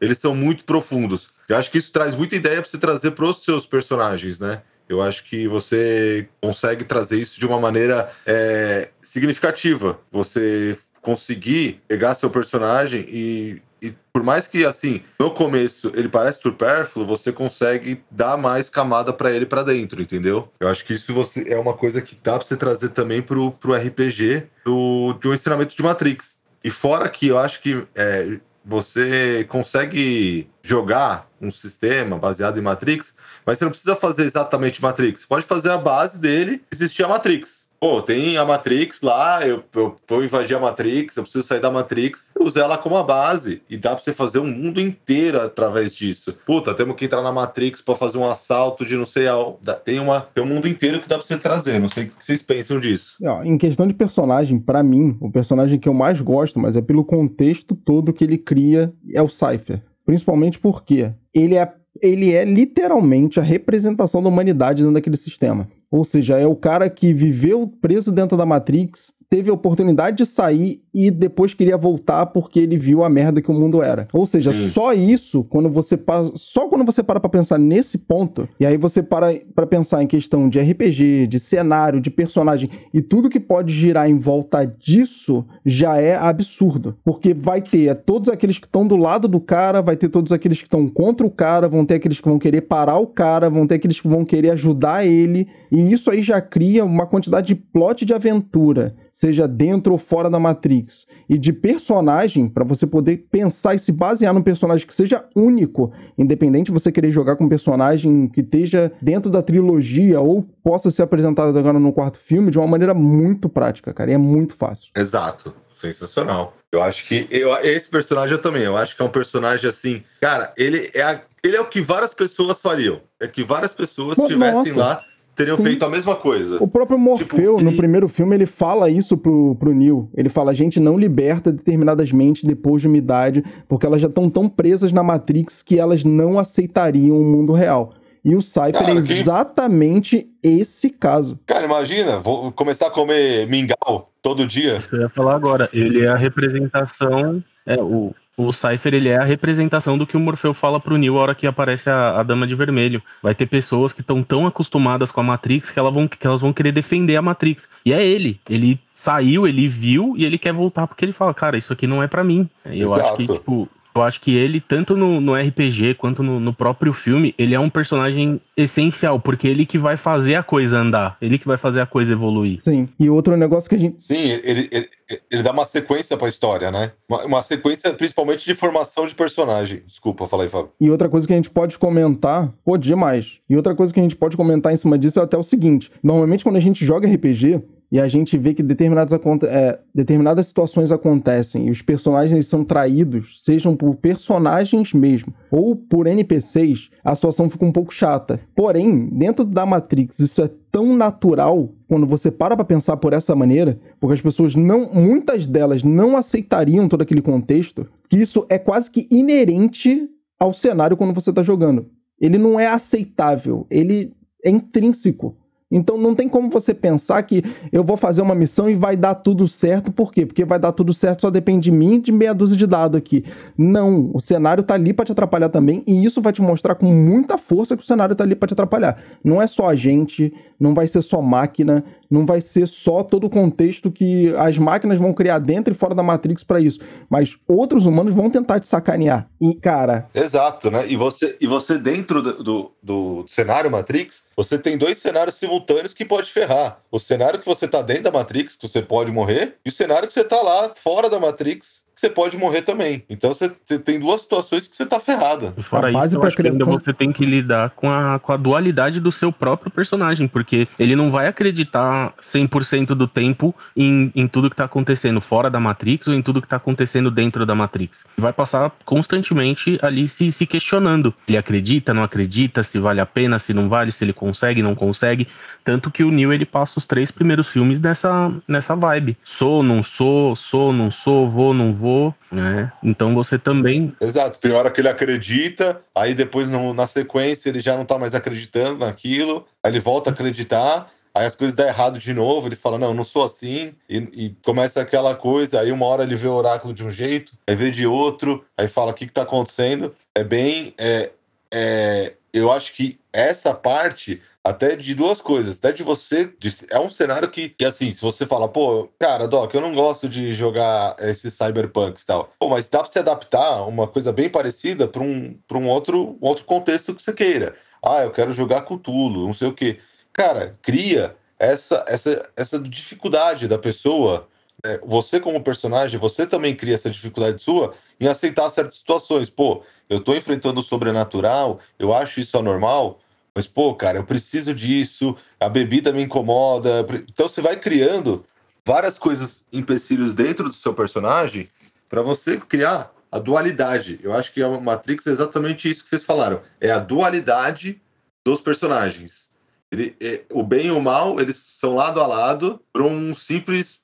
eles 0.00 0.18
são 0.18 0.34
muito 0.34 0.64
profundos. 0.64 1.28
Eu 1.48 1.56
acho 1.56 1.70
que 1.70 1.78
isso 1.78 1.92
traz 1.92 2.14
muita 2.14 2.36
ideia 2.36 2.60
para 2.60 2.70
você 2.70 2.78
trazer 2.78 3.12
para 3.12 3.24
os 3.24 3.44
seus 3.44 3.66
personagens, 3.66 4.38
né? 4.38 4.62
Eu 4.88 5.02
acho 5.02 5.24
que 5.24 5.48
você 5.48 6.28
consegue 6.40 6.84
trazer 6.84 7.20
isso 7.20 7.40
de 7.40 7.46
uma 7.46 7.58
maneira 7.58 8.12
é, 8.24 8.90
significativa. 9.02 9.98
Você 10.10 10.78
conseguir 11.02 11.80
pegar 11.86 12.14
seu 12.14 12.30
personagem 12.30 13.04
e, 13.08 13.62
e 13.80 13.92
por 14.12 14.24
mais 14.24 14.48
que 14.48 14.64
assim 14.64 15.02
no 15.20 15.30
começo 15.30 15.92
ele 15.94 16.08
parece 16.08 16.40
supérfluo, 16.40 17.06
você 17.06 17.30
consegue 17.32 18.02
dar 18.10 18.36
mais 18.36 18.68
camada 18.68 19.12
para 19.12 19.30
ele 19.30 19.46
para 19.46 19.62
dentro, 19.62 20.02
entendeu? 20.02 20.48
Eu 20.58 20.68
acho 20.68 20.84
que 20.84 20.94
isso 20.94 21.12
você 21.12 21.52
é 21.52 21.58
uma 21.58 21.74
coisa 21.74 22.02
que 22.02 22.16
dá 22.22 22.36
para 22.36 22.46
você 22.46 22.56
trazer 22.56 22.88
também 22.90 23.22
pro, 23.22 23.52
pro 23.52 23.74
RPG 23.74 24.46
do, 24.64 25.16
de 25.20 25.28
um 25.28 25.34
ensinamento 25.34 25.76
de 25.76 25.82
Matrix. 25.82 26.40
E 26.64 26.70
fora 26.70 27.08
que 27.08 27.28
eu 27.28 27.38
acho 27.38 27.60
que 27.60 27.84
é, 27.94 28.38
você 28.66 29.46
consegue 29.48 30.50
jogar 30.60 31.30
um 31.40 31.52
sistema 31.52 32.18
baseado 32.18 32.58
em 32.58 32.62
Matrix, 32.62 33.14
mas 33.44 33.58
você 33.58 33.64
não 33.64 33.70
precisa 33.70 33.94
fazer 33.94 34.24
exatamente 34.24 34.82
Matrix. 34.82 35.20
Você 35.20 35.26
pode 35.28 35.46
fazer 35.46 35.70
a 35.70 35.78
base 35.78 36.18
dele, 36.18 36.64
existir 36.72 37.04
a 37.04 37.08
Matrix. 37.08 37.65
Pô, 37.78 38.00
tem 38.00 38.36
a 38.36 38.44
Matrix 38.44 39.02
lá, 39.02 39.46
eu, 39.46 39.62
eu 39.74 39.94
vou 40.08 40.24
invadir 40.24 40.56
a 40.56 40.60
Matrix, 40.60 41.16
eu 41.16 41.22
preciso 41.22 41.46
sair 41.46 41.60
da 41.60 41.70
Matrix, 41.70 42.24
uso 42.38 42.58
ela 42.58 42.78
como 42.78 42.96
a 42.96 43.02
base. 43.02 43.62
E 43.68 43.76
dá 43.76 43.90
pra 43.90 44.02
você 44.02 44.12
fazer 44.12 44.38
um 44.38 44.46
mundo 44.46 44.80
inteiro 44.80 45.40
através 45.40 45.94
disso. 45.94 46.36
Puta, 46.46 46.74
temos 46.74 46.96
que 46.96 47.04
entrar 47.04 47.22
na 47.22 47.32
Matrix 47.32 47.82
pra 47.82 47.94
fazer 47.94 48.18
um 48.18 48.28
assalto 48.28 48.84
de 48.84 48.96
não 48.96 49.04
sei 49.04 49.28
aonde. 49.28 49.58
Tem, 49.84 49.98
uma, 49.98 50.20
tem 50.20 50.42
um 50.42 50.46
mundo 50.46 50.66
inteiro 50.66 51.00
que 51.00 51.08
dá 51.08 51.16
pra 51.18 51.26
você 51.26 51.38
trazer. 51.38 51.78
Não 51.78 51.88
sei 51.88 52.04
o 52.04 52.06
que 52.08 52.24
vocês 52.24 52.42
pensam 52.42 52.80
disso. 52.80 53.16
Em 53.44 53.58
questão 53.58 53.86
de 53.86 53.94
personagem, 53.94 54.58
pra 54.58 54.82
mim, 54.82 55.16
o 55.20 55.30
personagem 55.30 55.78
que 55.78 55.88
eu 55.88 55.94
mais 55.94 56.20
gosto, 56.20 56.58
mas 56.58 56.76
é 56.76 56.80
pelo 56.80 57.04
contexto 57.04 57.74
todo 57.74 58.12
que 58.12 58.24
ele 58.24 58.38
cria, 58.38 58.92
é 59.12 59.22
o 59.22 59.28
Cypher. 59.28 59.82
Principalmente 60.04 60.58
porque 60.58 61.12
ele 61.34 61.56
é, 61.56 61.72
ele 62.02 62.32
é 62.32 62.44
literalmente 62.44 63.38
a 63.38 63.42
representação 63.42 64.22
da 64.22 64.28
humanidade 64.28 64.82
dentro 64.82 64.94
daquele 64.94 65.16
sistema. 65.16 65.68
Ou 65.90 66.04
seja, 66.04 66.38
é 66.38 66.46
o 66.46 66.56
cara 66.56 66.88
que 66.90 67.12
viveu 67.14 67.66
preso 67.80 68.10
dentro 68.10 68.36
da 68.36 68.44
Matrix, 68.44 69.14
teve 69.28 69.50
a 69.50 69.54
oportunidade 69.54 70.16
de 70.16 70.26
sair 70.26 70.82
e 70.94 71.10
depois 71.10 71.52
queria 71.52 71.76
voltar 71.76 72.26
porque 72.26 72.60
ele 72.60 72.78
viu 72.78 73.04
a 73.04 73.10
merda 73.10 73.42
que 73.42 73.50
o 73.50 73.54
mundo 73.54 73.82
era. 73.82 74.06
Ou 74.12 74.24
seja, 74.24 74.52
Sim. 74.52 74.68
só 74.68 74.92
isso, 74.92 75.44
quando 75.44 75.68
você 75.68 75.98
só 76.34 76.68
quando 76.68 76.84
você 76.84 77.02
para 77.02 77.20
pra 77.20 77.28
pensar 77.28 77.58
nesse 77.58 77.98
ponto, 77.98 78.48
e 78.58 78.64
aí 78.64 78.76
você 78.76 79.02
para 79.02 79.34
pra 79.54 79.66
pensar 79.66 80.02
em 80.02 80.06
questão 80.06 80.48
de 80.48 80.58
RPG, 80.58 81.26
de 81.26 81.38
cenário, 81.38 82.00
de 82.00 82.10
personagem 82.10 82.70
e 82.94 83.02
tudo 83.02 83.28
que 83.28 83.40
pode 83.40 83.72
girar 83.74 84.08
em 84.08 84.18
volta 84.18 84.64
disso 84.64 85.44
já 85.64 85.98
é 85.98 86.16
absurdo, 86.16 86.96
porque 87.04 87.34
vai 87.34 87.60
ter 87.60 87.94
todos 87.94 88.30
aqueles 88.30 88.58
que 88.58 88.66
estão 88.66 88.86
do 88.86 88.96
lado 88.96 89.28
do 89.28 89.40
cara, 89.40 89.82
vai 89.82 89.96
ter 89.96 90.08
todos 90.08 90.32
aqueles 90.32 90.58
que 90.58 90.66
estão 90.66 90.88
contra 90.88 91.26
o 91.26 91.30
cara, 91.30 91.68
vão 91.68 91.84
ter 91.84 91.96
aqueles 91.96 92.20
que 92.20 92.28
vão 92.28 92.38
querer 92.38 92.62
parar 92.62 92.98
o 92.98 93.06
cara, 93.06 93.50
vão 93.50 93.66
ter 93.66 93.74
aqueles 93.74 94.00
que 94.00 94.08
vão 94.08 94.24
querer 94.24 94.52
ajudar 94.52 95.04
ele, 95.04 95.48
e 95.78 95.92
isso 95.92 96.10
aí 96.10 96.22
já 96.22 96.40
cria 96.40 96.84
uma 96.84 97.06
quantidade 97.06 97.48
de 97.48 97.54
plot 97.54 98.04
de 98.04 98.14
aventura, 98.14 98.94
seja 99.10 99.46
dentro 99.46 99.92
ou 99.92 99.98
fora 99.98 100.30
da 100.30 100.38
Matrix, 100.38 101.06
e 101.28 101.36
de 101.38 101.52
personagem 101.52 102.48
para 102.48 102.64
você 102.64 102.86
poder 102.86 103.26
pensar 103.30 103.74
e 103.74 103.78
se 103.78 103.92
basear 103.92 104.32
num 104.32 104.42
personagem 104.42 104.86
que 104.86 104.94
seja 104.94 105.24
único, 105.34 105.92
independente 106.16 106.66
de 106.66 106.72
você 106.72 106.90
querer 106.90 107.10
jogar 107.12 107.36
com 107.36 107.44
um 107.44 107.48
personagem 107.48 108.28
que 108.28 108.40
esteja 108.40 108.90
dentro 109.02 109.30
da 109.30 109.42
trilogia 109.42 110.20
ou 110.20 110.42
possa 110.62 110.90
ser 110.90 111.02
apresentado 111.02 111.56
agora 111.58 111.78
no 111.78 111.92
quarto 111.92 112.18
filme 112.18 112.50
de 112.50 112.58
uma 112.58 112.66
maneira 112.66 112.94
muito 112.94 113.48
prática, 113.48 113.92
cara, 113.92 114.10
e 114.10 114.14
é 114.14 114.18
muito 114.18 114.54
fácil. 114.56 114.90
Exato. 114.96 115.54
Sensacional. 115.76 116.54
Eu 116.72 116.82
acho 116.82 117.06
que 117.06 117.26
eu, 117.30 117.54
esse 117.58 117.86
personagem 117.88 118.34
eu 118.34 118.40
também. 118.40 118.62
Eu 118.62 118.76
acho 118.78 118.96
que 118.96 119.02
é 119.02 119.04
um 119.04 119.10
personagem 119.10 119.68
assim. 119.68 120.02
Cara, 120.20 120.50
ele 120.56 120.90
é, 120.94 121.02
a- 121.02 121.20
ele 121.44 121.54
é 121.54 121.60
o 121.60 121.66
que 121.66 121.82
várias 121.82 122.14
pessoas 122.14 122.62
fariam. 122.62 122.98
É 123.20 123.28
que 123.28 123.44
várias 123.44 123.74
pessoas 123.74 124.16
estivessem 124.18 124.72
lá 124.72 124.98
teriam 125.36 125.56
Sim. 125.56 125.62
feito 125.64 125.84
a 125.84 125.90
mesma 125.90 126.16
coisa. 126.16 126.56
O 126.60 126.66
próprio 126.66 126.98
Morfeu, 126.98 127.56
Tipo, 127.58 127.60
no 127.62 127.76
primeiro 127.76 128.08
filme, 128.08 128.34
ele 128.34 128.46
fala 128.46 128.90
isso 128.90 129.16
pro, 129.16 129.54
pro 129.56 129.72
Neo. 129.74 130.08
Ele 130.16 130.28
fala, 130.28 130.50
a 130.50 130.54
gente 130.54 130.80
não 130.80 130.98
liberta 130.98 131.52
determinadas 131.52 132.10
mentes 132.10 132.42
depois 132.42 132.82
de 132.82 132.88
uma 132.88 132.96
idade, 132.96 133.44
porque 133.68 133.86
elas 133.86 134.00
já 134.00 134.08
estão 134.08 134.28
tão 134.28 134.48
presas 134.48 134.90
na 134.92 135.02
Matrix 135.02 135.62
que 135.62 135.78
elas 135.78 136.02
não 136.02 136.38
aceitariam 136.38 137.16
o 137.20 137.24
mundo 137.24 137.52
real. 137.52 137.92
E 138.24 138.34
o 138.34 138.42
Cypher 138.42 138.72
Cara, 138.72 138.90
é 138.90 139.02
quem- 139.02 139.18
exatamente 139.20 140.28
esse 140.42 140.90
caso. 140.90 141.38
Cara, 141.46 141.64
imagina, 141.64 142.18
vou 142.18 142.50
começar 142.50 142.88
a 142.88 142.90
comer 142.90 143.46
mingau 143.46 144.10
todo 144.20 144.44
dia. 144.46 144.78
Isso 144.78 144.88
que 144.88 144.96
eu 144.96 145.02
ia 145.02 145.08
falar 145.10 145.36
agora. 145.36 145.68
Ele 145.72 146.04
é 146.04 146.08
a 146.08 146.16
representação. 146.16 147.42
É, 147.64 147.76
o, 147.80 148.12
o 148.36 148.52
Cypher 148.52 148.94
ele 148.94 149.08
é 149.08 149.16
a 149.16 149.24
representação 149.24 149.96
do 149.96 150.06
que 150.06 150.16
o 150.16 150.20
Morfeu 150.20 150.52
fala 150.52 150.78
pro 150.78 150.98
Neo 150.98 151.16
a 151.16 151.22
hora 151.22 151.34
que 151.34 151.46
aparece 151.46 151.88
a, 151.88 152.20
a 152.20 152.22
Dama 152.22 152.46
de 152.46 152.54
Vermelho. 152.54 153.02
Vai 153.22 153.34
ter 153.34 153.46
pessoas 153.46 153.92
que 153.92 154.02
estão 154.02 154.22
tão 154.22 154.46
acostumadas 154.46 155.10
com 155.10 155.20
a 155.20 155.24
Matrix 155.24 155.70
que, 155.70 155.78
ela 155.78 155.90
vão, 155.90 156.06
que 156.06 156.26
elas 156.26 156.40
vão 156.40 156.52
querer 156.52 156.72
defender 156.72 157.16
a 157.16 157.22
Matrix. 157.22 157.66
E 157.84 157.92
é 157.92 158.04
ele. 158.04 158.38
Ele 158.48 158.78
saiu, 158.94 159.46
ele 159.46 159.66
viu 159.66 160.14
e 160.18 160.24
ele 160.24 160.36
quer 160.36 160.52
voltar 160.52 160.86
porque 160.86 161.04
ele 161.04 161.12
fala, 161.12 161.32
cara, 161.32 161.56
isso 161.56 161.72
aqui 161.72 161.86
não 161.86 162.02
é 162.02 162.06
pra 162.06 162.22
mim. 162.22 162.48
Eu 162.64 162.92
acho 162.92 163.16
que, 163.16 163.22
Exato. 163.22 163.38
tipo. 163.38 163.68
Eu 163.96 164.02
acho 164.02 164.20
que 164.20 164.34
ele, 164.34 164.60
tanto 164.60 164.96
no, 164.96 165.20
no 165.20 165.34
RPG 165.34 165.94
quanto 165.94 166.22
no, 166.22 166.38
no 166.38 166.52
próprio 166.52 166.92
filme, 166.92 167.34
ele 167.38 167.54
é 167.54 167.60
um 167.60 167.70
personagem 167.70 168.40
essencial, 168.56 169.18
porque 169.18 169.48
ele 169.48 169.64
que 169.64 169.78
vai 169.78 169.96
fazer 169.96 170.34
a 170.34 170.42
coisa 170.42 170.78
andar, 170.78 171.16
ele 171.20 171.38
que 171.38 171.46
vai 171.46 171.56
fazer 171.56 171.80
a 171.80 171.86
coisa 171.86 172.12
evoluir. 172.12 172.58
Sim. 172.58 172.88
E 172.98 173.08
outro 173.08 173.36
negócio 173.36 173.68
que 173.68 173.76
a 173.76 173.78
gente. 173.78 174.02
Sim, 174.02 174.38
ele, 174.44 174.68
ele, 174.70 174.88
ele 175.30 175.42
dá 175.42 175.52
uma 175.52 175.64
sequência 175.64 176.16
pra 176.16 176.28
história, 176.28 176.70
né? 176.70 176.92
Uma, 177.08 177.24
uma 177.24 177.42
sequência 177.42 177.92
principalmente 177.92 178.44
de 178.44 178.54
formação 178.54 179.06
de 179.06 179.14
personagem. 179.14 179.82
Desculpa, 179.86 180.26
fala 180.26 180.42
aí, 180.42 180.48
Fábio. 180.48 180.70
E 180.80 180.90
outra 180.90 181.08
coisa 181.08 181.26
que 181.26 181.32
a 181.32 181.36
gente 181.36 181.50
pode 181.50 181.78
comentar, 181.78 182.52
pô, 182.64 182.76
demais. 182.76 183.38
E 183.48 183.56
outra 183.56 183.74
coisa 183.74 183.94
que 183.94 184.00
a 184.00 184.02
gente 184.02 184.16
pode 184.16 184.36
comentar 184.36 184.72
em 184.72 184.76
cima 184.76 184.98
disso 184.98 185.18
é 185.20 185.22
até 185.22 185.36
o 185.36 185.42
seguinte: 185.42 185.90
normalmente 186.02 186.44
quando 186.44 186.56
a 186.56 186.60
gente 186.60 186.84
joga 186.84 187.08
RPG 187.08 187.62
e 187.96 187.98
a 187.98 188.08
gente 188.08 188.36
vê 188.36 188.52
que 188.52 188.62
determinadas, 188.62 189.18
é, 189.44 189.80
determinadas 189.94 190.46
situações 190.46 190.92
acontecem 190.92 191.68
e 191.68 191.70
os 191.70 191.80
personagens 191.80 192.46
são 192.46 192.62
traídos, 192.62 193.40
sejam 193.42 193.74
por 193.74 193.94
personagens 193.94 194.92
mesmo 194.92 195.32
ou 195.50 195.74
por 195.74 196.06
NPCs, 196.06 196.90
a 197.02 197.14
situação 197.14 197.48
fica 197.48 197.64
um 197.64 197.72
pouco 197.72 197.94
chata. 197.94 198.38
Porém, 198.54 199.08
dentro 199.08 199.46
da 199.46 199.64
Matrix, 199.64 200.18
isso 200.18 200.42
é 200.42 200.50
tão 200.70 200.94
natural 200.94 201.70
quando 201.88 202.06
você 202.06 202.30
para 202.30 202.54
pra 202.54 202.66
pensar 202.66 202.98
por 202.98 203.14
essa 203.14 203.34
maneira, 203.34 203.80
porque 203.98 204.12
as 204.12 204.20
pessoas 204.20 204.54
não, 204.54 204.92
muitas 204.92 205.46
delas 205.46 205.82
não 205.82 206.18
aceitariam 206.18 206.88
todo 206.88 207.00
aquele 207.00 207.22
contexto, 207.22 207.86
que 208.10 208.18
isso 208.18 208.44
é 208.50 208.58
quase 208.58 208.90
que 208.90 209.08
inerente 209.10 210.06
ao 210.38 210.52
cenário 210.52 210.98
quando 210.98 211.14
você 211.14 211.32
tá 211.32 211.42
jogando. 211.42 211.86
Ele 212.20 212.36
não 212.36 212.60
é 212.60 212.66
aceitável, 212.66 213.66
ele 213.70 214.12
é 214.44 214.50
intrínseco. 214.50 215.34
Então 215.70 215.98
não 215.98 216.14
tem 216.14 216.28
como 216.28 216.48
você 216.48 216.72
pensar 216.72 217.22
que 217.22 217.42
eu 217.72 217.82
vou 217.82 217.96
fazer 217.96 218.22
uma 218.22 218.34
missão 218.34 218.70
e 218.70 218.76
vai 218.76 218.96
dar 218.96 219.16
tudo 219.16 219.48
certo. 219.48 219.90
Por 219.90 220.12
quê? 220.12 220.24
Porque 220.24 220.44
vai 220.44 220.58
dar 220.58 220.72
tudo 220.72 220.94
certo 220.94 221.22
só 221.22 221.30
depende 221.30 221.70
de 221.70 221.72
mim 221.72 222.00
de 222.00 222.12
meia 222.12 222.32
dúzia 222.32 222.56
de 222.56 222.66
dados 222.66 222.96
aqui. 222.96 223.24
Não, 223.58 224.10
o 224.14 224.20
cenário 224.20 224.62
tá 224.62 224.74
ali 224.74 224.92
para 224.92 225.04
te 225.04 225.12
atrapalhar 225.12 225.48
também 225.48 225.82
e 225.86 226.04
isso 226.04 226.22
vai 226.22 226.32
te 226.32 226.40
mostrar 226.40 226.76
com 226.76 226.86
muita 226.86 227.36
força 227.36 227.76
que 227.76 227.82
o 227.82 227.86
cenário 227.86 228.14
tá 228.14 228.22
ali 228.22 228.36
para 228.36 228.46
te 228.46 228.54
atrapalhar. 228.54 228.96
Não 229.24 229.42
é 229.42 229.46
só 229.46 229.68
a 229.68 229.74
gente, 229.74 230.32
não 230.58 230.72
vai 230.72 230.86
ser 230.86 231.02
só 231.02 231.20
máquina, 231.20 231.84
não 232.10 232.26
vai 232.26 232.40
ser 232.40 232.66
só 232.66 233.02
todo 233.02 233.24
o 233.24 233.30
contexto 233.30 233.90
que 233.90 234.34
as 234.36 234.58
máquinas 234.58 234.98
vão 234.98 235.12
criar 235.12 235.38
dentro 235.38 235.72
e 235.72 235.76
fora 235.76 235.94
da 235.94 236.02
Matrix 236.02 236.42
para 236.42 236.60
isso, 236.60 236.78
mas 237.08 237.36
outros 237.46 237.86
humanos 237.86 238.14
vão 238.14 238.30
tentar 238.30 238.60
te 238.60 238.68
sacanear. 238.68 239.28
E 239.40 239.54
cara, 239.54 240.06
Exato, 240.14 240.70
né? 240.70 240.86
E 240.88 240.96
você, 240.96 241.36
e 241.40 241.46
você 241.46 241.78
dentro 241.78 242.22
do, 242.22 242.42
do, 242.42 242.72
do 242.82 243.24
cenário 243.28 243.70
Matrix, 243.70 244.24
você 244.36 244.58
tem 244.58 244.76
dois 244.76 244.98
cenários 244.98 245.36
simultâneos 245.36 245.94
que 245.94 246.04
pode 246.04 246.30
ferrar. 246.30 246.80
O 246.90 246.98
cenário 246.98 247.38
que 247.38 247.46
você 247.46 247.66
tá 247.68 247.82
dentro 247.82 248.04
da 248.04 248.10
Matrix, 248.10 248.56
que 248.56 248.68
você 248.68 248.82
pode 248.82 249.12
morrer, 249.12 249.56
e 249.64 249.68
o 249.68 249.72
cenário 249.72 250.06
que 250.06 250.12
você 250.12 250.24
tá 250.24 250.40
lá 250.42 250.72
fora 250.74 251.08
da 251.08 251.20
Matrix, 251.20 251.85
você 251.96 252.10
pode 252.10 252.36
morrer 252.36 252.60
também. 252.62 253.02
Então 253.08 253.32
você, 253.32 253.50
você 253.64 253.78
tem 253.78 253.98
duas 253.98 254.20
situações 254.20 254.68
que 254.68 254.76
você 254.76 254.84
tá 254.84 255.00
ferrado. 255.00 255.54
E 255.56 255.62
fora 255.62 255.88
A 255.88 255.92
base 255.92 256.14
isso, 256.14 256.24
eu 256.24 256.30
que 256.30 256.42
ainda 256.42 256.64
você 256.64 256.92
tem 256.92 257.10
que 257.10 257.24
lidar 257.24 257.70
com 257.70 257.90
a, 257.90 258.18
com 258.18 258.32
a 258.32 258.36
dualidade 258.36 259.00
do 259.00 259.10
seu 259.10 259.32
próprio 259.32 259.70
personagem, 259.70 260.28
porque 260.28 260.68
ele 260.78 260.94
não 260.94 261.10
vai 261.10 261.26
acreditar 261.26 262.12
100% 262.20 262.88
do 262.88 263.08
tempo 263.08 263.54
em, 263.74 264.12
em 264.14 264.28
tudo 264.28 264.50
que 264.50 264.56
tá 264.56 264.64
acontecendo 264.64 265.20
fora 265.20 265.48
da 265.48 265.58
Matrix 265.58 266.06
ou 266.08 266.14
em 266.14 266.20
tudo 266.20 266.42
que 266.42 266.48
tá 266.48 266.56
acontecendo 266.56 267.10
dentro 267.10 267.46
da 267.46 267.54
Matrix. 267.54 268.04
Vai 268.18 268.32
passar 268.32 268.70
constantemente 268.84 269.78
ali 269.80 270.06
se, 270.06 270.30
se 270.30 270.46
questionando. 270.46 271.14
Ele 271.26 271.38
acredita, 271.38 271.94
não 271.94 272.02
acredita, 272.02 272.62
se 272.62 272.78
vale 272.78 273.00
a 273.00 273.06
pena, 273.06 273.38
se 273.38 273.54
não 273.54 273.68
vale, 273.68 273.90
se 273.90 274.04
ele 274.04 274.12
consegue, 274.12 274.62
não 274.62 274.74
consegue. 274.74 275.26
Tanto 275.64 275.90
que 275.90 276.04
o 276.04 276.12
Neo 276.12 276.32
ele 276.32 276.46
passa 276.46 276.78
os 276.78 276.84
três 276.84 277.10
primeiros 277.10 277.48
filmes 277.48 277.80
nessa, 277.80 278.32
nessa 278.46 278.76
vibe. 278.76 279.16
Sou, 279.24 279.64
não 279.64 279.82
sou, 279.82 280.36
sou, 280.36 280.72
não 280.72 280.92
sou, 280.92 281.28
vou, 281.28 281.52
não 281.52 281.72
vou, 281.72 281.85
né? 282.30 282.72
Então 282.82 283.14
você 283.14 283.38
também 283.38 283.94
Exato, 284.00 284.40
tem 284.40 284.52
hora 284.52 284.70
que 284.70 284.80
ele 284.80 284.88
acredita, 284.88 285.80
aí 285.94 286.14
depois 286.14 286.48
no- 286.48 286.74
na 286.74 286.86
sequência 286.86 287.48
ele 287.48 287.60
já 287.60 287.76
não 287.76 287.84
tá 287.84 287.98
mais 287.98 288.14
acreditando 288.14 288.78
naquilo, 288.84 289.46
aí 289.62 289.70
ele 289.72 289.80
volta 289.80 290.10
a 290.10 290.12
acreditar, 290.12 290.90
aí 291.14 291.24
as 291.26 291.34
coisas 291.36 291.54
dão 291.54 291.66
errado 291.66 291.98
de 291.98 292.12
novo, 292.12 292.48
ele 292.48 292.56
fala, 292.56 292.78
não, 292.78 292.88
eu 292.88 292.94
não 292.94 293.04
sou 293.04 293.24
assim, 293.24 293.72
e, 293.88 293.96
e 294.12 294.36
começa 294.44 294.80
aquela 294.82 295.14
coisa, 295.14 295.60
aí 295.60 295.72
uma 295.72 295.86
hora 295.86 296.02
ele 296.02 296.14
vê 296.16 296.28
o 296.28 296.34
oráculo 296.34 296.74
de 296.74 296.84
um 296.84 296.90
jeito, 296.90 297.32
aí 297.46 297.54
vê 297.54 297.70
de 297.70 297.86
outro, 297.86 298.44
aí 298.56 298.68
fala, 298.68 298.90
o 298.90 298.94
que 298.94 299.06
que 299.06 299.12
tá 299.12 299.22
acontecendo? 299.22 299.94
É 300.14 300.22
bem, 300.22 300.74
é, 300.78 301.10
é, 301.52 302.12
eu 302.32 302.50
acho 302.52 302.72
que 302.74 302.98
essa 303.12 303.54
parte 303.54 304.20
até 304.44 304.76
de 304.76 304.94
duas 304.94 305.20
coisas, 305.20 305.58
até 305.58 305.72
de 305.72 305.82
você, 305.82 306.32
de- 306.38 306.66
é 306.70 306.78
um 306.78 306.88
cenário 306.88 307.28
que, 307.28 307.48
que 307.48 307.64
assim, 307.64 307.90
se 307.90 308.00
você 308.00 308.24
fala, 308.24 308.48
pô, 308.48 308.88
cara, 308.98 309.26
Doc, 309.26 309.52
eu 309.52 309.60
não 309.60 309.74
gosto 309.74 310.08
de 310.08 310.32
jogar 310.32 310.94
esses 311.00 311.34
cyberpunks 311.34 312.02
e 312.02 312.06
tal, 312.06 312.30
pô, 312.38 312.48
mas 312.48 312.68
dá 312.68 312.78
pra 312.80 312.88
se 312.88 312.98
adaptar 312.98 313.62
uma 313.66 313.88
coisa 313.88 314.12
bem 314.12 314.28
parecida 314.28 314.86
pra 314.86 315.02
um, 315.02 315.36
pra 315.48 315.58
um 315.58 315.68
outro, 315.68 316.16
um 316.22 316.26
outro 316.28 316.44
contexto 316.44 316.94
que 316.94 317.02
você 317.02 317.12
queira. 317.12 317.56
Ah, 317.84 318.02
eu 318.02 318.10
quero 318.12 318.32
jogar 318.32 318.62
Cthulhu, 318.62 319.26
não 319.26 319.32
sei 319.32 319.48
o 319.48 319.52
quê. 319.54 319.78
Cara, 320.12 320.56
cria 320.62 321.16
essa, 321.38 321.84
essa, 321.88 322.28
essa 322.36 322.58
dificuldade 322.60 323.48
da 323.48 323.58
pessoa. 323.58 324.28
né? 324.64 324.78
Você, 324.84 325.18
como 325.20 325.42
personagem, 325.42 325.98
você 325.98 326.26
também 326.26 326.54
cria 326.54 326.74
essa 326.74 326.88
dificuldade 326.90 327.42
sua 327.42 327.74
em 328.00 328.06
aceitar 328.08 328.48
certas 328.50 328.76
situações. 328.76 329.30
Pô, 329.30 329.62
eu 329.88 330.00
tô 330.00 330.14
enfrentando 330.14 330.60
o 330.60 330.62
sobrenatural, 330.62 331.60
eu 331.78 331.94
acho 331.94 332.20
isso 332.20 332.36
anormal, 332.38 333.00
mas, 333.34 333.46
pô, 333.46 333.74
cara, 333.74 333.98
eu 333.98 334.04
preciso 334.04 334.54
disso, 334.54 335.14
a 335.38 335.48
bebida 335.48 335.92
me 335.92 336.02
incomoda. 336.02 336.86
Então 337.12 337.28
você 337.28 337.40
vai 337.40 337.56
criando 337.56 338.24
várias 338.64 338.98
coisas, 338.98 339.44
empecilhos 339.52 340.12
dentro 340.12 340.44
do 340.44 340.54
seu 340.54 340.74
personagem 340.74 341.46
para 341.88 342.02
você 342.02 342.38
criar 342.38 342.92
a 343.12 343.18
dualidade. 343.18 344.00
Eu 344.02 344.12
acho 344.12 344.32
que 344.32 344.42
a 344.42 344.48
Matrix 344.48 345.06
é 345.06 345.10
exatamente 345.10 345.70
isso 345.70 345.84
que 345.84 345.90
vocês 345.90 346.02
falaram. 346.02 346.40
É 346.60 346.70
a 346.70 346.78
dualidade 346.78 347.80
dos 348.24 348.40
personagens. 348.40 349.28
Ele- 349.70 349.94
é- 350.00 350.22
o 350.32 350.42
bem 350.42 350.66
e 350.66 350.70
o 350.70 350.80
mal, 350.80 351.20
eles 351.20 351.36
são 351.36 351.74
lado 351.74 352.00
a 352.00 352.06
lado 352.06 352.60
para 352.72 352.82
um 352.82 353.14
simples, 353.14 353.80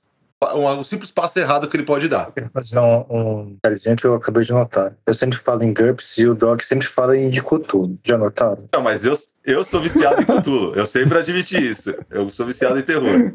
um, 0.55 0.83
simples 0.83 1.11
passo 1.11 1.39
errado 1.39 1.69
que 1.69 1.77
ele 1.77 1.85
pode 1.85 2.09
dar. 2.09 2.31
quero 2.33 2.51
fazer 2.53 2.79
um, 2.79 3.05
um 3.11 3.59
que 3.97 4.07
eu 4.07 4.15
acabei 4.15 4.45
de 4.45 4.53
notar. 4.53 4.95
Eu 5.07 5.15
sempre 5.15 5.39
falo 5.39 5.63
em 5.63 5.73
GURPS 5.73 6.19
e 6.19 6.27
o 6.27 6.35
Doc 6.35 6.63
sempre 6.63 6.87
fala 6.87 7.17
em 7.17 7.31
de 7.31 7.43
Cthulhu. 7.43 7.99
Já 8.05 8.19
notaram? 8.19 8.69
Não, 8.73 8.83
mas 8.83 9.05
eu, 9.05 9.17
eu 9.45 9.65
sou 9.65 9.81
viciado 9.81 10.23
em 10.23 10.25
Cthulhu. 10.25 10.75
Eu 10.75 10.87
sempre 10.87 11.19
admiti 11.19 11.57
isso. 11.57 11.95
Eu 12.11 12.29
sou 12.31 12.47
viciado 12.47 12.79
em 12.79 12.83
terror. 12.83 13.31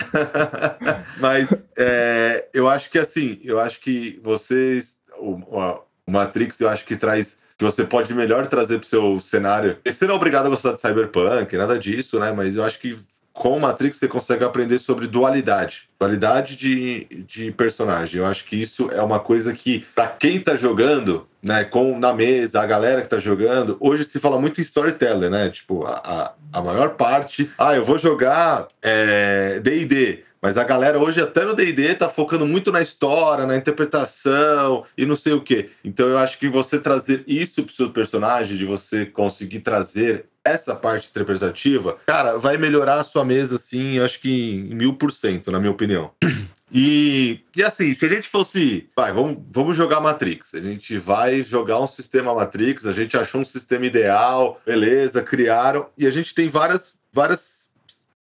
mas 1.19 1.65
é, 1.77 2.47
eu 2.53 2.69
acho 2.69 2.89
que 2.89 2.99
assim, 2.99 3.39
eu 3.43 3.59
acho 3.59 3.79
que 3.79 4.19
vocês. 4.23 4.97
O, 5.19 5.59
a- 5.59 5.79
o 6.05 6.11
Matrix, 6.11 6.59
eu 6.61 6.69
acho 6.69 6.85
que 6.85 6.95
traz. 6.95 7.39
Que 7.57 7.65
você 7.65 7.83
pode 7.83 8.13
melhor 8.13 8.45
trazer 8.45 8.77
pro 8.79 8.87
seu 8.87 9.19
cenário. 9.19 9.77
Você 9.83 10.05
não 10.05 10.13
é 10.13 10.17
obrigado 10.17 10.45
a 10.45 10.49
gostar 10.49 10.73
de 10.73 10.79
cyberpunk, 10.81 11.57
nada 11.57 11.77
disso, 11.79 12.19
né? 12.19 12.31
Mas 12.31 12.55
eu 12.55 12.63
acho 12.63 12.79
que 12.79 12.95
com 13.37 13.59
Matrix 13.59 13.97
você 13.97 14.07
consegue 14.07 14.43
aprender 14.43 14.79
sobre 14.79 15.05
dualidade. 15.05 15.87
Dualidade 15.99 16.57
de, 16.57 17.05
de 17.27 17.51
personagem. 17.51 18.19
Eu 18.19 18.25
acho 18.25 18.43
que 18.45 18.59
isso 18.59 18.89
é 18.91 19.01
uma 19.01 19.19
coisa 19.19 19.53
que, 19.53 19.85
pra 19.93 20.07
quem 20.07 20.39
tá 20.39 20.55
jogando, 20.55 21.27
né, 21.43 21.63
com 21.63 21.97
na 21.99 22.13
mesa, 22.13 22.61
a 22.61 22.65
galera 22.65 23.01
que 23.01 23.07
tá 23.07 23.19
jogando, 23.19 23.77
hoje 23.79 24.03
se 24.05 24.19
fala 24.19 24.41
muito 24.41 24.59
em 24.59 24.63
storyteller, 24.63 25.29
né? 25.29 25.49
Tipo, 25.49 25.85
a, 25.85 26.01
a, 26.03 26.59
a 26.59 26.61
maior 26.61 26.95
parte. 26.95 27.51
Ah, 27.59 27.75
eu 27.75 27.85
vou 27.85 27.99
jogar 27.99 28.67
é, 28.81 29.59
DD. 29.59 30.23
Mas 30.41 30.57
a 30.57 30.63
galera 30.63 30.99
hoje, 30.99 31.21
até 31.21 31.45
no 31.45 31.55
DD, 31.55 31.95
tá 31.95 32.09
focando 32.09 32.45
muito 32.45 32.71
na 32.71 32.81
história, 32.81 33.45
na 33.45 33.55
interpretação 33.55 34.83
e 34.97 35.05
não 35.05 35.15
sei 35.15 35.33
o 35.33 35.41
quê. 35.41 35.69
Então 35.83 36.07
eu 36.07 36.17
acho 36.17 36.39
que 36.39 36.47
você 36.47 36.79
trazer 36.79 37.23
isso 37.27 37.63
pro 37.63 37.73
seu 37.73 37.89
personagem, 37.89 38.57
de 38.57 38.65
você 38.65 39.05
conseguir 39.05 39.59
trazer 39.59 40.25
essa 40.47 40.75
parte 40.75 41.09
interpretativa, 41.09 41.97
cara, 42.05 42.37
vai 42.37 42.57
melhorar 42.57 42.99
a 42.99 43.03
sua 43.03 43.23
mesa, 43.23 43.55
assim, 43.55 43.99
acho 43.99 44.19
que 44.19 44.67
em 44.69 44.75
mil 44.75 44.93
por 44.93 45.11
cento, 45.11 45.51
na 45.51 45.59
minha 45.59 45.71
opinião. 45.71 46.11
E, 46.69 47.39
e 47.55 47.63
assim, 47.63 47.93
se 47.93 48.05
a 48.05 48.09
gente 48.09 48.27
fosse. 48.27 48.87
Vai, 48.93 49.13
vamos, 49.13 49.41
vamos 49.49 49.75
jogar 49.75 50.01
Matrix. 50.01 50.53
A 50.53 50.59
gente 50.59 50.97
vai 50.97 51.41
jogar 51.41 51.79
um 51.79 51.87
sistema 51.87 52.35
Matrix, 52.35 52.85
a 52.85 52.91
gente 52.91 53.15
achou 53.15 53.39
um 53.39 53.45
sistema 53.45 53.85
ideal, 53.85 54.61
beleza, 54.65 55.23
criaram. 55.23 55.87
E 55.97 56.05
a 56.05 56.11
gente 56.11 56.35
tem 56.35 56.49
várias. 56.49 56.99
várias 57.13 57.66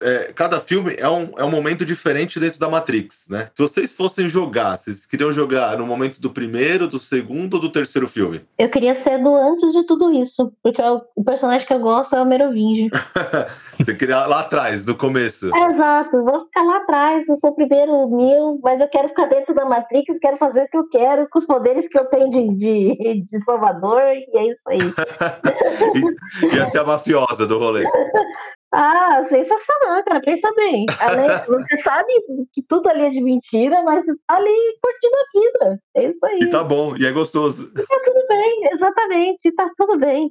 é, 0.01 0.31
cada 0.33 0.59
filme 0.59 0.95
é 0.97 1.09
um, 1.09 1.31
é 1.37 1.43
um 1.43 1.49
momento 1.49 1.83
diferente 1.85 2.39
dentro 2.39 2.59
da 2.59 2.69
Matrix, 2.69 3.27
né? 3.29 3.49
Se 3.55 3.61
vocês 3.63 3.93
fossem 3.93 4.27
jogar, 4.27 4.77
vocês 4.77 5.05
queriam 5.05 5.31
jogar 5.31 5.77
no 5.77 5.85
momento 5.87 6.21
do 6.21 6.29
primeiro, 6.29 6.87
do 6.87 6.99
segundo 6.99 7.55
ou 7.55 7.59
do 7.59 7.71
terceiro 7.71 8.07
filme? 8.07 8.45
Eu 8.57 8.69
queria 8.69 8.93
ser 8.95 9.21
do 9.21 9.35
antes 9.35 9.71
de 9.73 9.83
tudo 9.85 10.11
isso, 10.13 10.51
porque 10.61 10.81
eu- 10.81 11.01
o 11.15 11.23
personagem 11.23 11.65
que 11.65 11.73
eu 11.73 11.79
gosto 11.79 12.15
é 12.15 12.21
o 12.21 12.25
Merovingio. 12.25 12.89
Você 13.79 13.93
queria 13.95 14.25
lá 14.25 14.41
atrás, 14.41 14.85
no 14.85 14.95
começo. 14.95 15.53
É, 15.55 15.71
exato, 15.71 16.23
vou 16.23 16.45
ficar 16.45 16.63
lá 16.63 16.77
atrás, 16.77 17.27
eu 17.29 17.35
sou 17.35 17.51
o 17.51 17.55
primeiro 17.55 18.07
mil, 18.09 18.59
mas 18.63 18.81
eu 18.81 18.87
quero 18.87 19.07
ficar 19.09 19.25
dentro 19.25 19.53
da 19.53 19.65
Matrix, 19.65 20.17
quero 20.19 20.37
fazer 20.37 20.63
o 20.63 20.67
que 20.69 20.77
eu 20.77 20.89
quero, 20.89 21.27
com 21.29 21.39
os 21.39 21.45
poderes 21.45 21.87
que 21.87 21.97
eu 21.97 22.05
tenho 22.05 22.29
de, 22.29 22.55
de, 22.55 23.21
de 23.23 23.43
Salvador, 23.43 24.01
e 24.01 24.37
é 24.37 24.47
isso 24.51 24.69
aí. 24.69 24.77
Ia 26.55 26.65
ser 26.65 26.79
a 26.79 26.83
mafiosa 26.83 27.45
do 27.47 27.57
rolê. 27.57 27.83
Ah, 28.71 29.23
sensacional, 29.29 30.03
cara, 30.03 30.19
pensa 30.21 30.51
bem. 30.53 30.85
Além, 30.99 31.27
você 31.47 31.77
sabe 31.81 32.11
que 32.53 32.61
tudo 32.61 32.89
ali 32.89 33.03
é 33.03 33.09
de 33.09 33.21
mentira, 33.21 33.81
mas 33.83 34.05
você 34.05 34.13
tá 34.27 34.35
ali 34.35 34.49
curtindo 34.81 35.15
a 35.15 35.39
vida. 35.39 35.79
É 35.95 36.07
isso 36.07 36.25
aí. 36.25 36.39
E 36.41 36.49
tá 36.49 36.63
bom, 36.63 36.93
e 36.97 37.05
é 37.05 37.11
gostoso. 37.11 37.71
tudo 37.73 38.27
bem, 38.27 38.69
exatamente, 38.73 39.51
tá 39.53 39.69
tudo 39.77 39.97
bem. 39.97 40.29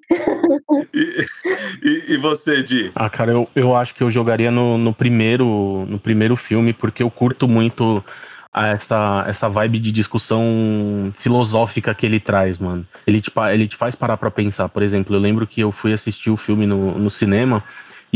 E, 0.94 1.26
e, 1.82 2.12
e 2.14 2.16
você, 2.18 2.62
Di? 2.62 2.92
Ah, 2.94 3.08
cara, 3.08 3.32
eu, 3.32 3.48
eu 3.54 3.74
acho 3.74 3.94
que 3.94 4.02
eu 4.02 4.10
jogaria 4.10 4.50
no, 4.50 4.76
no 4.76 4.92
primeiro 4.94 5.86
no 5.88 5.98
primeiro 5.98 6.36
filme, 6.36 6.72
porque 6.72 7.02
eu 7.02 7.10
curto 7.10 7.48
muito 7.48 8.04
a 8.52 8.68
essa, 8.68 9.24
essa 9.28 9.48
vibe 9.48 9.78
de 9.78 9.92
discussão 9.92 11.12
filosófica 11.18 11.94
que 11.94 12.06
ele 12.06 12.18
traz, 12.20 12.58
mano. 12.58 12.86
Ele 13.06 13.20
te, 13.20 13.30
pa- 13.30 13.52
ele 13.52 13.66
te 13.68 13.76
faz 13.76 13.94
parar 13.94 14.16
pra 14.16 14.30
pensar. 14.30 14.68
Por 14.68 14.82
exemplo, 14.82 15.14
eu 15.14 15.20
lembro 15.20 15.46
que 15.46 15.60
eu 15.60 15.70
fui 15.72 15.92
assistir 15.92 16.30
o 16.30 16.36
filme 16.36 16.66
no, 16.66 16.98
no 16.98 17.10
cinema 17.10 17.62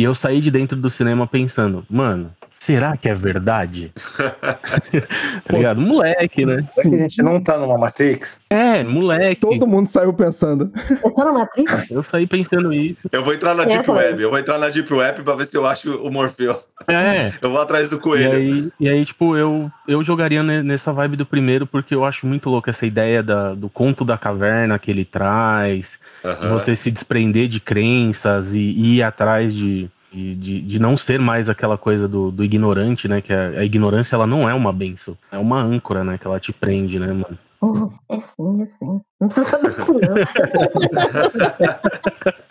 e 0.00 0.02
eu 0.02 0.14
saí 0.14 0.40
de 0.40 0.50
dentro 0.50 0.78
do 0.78 0.88
cinema 0.88 1.26
pensando, 1.26 1.84
mano, 1.90 2.34
será 2.60 2.96
que 2.96 3.08
é 3.08 3.14
verdade? 3.14 3.90
tá 5.44 5.56
ligado? 5.56 5.80
Moleque, 5.80 6.44
né? 6.44 6.60
Será 6.62 6.88
que 6.90 6.94
a 6.94 6.98
gente 6.98 7.22
não 7.22 7.40
tá 7.42 7.58
numa 7.58 7.78
Matrix? 7.78 8.40
É, 8.50 8.84
moleque. 8.84 9.40
Todo 9.40 9.66
mundo 9.66 9.86
saiu 9.88 10.12
pensando. 10.12 10.70
Eu 11.02 11.10
tô 11.12 11.24
na 11.24 11.32
Matrix? 11.32 11.90
Eu 11.90 12.02
saí 12.02 12.26
pensando 12.26 12.72
isso. 12.72 13.00
Eu 13.10 13.24
vou 13.24 13.32
entrar 13.34 13.54
na 13.54 13.62
É, 13.64 13.66
Deep 13.66 13.86
foi. 13.86 13.96
Web. 13.96 14.22
Eu 14.22 14.30
vou 14.30 14.38
entrar 14.38 14.58
na 14.58 14.68
Deep 14.68 14.92
Web 14.92 15.22
pra 15.22 15.34
ver 15.34 15.46
se 15.46 15.56
eu 15.56 15.66
acho 15.66 15.96
o 15.96 16.10
Morfeu. 16.10 16.62
É. 16.86 17.32
Eu 17.42 17.50
vou 17.50 17.60
atrás 17.60 17.88
do 17.88 17.96
E 17.96 18.00
coelho. 18.00 18.32
aí, 18.36 18.68
e 18.80 18.88
aí, 18.88 19.04
tipo, 19.04 19.36
eu, 19.36 19.70
eu 19.86 20.02
jogaria 20.02 20.42
ne- 20.42 20.62
nessa 20.62 20.92
vibe 20.92 21.16
do 21.16 21.26
primeiro, 21.26 21.66
porque 21.66 21.94
eu 21.94 22.04
acho 22.04 22.26
muito 22.26 22.48
louco 22.48 22.70
essa 22.70 22.86
ideia 22.86 23.22
da, 23.22 23.54
do 23.54 23.68
conto 23.68 24.02
da 24.04 24.16
caverna 24.16 24.78
que 24.78 24.90
ele 24.90 25.04
traz, 25.04 25.98
de 26.24 26.28
Aham. 26.30 26.48
você 26.58 26.74
se 26.74 26.90
desprender 26.90 27.48
de 27.48 27.60
crenças 27.60 28.52
e, 28.54 28.58
e 28.58 28.96
ir 28.96 29.02
atrás 29.02 29.52
de, 29.54 29.90
de, 30.12 30.34
de, 30.34 30.60
de 30.62 30.78
não 30.78 30.96
ser 30.96 31.18
mais 31.18 31.48
aquela 31.48 31.78
coisa 31.78 32.08
do, 32.08 32.30
do 32.30 32.44
ignorante, 32.44 33.06
né? 33.08 33.20
Que 33.20 33.32
a, 33.32 33.48
a 33.50 33.64
ignorância, 33.64 34.16
ela 34.16 34.26
não 34.26 34.48
é 34.48 34.54
uma 34.54 34.72
benção, 34.72 35.16
é 35.30 35.38
uma 35.38 35.62
âncora, 35.62 36.04
né? 36.04 36.18
Que 36.18 36.26
ela 36.26 36.40
te 36.40 36.52
prende, 36.52 36.98
né, 36.98 37.08
mano? 37.08 37.38
É 38.08 38.20
sim, 38.20 38.62
é 38.62 38.66
sim. 38.66 39.00
Não 39.20 39.28
precisa 39.28 39.46
saber 39.48 39.70
disso, 39.74 39.92
não. 39.92 40.00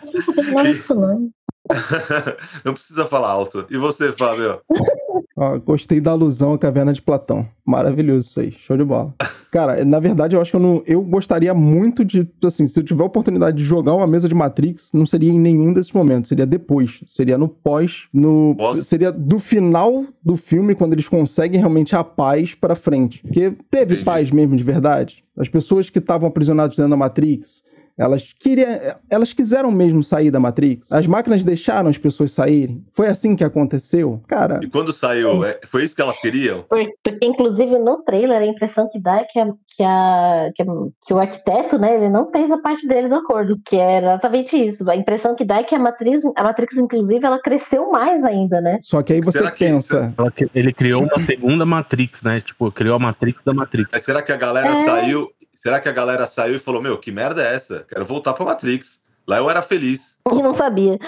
precisa 0.00 0.22
saber 0.22 0.52
nada 0.52 0.72
disso, 0.72 0.94
não. 0.94 1.30
não 2.64 2.72
precisa 2.72 3.06
falar 3.06 3.30
alto. 3.30 3.66
E 3.70 3.76
você, 3.76 4.12
Fábio? 4.12 4.60
Ó, 5.36 5.58
gostei 5.58 6.00
da 6.00 6.10
alusão 6.10 6.52
à 6.52 6.58
caverna 6.58 6.92
de 6.92 7.00
Platão. 7.00 7.48
Maravilhoso 7.64 8.28
isso 8.28 8.40
aí, 8.40 8.52
show 8.52 8.76
de 8.76 8.84
bola. 8.84 9.14
Cara, 9.50 9.84
na 9.84 9.98
verdade, 9.98 10.36
eu 10.36 10.40
acho 10.40 10.52
que 10.52 10.56
eu 10.56 10.60
não. 10.60 10.82
Eu 10.86 11.02
gostaria 11.02 11.52
muito 11.52 12.04
de. 12.04 12.28
Assim, 12.44 12.66
se 12.66 12.78
eu 12.78 12.84
tiver 12.84 13.02
a 13.02 13.06
oportunidade 13.06 13.56
de 13.56 13.64
jogar 13.64 13.94
uma 13.94 14.06
mesa 14.06 14.28
de 14.28 14.34
Matrix, 14.34 14.90
não 14.92 15.04
seria 15.04 15.30
em 15.30 15.40
nenhum 15.40 15.72
desses 15.72 15.92
momentos. 15.92 16.28
Seria 16.28 16.46
depois. 16.46 17.02
Seria 17.06 17.36
no 17.36 17.48
pós. 17.48 18.06
No. 18.12 18.54
Pós? 18.56 18.86
Seria 18.86 19.10
do 19.10 19.40
final 19.40 20.04
do 20.22 20.36
filme, 20.36 20.74
quando 20.74 20.92
eles 20.92 21.08
conseguem 21.08 21.58
realmente 21.58 21.96
a 21.96 22.04
paz 22.04 22.54
pra 22.54 22.76
frente. 22.76 23.22
Porque 23.22 23.52
teve 23.70 23.94
Entendi. 23.94 24.04
paz 24.04 24.30
mesmo, 24.30 24.56
de 24.56 24.62
verdade. 24.62 25.24
As 25.36 25.48
pessoas 25.48 25.90
que 25.90 25.98
estavam 25.98 26.28
aprisionadas 26.28 26.76
dentro 26.76 26.90
da 26.90 26.96
Matrix. 26.96 27.62
Elas 27.98 28.32
queriam, 28.38 28.68
elas 29.10 29.32
quiseram 29.32 29.70
mesmo 29.70 30.02
sair 30.02 30.30
da 30.30 30.40
Matrix. 30.40 30.90
As 30.90 31.06
máquinas 31.06 31.44
deixaram 31.44 31.90
as 31.90 31.98
pessoas 31.98 32.32
saírem. 32.32 32.82
Foi 32.92 33.08
assim 33.08 33.36
que 33.36 33.44
aconteceu. 33.44 34.22
Cara, 34.26 34.60
E 34.62 34.68
quando 34.68 34.92
saiu, 34.92 35.44
é, 35.44 35.58
foi 35.66 35.84
isso 35.84 35.94
que 35.94 36.00
elas 36.02 36.18
queriam? 36.18 36.62
Por- 36.62 36.80
Porque, 37.02 37.26
inclusive, 37.26 37.78
no 37.78 37.98
trailer, 38.02 38.40
a 38.40 38.46
impressão 38.46 38.88
que 38.90 38.98
dá 38.98 39.16
é 39.18 39.24
que, 39.24 39.38
a- 39.38 39.52
que, 39.76 39.82
a- 39.82 40.50
que, 40.54 40.62
a- 40.62 40.66
que 41.06 41.14
o 41.14 41.18
arquiteto, 41.18 41.78
né, 41.78 41.94
ele 41.96 42.08
não 42.08 42.30
fez 42.30 42.50
a 42.50 42.58
parte 42.58 42.86
dele 42.88 43.08
do 43.08 43.14
acordo, 43.16 43.60
que 43.64 43.76
é 43.76 43.98
exatamente 43.98 44.56
isso. 44.56 44.88
A 44.88 44.96
impressão 44.96 45.34
que 45.34 45.44
dá 45.44 45.56
é 45.58 45.62
que 45.62 45.74
a 45.74 45.78
Matrix, 45.78 46.22
a 46.36 46.42
Matrix 46.42 46.76
inclusive, 46.76 47.24
ela 47.24 47.38
cresceu 47.40 47.90
mais 47.90 48.24
ainda, 48.24 48.60
né? 48.60 48.78
só 48.80 49.02
que 49.02 49.12
aí 49.12 49.20
você 49.20 49.38
Será 49.38 49.50
pensa. 49.50 50.14
Ela 50.16 50.30
que- 50.30 50.48
ele 50.54 50.72
criou 50.72 51.02
uma 51.02 51.20
segunda 51.20 51.64
Matrix, 51.66 52.22
né? 52.22 52.40
Tipo, 52.40 52.70
criou 52.72 52.96
a 52.96 52.98
Matrix 52.98 53.40
da 53.44 53.52
Matrix. 53.52 53.90
Mas 53.92 54.02
será 54.02 54.22
que 54.22 54.32
a 54.32 54.36
galera 54.36 54.68
É. 54.68 54.84
saiu? 54.84 55.28
Será 55.62 55.78
que 55.78 55.90
a 55.90 55.92
galera 55.92 56.26
saiu 56.26 56.56
e 56.56 56.58
falou: 56.58 56.80
Meu, 56.80 56.96
que 56.96 57.12
merda 57.12 57.42
é 57.42 57.54
essa? 57.54 57.84
Quero 57.86 58.02
voltar 58.02 58.32
pra 58.32 58.46
Matrix. 58.46 59.02
Lá 59.28 59.36
eu 59.36 59.50
era 59.50 59.60
feliz. 59.60 60.16
E 60.32 60.42
não 60.42 60.54
sabia. 60.54 60.98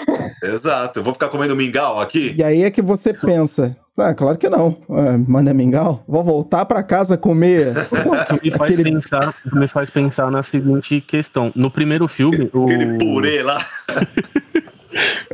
Exato. 0.43 0.99
Eu 0.99 1.03
vou 1.03 1.11
ficar 1.11 1.27
comendo 1.29 1.55
mingau 1.55 1.99
aqui? 1.99 2.35
E 2.37 2.43
aí 2.43 2.61
é 2.61 2.69
que 2.69 2.79
você 2.79 3.11
pensa. 3.15 3.75
Ah, 3.97 4.13
claro 4.13 4.37
que 4.37 4.47
não. 4.47 4.77
Ah, 4.91 5.17
Mané 5.27 5.53
Mingau, 5.53 6.03
vou 6.07 6.23
voltar 6.23 6.65
pra 6.65 6.83
casa 6.83 7.17
comer. 7.17 7.73
Isso 7.81 7.95
me 8.43 8.51
faz, 8.51 8.71
Aquele- 8.71 8.83
pensar, 8.83 9.33
isso 9.43 9.55
me 9.55 9.67
faz 9.67 9.89
pensar 9.89 10.29
na 10.31 10.43
seguinte 10.43 11.01
questão. 11.01 11.51
No 11.55 11.71
primeiro 11.71 12.07
filme, 12.07 12.47
o... 12.53 12.63
Aquele 12.65 12.97
purê 12.99 13.41
lá. 13.41 13.59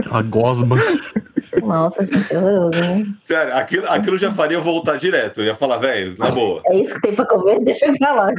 a 0.09 0.21
gosma. 0.21 0.75
Nossa, 1.63 2.05
gente, 2.05 2.33
é 2.33 2.37
horroroso, 2.37 2.79
né? 2.79 3.05
Sério, 3.23 3.55
aquilo, 3.57 3.89
aquilo 3.89 4.17
já 4.17 4.31
faria 4.31 4.57
eu 4.57 4.61
voltar 4.61 4.97
direto. 4.97 5.41
Eu 5.41 5.45
ia 5.45 5.55
falar, 5.55 5.77
velho, 5.77 6.15
na 6.17 6.29
boa. 6.29 6.61
É 6.67 6.75
isso 6.77 6.93
que 6.95 7.01
tem 7.01 7.15
pra 7.15 7.25
comer? 7.25 7.59
Deixa 7.63 7.87
eu 7.87 7.95
falar. 7.97 8.31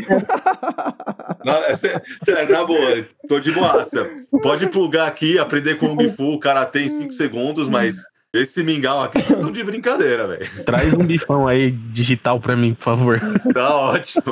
Na, 1.45 1.57
é 1.67 1.75
sé- 1.75 2.01
sério, 2.25 2.53
na 2.53 2.65
boa. 2.65 3.05
Tô 3.29 3.41
de 3.41 3.51
boaça. 3.53 4.09
Pode 4.43 4.67
plugar 4.69 5.09
aqui, 5.09 5.39
aprender 5.39 5.77
Kung 5.77 5.97
Fu, 6.09 6.35
o 6.35 6.41
cara 6.41 6.65
tem 6.65 6.89
5 6.89 7.13
segundos, 7.13 7.69
mas 7.69 7.97
esse 8.33 8.63
mingau 8.63 9.03
aqui, 9.03 9.21
vocês 9.21 9.39
estão 9.39 9.51
de 9.51 9.65
brincadeira, 9.65 10.29
velho. 10.29 10.65
Traz 10.65 10.95
um 10.95 11.05
bifão 11.05 11.49
aí 11.49 11.73
digital 11.73 12.39
pra 12.39 12.55
mim, 12.57 12.75
por 12.75 12.85
favor. 12.85 13.21
Tá 13.53 13.77
ótimo. 13.77 14.23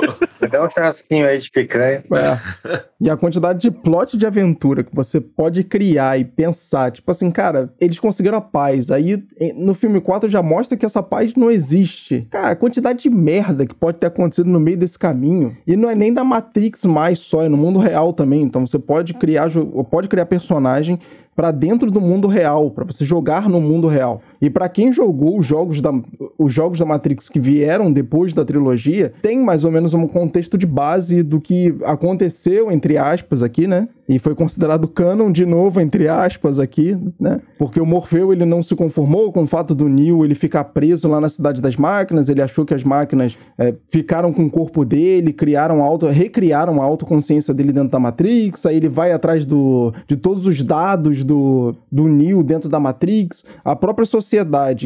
Dá 0.49 0.65
um 0.65 0.69
churrasquinho 0.69 1.27
aí 1.27 1.37
de 1.37 1.51
picanha. 1.51 2.01
É. 2.13 2.83
E 3.01 3.09
a 3.09 3.17
quantidade 3.17 3.59
de 3.59 3.69
plot 3.69 4.17
de 4.17 4.25
aventura 4.25 4.83
que 4.83 4.95
você 4.95 5.19
pode 5.19 5.65
criar 5.65 6.17
e 6.17 6.23
pensar, 6.23 6.91
tipo 6.91 7.11
assim, 7.11 7.29
cara, 7.29 7.73
eles 7.79 7.99
conseguiram 7.99 8.37
a 8.37 8.41
paz. 8.41 8.89
Aí 8.89 9.21
no 9.55 9.73
filme 9.73 9.99
4 9.99 10.29
já 10.29 10.41
mostra 10.41 10.77
que 10.77 10.85
essa 10.85 11.03
paz 11.03 11.33
não 11.35 11.51
existe. 11.51 12.25
Cara, 12.29 12.51
a 12.51 12.55
quantidade 12.55 13.03
de 13.03 13.09
merda 13.09 13.65
que 13.65 13.75
pode 13.75 13.97
ter 13.97 14.07
acontecido 14.07 14.49
no 14.49 14.61
meio 14.61 14.77
desse 14.77 14.97
caminho. 14.97 15.57
E 15.67 15.75
não 15.75 15.89
é 15.89 15.95
nem 15.95 16.13
da 16.13 16.23
Matrix 16.23 16.85
mais 16.85 17.19
só, 17.19 17.43
é 17.43 17.49
no 17.49 17.57
mundo 17.57 17.79
real 17.79 18.13
também. 18.13 18.41
Então 18.41 18.65
você 18.65 18.79
pode 18.79 19.13
criar, 19.13 19.49
pode 19.91 20.07
criar 20.07 20.25
personagem 20.25 20.99
pra 21.39 21.51
dentro 21.51 21.89
do 21.89 22.01
mundo 22.01 22.27
real, 22.27 22.69
pra 22.69 22.83
você 22.83 23.05
jogar 23.05 23.47
no 23.47 23.61
mundo 23.61 23.87
real. 23.87 24.21
E 24.41 24.49
pra 24.49 24.69
quem 24.69 24.91
jogou 24.93 25.37
os 25.37 25.45
jogos 25.45 25.81
da 25.81 25.91
os 26.37 26.53
jogos 26.53 26.79
da 26.79 26.85
Matrix 26.85 27.27
que 27.27 27.39
vieram 27.39 27.91
depois 27.91 28.33
da 28.33 28.45
trilogia, 28.45 29.11
tem 29.21 29.39
mais 29.39 29.65
ou 29.65 29.71
menos 29.71 29.93
um 29.93 30.07
contexto 30.07 30.57
de 30.57 30.65
base 30.65 31.21
do 31.21 31.41
que 31.41 31.75
aconteceu 31.83 32.71
entre 32.71 32.97
aspas 32.97 33.43
aqui, 33.43 33.67
né? 33.67 33.89
E 34.07 34.17
foi 34.17 34.33
considerado 34.33 34.87
canon 34.87 35.31
de 35.31 35.45
novo 35.45 35.79
entre 35.79 36.07
aspas 36.07 36.57
aqui, 36.57 36.97
né? 37.19 37.41
Porque 37.57 37.79
o 37.79 37.85
Morfeu 37.85 38.31
ele 38.31 38.45
não 38.45 38.63
se 38.63 38.75
conformou 38.75 39.31
com 39.31 39.43
o 39.43 39.47
fato 39.47 39.75
do 39.75 39.87
Neo 39.87 40.25
ele 40.25 40.33
ficar 40.33 40.63
preso 40.65 41.07
lá 41.07 41.21
na 41.21 41.29
cidade 41.29 41.61
das 41.61 41.75
máquinas, 41.75 42.29
ele 42.29 42.41
achou 42.41 42.65
que 42.65 42.73
as 42.73 42.83
máquinas 42.83 43.37
é, 43.57 43.75
ficaram 43.91 44.31
com 44.31 44.45
o 44.45 44.49
corpo 44.49 44.85
dele, 44.85 45.33
criaram 45.33 45.83
auto, 45.83 46.07
recriaram 46.07 46.81
a 46.81 46.85
autoconsciência 46.85 47.53
dele 47.53 47.71
dentro 47.71 47.89
da 47.89 47.99
Matrix, 47.99 48.65
aí 48.65 48.77
ele 48.77 48.89
vai 48.89 49.11
atrás 49.11 49.45
do, 49.45 49.93
de 50.07 50.15
todos 50.15 50.47
os 50.47 50.63
dados 50.63 51.23
do, 51.23 51.75
do 51.91 52.07
Neo 52.07 52.43
dentro 52.43 52.69
da 52.69 52.79
Matrix, 52.79 53.43
a 53.63 53.75
própria 53.75 54.05
sociedade 54.05 54.28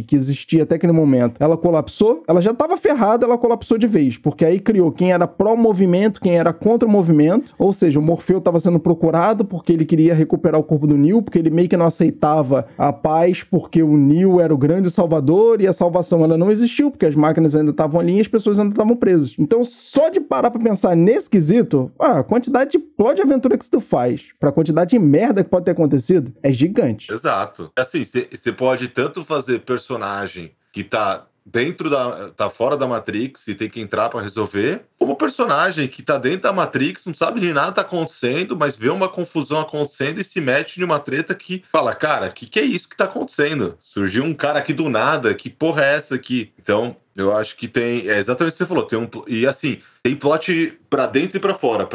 que 0.02 0.16
existia 0.16 0.64
até 0.64 0.76
aquele 0.76 0.94
momento, 0.94 1.36
ela 1.40 1.58
colapsou, 1.58 2.24
ela 2.28 2.42
já 2.42 2.52
estava 2.52 2.78
ferrada, 2.78 3.26
ela 3.26 3.38
colapsou 3.38 3.78
de 3.78 3.88
vez, 3.88 4.18
porque 4.18 4.46
aí 4.46 4.60
criou 4.60 4.92
quem 4.92 5.12
era 5.12 5.28
pró-movimento, 5.28 6.22
quem 6.22 6.38
era 6.38 6.54
contra 6.54 6.88
o 6.88 6.92
movimento, 6.92 7.54
ou 7.58 7.74
seja, 7.74 8.00
o 8.00 8.04
Morfeu 8.04 8.38
estava 8.38 8.60
sendo 8.60 8.80
procurado 8.80 9.46
porque 9.46 9.74
ele 9.74 9.86
queria 9.86 10.14
recuperar 10.14 10.60
o 10.60 10.64
corpo 10.64 10.88
do 10.88 10.98
Neo, 10.98 11.22
porque 11.22 11.40
ele 11.40 11.50
meio 11.50 11.70
que 11.70 11.78
não 11.78 11.86
aceitava 11.86 12.68
a 12.78 12.92
paz, 12.92 13.44
porque 13.44 13.82
o 13.84 13.98
Neo 13.98 14.40
era 14.40 14.54
o 14.54 14.58
grande 14.58 14.90
salvador 14.90 15.62
e 15.62 15.68
a 15.68 15.74
salvação 15.74 16.24
ela 16.24 16.38
não 16.38 16.52
existiu, 16.52 16.92
porque 16.92 17.06
as 17.06 17.16
máquinas 17.16 17.56
ainda 17.56 17.72
estavam 17.72 18.00
ali 18.00 18.18
e 18.18 18.22
as 18.22 18.28
pessoas 18.28 18.60
ainda 18.60 18.74
estavam 18.74 18.96
presas. 18.96 19.36
Então, 19.38 19.64
só 19.64 20.10
de 20.10 20.20
parar 20.20 20.52
pra 20.52 20.62
pensar 20.62 20.96
nesse 20.96 21.30
quesito, 21.30 21.92
ah, 22.00 22.20
a 22.20 22.24
quantidade 22.24 22.72
de 22.72 22.80
plot 22.80 23.16
de 23.16 23.22
aventura 23.22 23.58
que 23.58 23.70
tu 23.70 23.80
faz, 23.80 24.28
pra 24.40 24.52
quantidade 24.52 24.92
de 24.92 25.00
merda 25.00 25.44
que 25.44 25.50
pode 25.50 25.66
ter 25.66 25.72
acontecido, 25.72 26.34
é 26.42 26.52
gigante. 26.52 27.12
Exato. 27.12 27.72
Assim, 27.78 28.04
você 28.04 28.52
pode 28.52 28.88
tanto 28.88 29.24
fazer 29.36 29.60
personagem 29.60 30.52
que 30.72 30.84
tá 30.84 31.26
dentro 31.46 31.90
da. 31.90 32.30
tá 32.30 32.50
fora 32.50 32.78
da 32.78 32.88
Matrix 32.88 33.48
e 33.50 33.56
tem 33.56 33.70
que 33.70 33.82
entrar 33.82 34.08
pra 34.10 34.22
resolver, 34.22 34.82
como 34.98 35.16
personagem 35.18 35.90
que 35.90 36.02
tá 36.02 36.18
dentro 36.18 36.44
da 36.44 36.54
Matrix, 36.54 37.04
não 37.06 37.14
sabe 37.14 37.42
de 37.42 37.52
nada 37.52 37.74
tá 37.74 37.82
acontecendo, 37.82 38.56
mas 38.56 38.78
vê 38.78 38.88
uma 38.90 39.10
confusão 39.10 39.60
acontecendo 39.60 40.20
e 40.22 40.24
se 40.24 40.40
mete 40.40 40.80
numa 40.80 41.00
treta 41.00 41.36
que 41.36 41.62
fala, 41.72 41.94
cara, 41.94 42.30
que 42.30 42.46
que 42.46 42.60
é 42.60 42.64
isso 42.64 42.88
que 42.88 42.96
tá 42.96 43.04
acontecendo? 43.04 43.78
Surgiu 43.82 44.24
um 44.24 44.34
cara 44.34 44.60
aqui 44.60 44.72
do 44.74 44.88
nada, 44.90 45.34
que 45.34 45.50
porra 45.50 45.84
é 45.84 45.96
essa 45.96 46.16
aqui? 46.16 46.54
Então, 46.58 46.96
eu 47.18 47.36
acho 47.36 47.58
que 47.58 47.68
tem. 47.68 48.08
É 48.08 48.18
exatamente 48.18 48.54
o 48.54 48.58
que 48.58 48.64
você 48.64 48.66
falou. 48.66 48.84
Tem 48.86 48.98
um, 48.98 49.10
e 49.28 49.46
assim, 49.46 49.82
tem 50.02 50.16
plot 50.16 50.80
pra 50.90 51.06
dentro 51.08 51.38
e 51.38 51.40
pra 51.42 51.54
fora. 51.54 51.86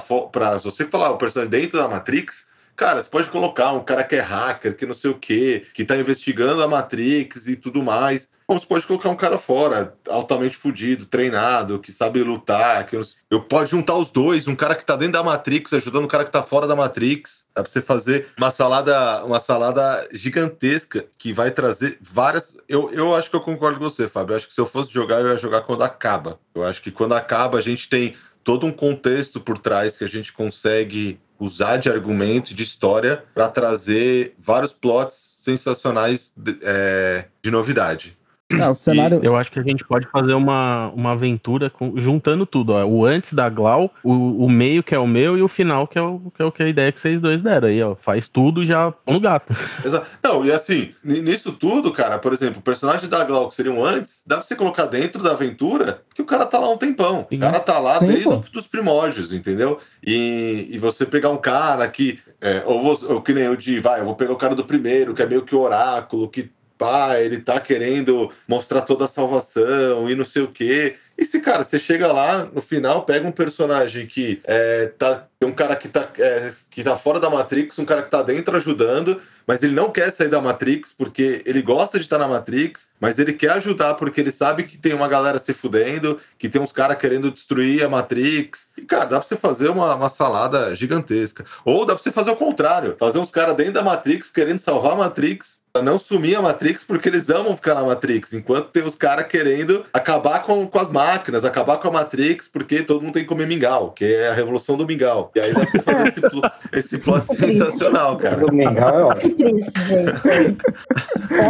Fo- 0.00 0.28
pra, 0.28 0.58
se 0.58 0.64
você 0.64 0.86
falar 0.86 1.10
o 1.10 1.18
personagem 1.18 1.50
dentro 1.50 1.78
da 1.78 1.86
Matrix, 1.86 2.46
Cara, 2.76 3.02
você 3.02 3.08
pode 3.08 3.30
colocar 3.30 3.72
um 3.72 3.82
cara 3.82 4.04
que 4.04 4.14
é 4.14 4.20
hacker, 4.20 4.76
que 4.76 4.84
não 4.84 4.94
sei 4.94 5.10
o 5.10 5.18
quê, 5.18 5.64
que 5.72 5.84
tá 5.84 5.96
investigando 5.96 6.62
a 6.62 6.68
Matrix 6.68 7.46
e 7.46 7.56
tudo 7.56 7.82
mais. 7.82 8.28
Ou 8.48 8.56
você 8.56 8.66
pode 8.66 8.86
colocar 8.86 9.08
um 9.08 9.16
cara 9.16 9.36
fora, 9.36 9.96
altamente 10.08 10.56
fudido, 10.56 11.04
treinado, 11.04 11.80
que 11.80 11.90
sabe 11.90 12.22
lutar. 12.22 12.86
Que 12.86 12.94
eu, 12.94 13.02
eu 13.28 13.42
pode 13.42 13.70
juntar 13.70 13.96
os 13.96 14.12
dois, 14.12 14.46
um 14.46 14.54
cara 14.54 14.76
que 14.76 14.86
tá 14.86 14.94
dentro 14.94 15.14
da 15.14 15.22
Matrix 15.22 15.72
ajudando 15.72 16.04
um 16.04 16.08
cara 16.08 16.24
que 16.24 16.30
tá 16.30 16.44
fora 16.44 16.66
da 16.66 16.76
Matrix. 16.76 17.46
Dá 17.52 17.62
pra 17.62 17.72
você 17.72 17.80
fazer 17.80 18.28
uma 18.38 18.52
salada, 18.52 19.24
uma 19.24 19.40
salada 19.40 20.06
gigantesca 20.12 21.06
que 21.18 21.32
vai 21.32 21.50
trazer 21.50 21.98
várias. 22.00 22.56
Eu, 22.68 22.92
eu 22.92 23.14
acho 23.16 23.30
que 23.30 23.36
eu 23.36 23.40
concordo 23.40 23.78
com 23.78 23.90
você, 23.90 24.06
Fábio. 24.06 24.34
Eu 24.34 24.36
acho 24.36 24.46
que 24.46 24.54
se 24.54 24.60
eu 24.60 24.66
fosse 24.66 24.92
jogar, 24.92 25.20
eu 25.20 25.30
ia 25.30 25.36
jogar 25.36 25.62
quando 25.62 25.82
acaba. 25.82 26.38
Eu 26.54 26.62
acho 26.62 26.80
que 26.80 26.92
quando 26.92 27.14
acaba, 27.14 27.58
a 27.58 27.62
gente 27.62 27.88
tem 27.88 28.14
todo 28.44 28.64
um 28.64 28.72
contexto 28.72 29.40
por 29.40 29.58
trás 29.58 29.98
que 29.98 30.04
a 30.04 30.08
gente 30.08 30.32
consegue 30.32 31.18
usar 31.38 31.76
de 31.76 31.88
argumento 31.88 32.50
e 32.50 32.54
de 32.54 32.62
história 32.62 33.24
para 33.34 33.48
trazer 33.48 34.34
vários 34.38 34.72
plots 34.72 35.14
sensacionais 35.14 36.32
de, 36.36 36.58
é, 36.62 37.26
de 37.42 37.50
novidade. 37.50 38.16
Não, 38.52 38.72
o 38.72 38.76
cenário. 38.76 39.18
Eu 39.24 39.34
acho 39.34 39.50
que 39.50 39.58
a 39.58 39.62
gente 39.62 39.84
pode 39.84 40.06
fazer 40.06 40.32
uma, 40.34 40.88
uma 40.94 41.12
aventura 41.12 41.68
com- 41.68 41.94
juntando 41.96 42.46
tudo, 42.46 42.74
ó. 42.74 42.84
O 42.84 43.04
antes 43.04 43.32
da 43.34 43.48
Glau, 43.48 43.92
o, 44.04 44.44
o 44.44 44.48
meio 44.48 44.84
que 44.84 44.94
é 44.94 44.98
o 44.98 45.06
meu 45.06 45.36
e 45.36 45.42
o 45.42 45.48
final 45.48 45.86
que 45.88 45.98
é 45.98 46.02
o 46.02 46.20
que, 46.34 46.40
é 46.42 46.44
o 46.44 46.52
que 46.52 46.62
a 46.62 46.68
ideia 46.68 46.92
que 46.92 47.00
vocês 47.00 47.20
dois 47.20 47.42
deram 47.42 47.66
aí, 47.66 47.82
ó. 47.82 47.96
Faz 47.96 48.28
tudo 48.28 48.62
e 48.62 48.66
já 48.66 48.92
põe 48.92 49.14
no 49.14 49.20
gato. 49.20 49.52
Exato. 49.84 50.06
Não, 50.22 50.44
e 50.44 50.52
assim, 50.52 50.90
nisso 51.02 51.52
tudo, 51.52 51.90
cara, 51.92 52.20
por 52.20 52.32
exemplo, 52.32 52.60
o 52.60 52.62
personagem 52.62 53.08
da 53.08 53.24
Glau, 53.24 53.48
que 53.48 53.54
seriam 53.56 53.84
antes, 53.84 54.22
dá 54.24 54.36
pra 54.36 54.44
você 54.44 54.54
colocar 54.54 54.86
dentro 54.86 55.22
da 55.24 55.32
aventura 55.32 56.02
que 56.14 56.22
o 56.22 56.26
cara 56.26 56.46
tá 56.46 56.58
lá 56.60 56.70
um 56.70 56.78
tempão. 56.78 57.26
O 57.30 57.38
cara 57.38 57.58
tá 57.58 57.80
lá 57.80 57.98
Sim, 57.98 58.06
desde 58.06 58.24
pô. 58.24 58.42
os 58.54 58.66
primórdios, 58.68 59.34
entendeu? 59.34 59.78
E, 60.06 60.68
e 60.70 60.78
você 60.78 61.04
pegar 61.04 61.30
um 61.30 61.36
cara 61.38 61.86
que. 61.88 62.20
é, 62.40 62.62
ou, 62.64 62.80
você- 62.80 63.06
ou 63.12 63.20
que 63.20 63.34
nem 63.34 63.48
o 63.48 63.56
de, 63.56 63.80
vai, 63.80 64.00
eu 64.00 64.04
vou 64.04 64.14
pegar 64.14 64.32
o 64.32 64.36
cara 64.36 64.54
do 64.54 64.64
primeiro, 64.64 65.14
que 65.14 65.22
é 65.22 65.26
meio 65.26 65.42
que 65.42 65.54
o 65.54 65.60
oráculo, 65.60 66.28
que 66.28 66.48
pá, 66.78 67.18
ele 67.18 67.40
tá 67.40 67.60
querendo 67.60 68.30
mostrar 68.46 68.82
toda 68.82 69.04
a 69.04 69.08
salvação 69.08 70.08
e 70.08 70.14
não 70.14 70.24
sei 70.24 70.42
o 70.42 70.48
quê. 70.48 70.94
E 71.18 71.24
se, 71.24 71.40
cara, 71.40 71.64
você 71.64 71.78
chega 71.78 72.12
lá, 72.12 72.44
no 72.44 72.60
final, 72.60 73.04
pega 73.04 73.26
um 73.26 73.32
personagem 73.32 74.06
que 74.06 74.40
é, 74.44 74.86
tá. 74.98 75.26
Tem 75.38 75.48
um 75.48 75.52
cara 75.52 75.76
que 75.76 75.88
tá, 75.88 76.08
é, 76.18 76.50
que 76.70 76.82
tá 76.82 76.96
fora 76.96 77.20
da 77.20 77.28
Matrix, 77.28 77.78
um 77.78 77.84
cara 77.84 78.02
que 78.02 78.10
tá 78.10 78.22
dentro 78.22 78.56
ajudando, 78.56 79.20
mas 79.46 79.62
ele 79.62 79.74
não 79.74 79.90
quer 79.90 80.10
sair 80.10 80.28
da 80.28 80.40
Matrix 80.40 80.92
porque 80.92 81.42
ele 81.44 81.62
gosta 81.62 81.98
de 81.98 82.04
estar 82.04 82.18
na 82.18 82.26
Matrix, 82.26 82.88
mas 82.98 83.18
ele 83.18 83.32
quer 83.32 83.52
ajudar 83.52 83.94
porque 83.94 84.20
ele 84.20 84.32
sabe 84.32 84.64
que 84.64 84.76
tem 84.76 84.92
uma 84.94 85.06
galera 85.06 85.38
se 85.38 85.52
fudendo, 85.52 86.18
que 86.38 86.48
tem 86.48 86.60
uns 86.60 86.72
caras 86.72 86.96
querendo 86.96 87.30
destruir 87.30 87.84
a 87.84 87.88
Matrix. 87.88 88.68
E, 88.76 88.82
cara, 88.82 89.04
dá 89.04 89.18
pra 89.18 89.28
você 89.28 89.36
fazer 89.36 89.68
uma, 89.68 89.94
uma 89.94 90.08
salada 90.08 90.74
gigantesca. 90.74 91.44
Ou 91.64 91.84
dá 91.84 91.94
pra 91.94 92.02
você 92.02 92.10
fazer 92.10 92.30
o 92.30 92.36
contrário, 92.36 92.96
fazer 92.98 93.18
uns 93.18 93.30
caras 93.30 93.54
dentro 93.54 93.74
da 93.74 93.82
Matrix 93.82 94.30
querendo 94.30 94.58
salvar 94.58 94.92
a 94.92 94.96
Matrix, 94.96 95.62
pra 95.72 95.82
não 95.82 95.98
sumir 95.98 96.36
a 96.36 96.42
Matrix 96.42 96.82
porque 96.82 97.08
eles 97.08 97.28
amam 97.28 97.54
ficar 97.54 97.74
na 97.74 97.84
Matrix, 97.84 98.32
enquanto 98.32 98.70
tem 98.70 98.82
os 98.82 98.94
caras 98.94 99.26
querendo 99.26 99.84
acabar 99.92 100.42
com, 100.42 100.66
com 100.66 100.78
as 100.78 100.90
máquinas, 100.90 101.44
acabar 101.44 101.76
com 101.76 101.88
a 101.88 101.90
Matrix 101.90 102.48
porque 102.48 102.82
todo 102.82 103.02
mundo 103.02 103.12
tem 103.12 103.22
que 103.22 103.28
comer 103.28 103.46
mingau, 103.46 103.92
que 103.92 104.04
é 104.04 104.28
a 104.28 104.34
revolução 104.34 104.76
do 104.76 104.86
mingau. 104.86 105.25
E 105.34 105.40
aí 105.40 105.52
dá 105.54 105.60
pra 105.60 105.70
você 105.70 105.78
fazer 105.82 106.08
esse, 106.08 106.20
pl- 106.20 106.50
esse 106.72 106.98
plot 106.98 107.26
sensacional, 107.26 108.16
cara. 108.18 108.36
Do 108.36 108.52
Mingau 108.52 108.98
é 108.98 109.04
ótimo. 109.04 109.34
Que 109.36 109.44
triste, 109.44 109.80
gente. 109.88 110.58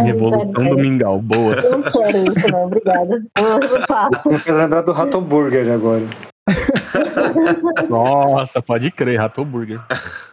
Revolução 0.04 0.64
do. 0.64 0.76
Mingau, 0.76 1.20
boa. 1.20 1.54
Eu 1.54 1.78
não 1.78 1.82
quero 1.90 2.18
isso, 2.32 2.48
não. 2.50 2.64
Obrigada. 2.66 3.22
Eu 3.36 3.58
não 3.60 3.80
faço. 3.86 4.30
Você 4.30 4.52
lembrar 4.52 4.82
do 4.82 4.92
Rato 4.92 5.20
Burger 5.20 5.70
agora. 5.72 6.02
Nossa, 7.88 8.62
pode 8.62 8.90
crer, 8.90 9.18
Rato 9.18 9.44
Burger. 9.44 9.80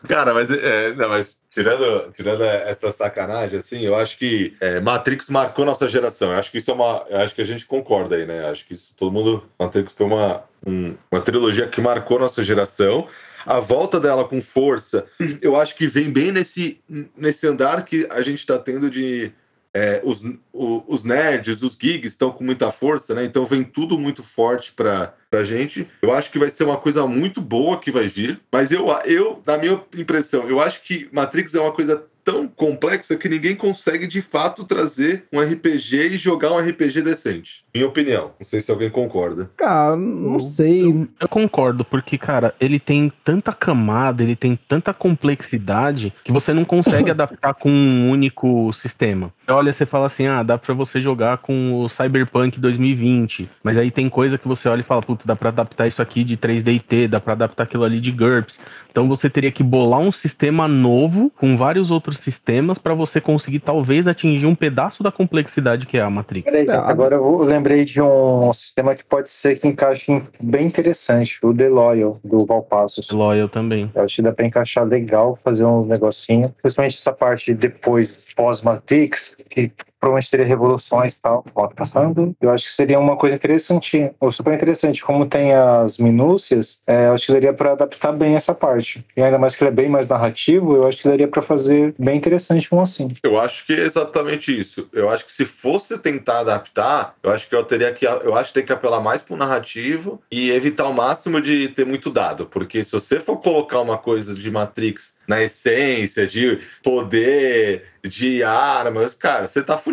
Cara, 0.08 0.34
mas, 0.34 0.52
é, 0.52 0.94
não, 0.94 1.10
mas 1.10 1.38
tirando, 1.50 2.12
tirando 2.12 2.44
essa 2.44 2.92
sacanagem, 2.92 3.60
assim, 3.60 3.82
eu 3.82 3.96
acho 3.96 4.18
que 4.18 4.54
é, 4.62 4.80
Matrix 4.80 5.30
marcou 5.30 5.66
nossa 5.66 5.88
geração. 5.88 6.32
Eu 6.32 6.38
acho 6.40 6.52
que 6.52 6.58
isso 6.58 6.72
é 6.72 6.74
uma. 6.74 7.04
Eu 7.10 7.20
acho 7.20 7.34
que 7.36 7.42
a 7.42 7.46
gente 7.46 7.66
concorda 7.66 8.16
aí, 8.16 8.26
né? 8.26 8.44
Eu 8.46 8.52
acho 8.52 8.66
que 8.68 8.74
isso 8.74 8.94
todo 8.98 9.12
mundo. 9.12 9.44
Matrix 9.60 9.94
foi 9.94 10.06
uma, 10.06 10.42
um- 10.66 10.94
uma 11.12 11.22
trilogia 11.22 11.68
que 11.68 11.82
marcou 11.82 12.20
nossa 12.20 12.44
geração. 12.44 13.08
A 13.46 13.60
volta 13.60 14.00
dela 14.00 14.24
com 14.26 14.42
força, 14.42 15.06
eu 15.42 15.60
acho 15.60 15.76
que 15.76 15.88
vem 15.88 16.10
bem 16.12 16.32
nesse, 16.32 16.80
nesse 17.18 17.46
andar 17.48 17.84
que 17.86 18.08
a 18.10 18.22
gente 18.22 18.46
tá 18.46 18.58
tendo 18.58 18.90
de. 18.90 19.32
é, 19.76 20.02
os, 20.04 20.22
o- 20.52 20.84
os 20.88 21.04
nerds, 21.04 21.62
os 21.64 21.74
gigs 21.74 22.08
estão 22.14 22.32
com 22.32 22.44
muita 22.44 22.70
força, 22.72 23.14
né? 23.16 23.24
Então 23.26 23.46
vem 23.46 23.64
tudo 23.64 23.98
muito 23.98 24.22
forte 24.24 24.72
pra, 24.72 25.14
pra 25.32 25.44
gente. 25.44 25.88
Eu 26.02 26.14
acho 26.14 26.30
que 26.32 26.38
vai 26.38 26.50
ser 26.52 26.64
uma 26.64 26.78
coisa 26.78 27.08
muito 27.08 27.42
boa 27.42 27.80
que 27.80 27.90
vai 27.92 28.08
vir. 28.08 28.40
Mas 28.52 28.72
eu, 28.72 28.86
eu, 29.06 29.42
na 29.46 29.58
minha 29.58 29.82
impressão, 29.98 30.48
eu 30.48 30.60
acho 30.60 30.84
que 30.84 31.10
Matrix 31.12 31.56
é 31.56 31.60
uma 31.60 31.72
coisa 31.72 32.06
tão 32.24 32.48
complexa 32.48 33.18
que 33.18 33.28
ninguém 33.30 33.56
consegue 33.56 34.08
de 34.08 34.22
fato 34.22 34.64
trazer 34.64 35.26
um 35.32 35.40
RPG 35.40 36.14
e 36.14 36.18
jogar 36.18 36.52
um 36.52 36.60
RPG 36.60 37.02
decente. 37.02 37.64
Minha 37.74 37.88
opinião. 37.88 38.32
Não 38.40 38.46
sei 38.46 38.62
se 38.62 38.72
alguém 38.72 38.90
concorda. 38.90 39.50
Cara, 39.58 39.96
não 39.96 40.40
sei. 40.40 41.08
Eu 41.20 41.28
concordo, 41.28 41.84
porque, 41.84 42.18
cara, 42.18 42.54
ele 42.60 42.80
tem 42.80 43.12
tanta 43.24 43.52
camada, 43.52 44.24
ele 44.24 44.36
tem 44.36 44.58
tanta 44.68 44.94
complexidade 44.94 46.14
que 46.24 46.32
você 46.32 46.54
não 46.54 46.64
consegue 46.64 47.10
adaptar 47.12 47.54
com 47.54 47.70
um 47.70 48.10
único 48.10 48.72
sistema. 48.74 49.34
Olha, 49.48 49.74
você 49.74 49.86
fala 49.86 50.06
assim, 50.08 50.26
ah, 50.28 50.42
dá 50.42 50.58
pra 50.58 50.74
você 50.74 51.02
jogar 51.02 51.38
com 51.40 51.74
o 51.82 51.90
Cyberpunk 51.90 52.60
2020, 52.60 53.50
mas 53.62 53.78
aí 53.78 53.92
tem 53.92 54.10
coisa 54.10 54.38
que 54.38 54.48
você 54.48 54.70
olha 54.70 54.80
e 54.80 54.84
fala, 54.84 55.02
putz, 55.02 55.26
dá 55.26 55.36
pra 55.36 55.50
adaptar 55.50 55.86
isso 55.88 56.02
aqui 56.02 56.24
de 56.24 56.38
3DT, 56.38 57.08
dá 57.10 57.20
pra 57.20 57.34
adaptar 57.34 57.64
aquilo 57.64 57.84
ali 57.84 58.00
de 58.00 58.12
GURPS. 58.12 58.58
Então 58.90 59.08
você 59.08 59.28
teria 59.28 59.52
que 59.52 59.64
bolar 59.64 60.00
um 60.00 60.12
sistema 60.12 60.68
novo 60.68 61.32
com 61.36 61.58
vários 61.58 61.90
outros 61.90 62.20
sistemas 62.20 62.78
pra 62.78 62.94
você 62.94 63.20
conseguir 63.20 63.60
talvez 63.60 64.08
atingir 64.08 64.46
um 64.46 64.54
pedaço 64.54 65.02
da 65.02 65.12
complexidade 65.12 65.88
que 65.88 65.98
é 65.98 66.02
a 66.02 66.10
Matrix. 66.12 66.46
Peraí, 66.46 66.70
agora 66.70 67.16
eu 67.16 67.38
lembrei 67.40 67.86
de 67.86 68.00
um 68.00 68.54
sistema 68.54 68.94
que 68.94 69.04
pode 69.04 69.32
ser 69.32 69.60
que 69.60 69.68
encaixe 69.68 70.12
em- 70.12 70.22
bem 70.42 70.68
interessante, 70.68 71.40
o 71.44 71.52
The 71.54 71.70
Loyal, 71.70 72.20
do 72.24 72.46
Valpassos. 72.46 73.10
Loyal 73.10 73.50
também. 73.50 73.90
Eu 73.96 74.04
acho 74.04 74.18
que 74.18 74.22
dá 74.22 74.32
pra 74.32 74.46
encaixar 74.46 74.86
legal, 74.86 75.40
fazer 75.44 75.66
uns 75.66 75.88
negocinhos. 75.88 76.52
Principalmente 76.62 76.96
essa 76.96 77.12
parte 77.12 77.52
depois, 77.54 78.28
pós-Matrix, 78.36 79.33
que 79.50 79.74
provavelmente 80.04 80.30
teria 80.30 80.46
revoluções 80.46 81.16
e 81.16 81.22
tal. 81.22 81.46
Volta 81.56 81.74
passando. 81.76 82.36
Eu 82.42 82.52
acho 82.52 82.66
que 82.66 82.72
seria 82.72 83.00
uma 83.00 83.16
coisa 83.16 83.38
interessante, 83.38 84.12
ou 84.20 84.30
super 84.34 84.54
interessante. 84.54 85.02
Como 85.02 85.26
tem 85.26 85.54
as 85.54 85.98
minúcias, 85.98 86.80
é, 86.86 87.08
eu 87.08 87.14
acho 87.14 87.28
que 87.28 87.32
daria 87.32 87.54
pra 87.54 87.72
adaptar 87.72 88.12
bem 88.12 88.36
essa 88.36 88.54
parte. 88.54 89.06
E 89.16 89.22
ainda 89.22 89.40
mais 89.40 89.56
que 89.56 89.64
ele 89.64 89.72
é 89.72 89.74
bem 89.74 89.88
mais 89.88 90.10
narrativo, 90.10 90.76
eu 90.76 90.86
acho 90.86 91.02
que 91.02 91.08
daria 91.08 91.28
pra 91.28 91.42
fazer 91.42 91.96
bem 91.98 92.18
interessante 92.18 92.76
um 92.76 92.82
assim. 92.82 93.08
Eu 93.24 93.40
acho 93.40 93.66
que 93.66 93.72
é 93.72 93.80
exatamente 93.80 94.58
isso. 94.58 94.90
Eu 94.92 95.10
acho 95.10 95.26
que 95.26 95.32
se 95.32 95.46
fosse 95.46 95.98
tentar 95.98 96.40
adaptar, 96.40 97.16
eu 97.24 97.32
acho 97.32 97.48
que 97.48 97.56
eu 97.56 97.64
teria 97.64 97.94
que. 97.94 98.06
Eu 98.06 98.36
acho 98.36 98.50
que 98.50 98.56
tem 98.56 98.66
que 98.66 98.74
apelar 98.74 99.00
mais 99.00 99.22
pro 99.22 99.38
narrativo 99.38 100.22
e 100.30 100.52
evitar 100.52 100.86
o 100.90 100.94
máximo 100.94 101.40
de 101.40 101.70
ter 101.70 101.86
muito 101.86 102.10
dado. 102.10 102.46
Porque 102.46 102.84
se 102.84 102.92
você 102.92 103.22
for 103.22 103.38
colocar 103.38 103.80
uma 103.80 103.98
coisa 103.98 104.34
de 104.34 104.52
Matrix 104.52 105.14
na 105.26 105.42
essência, 105.42 106.28
de 106.28 106.60
poder, 106.84 107.86
de 108.04 108.44
armas, 108.44 109.16
cara, 109.16 109.48
você 109.48 109.64
tá 109.64 109.78
fudido. 109.78 109.93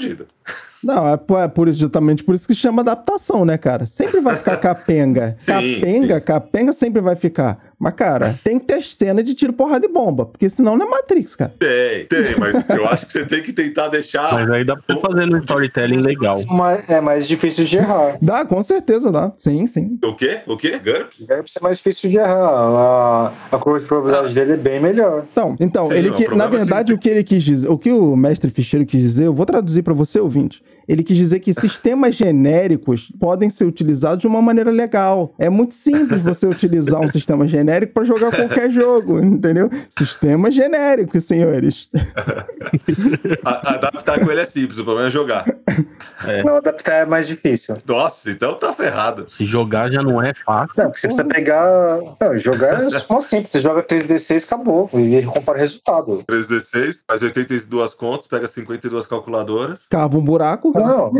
Não, 0.82 1.06
é, 1.06 1.12
é 1.44 1.48
por, 1.48 1.70
justamente 1.72 2.24
por 2.24 2.34
isso 2.34 2.46
que 2.46 2.54
chama 2.54 2.82
adaptação, 2.82 3.44
né, 3.44 3.58
cara? 3.58 3.84
Sempre 3.84 4.20
vai 4.20 4.36
ficar 4.36 4.56
capenga. 4.58 5.34
Sim, 5.36 5.52
capenga, 5.52 6.14
sim. 6.14 6.24
capenga 6.24 6.72
sempre 6.72 7.00
vai 7.00 7.16
ficar. 7.16 7.69
Mas, 7.80 7.94
cara, 7.94 8.38
tem 8.44 8.58
que 8.58 8.66
ter 8.66 8.82
cena 8.82 9.22
de 9.22 9.34
tiro, 9.34 9.54
porrada 9.54 9.86
e 9.86 9.88
bomba. 9.88 10.26
Porque 10.26 10.50
senão 10.50 10.76
não 10.76 10.86
é 10.86 10.90
Matrix, 10.90 11.34
cara. 11.34 11.54
Tem, 11.58 12.04
tem, 12.04 12.36
mas 12.38 12.68
eu 12.68 12.86
acho 12.86 13.06
que 13.06 13.12
você 13.14 13.24
tem 13.24 13.42
que 13.42 13.54
tentar 13.54 13.88
deixar. 13.88 14.34
Mas 14.34 14.50
aí 14.50 14.64
dá 14.66 14.76
pra 14.76 14.94
você 14.94 15.00
fazer 15.00 15.26
no 15.26 15.38
storytelling 15.38 16.02
legal. 16.02 16.38
Mas 16.50 16.88
é 16.90 17.00
mais 17.00 17.26
difícil 17.26 17.64
de 17.64 17.78
errar. 17.78 18.18
Dá, 18.20 18.44
com 18.44 18.62
certeza 18.62 19.10
dá. 19.10 19.32
Sim, 19.38 19.66
sim. 19.66 19.98
O 20.04 20.14
quê? 20.14 20.40
O 20.46 20.58
quê? 20.58 20.78
GURPS? 20.78 21.26
Deve 21.26 21.50
ser 21.50 21.62
mais 21.62 21.78
difícil 21.78 22.10
de 22.10 22.18
errar. 22.18 22.36
A, 22.38 23.32
a 23.52 23.58
curva 23.58 23.80
de 23.80 23.86
probabilidade 23.86 24.34
dele 24.34 24.52
é 24.52 24.56
bem 24.56 24.78
melhor. 24.78 25.24
Então, 25.32 25.56
então 25.58 25.86
Sim, 25.86 25.94
ele 25.94 26.10
que, 26.12 26.28
na 26.34 26.44
é 26.44 26.48
que- 26.48 26.56
verdade, 26.56 26.92
o 26.92 26.98
que 26.98 27.08
ele 27.08 27.24
quis 27.24 27.42
dizer, 27.42 27.68
o 27.68 27.78
que 27.78 27.90
o 27.90 28.14
mestre 28.14 28.50
Ficheiro 28.50 28.84
quis 28.84 29.00
dizer, 29.00 29.24
eu 29.24 29.34
vou 29.34 29.46
traduzir 29.46 29.82
pra 29.82 29.94
você, 29.94 30.20
ouvinte. 30.20 30.62
Ele 30.86 31.04
quis 31.04 31.16
dizer 31.16 31.38
que 31.38 31.54
sistemas 31.54 32.16
genéricos 32.16 33.12
podem 33.20 33.48
ser 33.48 33.64
utilizados 33.64 34.18
de 34.18 34.26
uma 34.26 34.42
maneira 34.42 34.70
legal. 34.72 35.32
É 35.38 35.48
muito 35.48 35.72
simples 35.72 36.20
você 36.20 36.46
utilizar 36.48 37.00
um 37.00 37.06
sistema 37.08 37.46
genérico 37.46 37.69
pra 37.86 38.04
jogar 38.04 38.30
qualquer 38.30 38.70
jogo, 38.72 39.20
entendeu? 39.20 39.70
Sistemas 39.88 40.54
genéricos, 40.54 41.24
senhores. 41.24 41.88
Adaptar 43.44 44.20
com 44.20 44.30
ele 44.30 44.40
é 44.40 44.46
simples, 44.46 44.78
o 44.78 44.84
problema 44.84 45.08
é 45.08 45.10
jogar. 45.10 45.44
Não, 46.44 46.56
adaptar 46.56 46.94
é 46.94 47.06
mais 47.06 47.26
difícil. 47.26 47.76
Nossa, 47.86 48.30
então 48.30 48.54
tá 48.54 48.72
ferrado. 48.72 49.28
Se 49.36 49.44
jogar 49.44 49.90
já 49.90 50.02
não 50.02 50.22
é 50.22 50.32
fácil. 50.34 50.74
Não, 50.76 50.86
porque 50.86 51.00
você 51.00 51.06
precisa 51.08 51.28
pegar. 51.28 51.98
Não, 52.20 52.36
jogar 52.36 52.82
é 52.82 52.90
só 52.90 53.20
simples. 53.20 53.50
Você 53.50 53.60
joga 53.60 53.82
3D6 53.82 54.44
acabou. 54.44 54.90
E 54.94 55.22
compara 55.24 55.58
o 55.58 55.60
resultado. 55.60 56.24
3D6, 56.28 57.00
faz 57.06 57.22
82 57.22 57.94
contas, 57.94 58.26
pega 58.26 58.46
52 58.46 59.06
calculadoras. 59.06 59.86
Cava 59.90 60.18
um 60.18 60.22
buraco. 60.22 60.72
Não, 60.74 61.12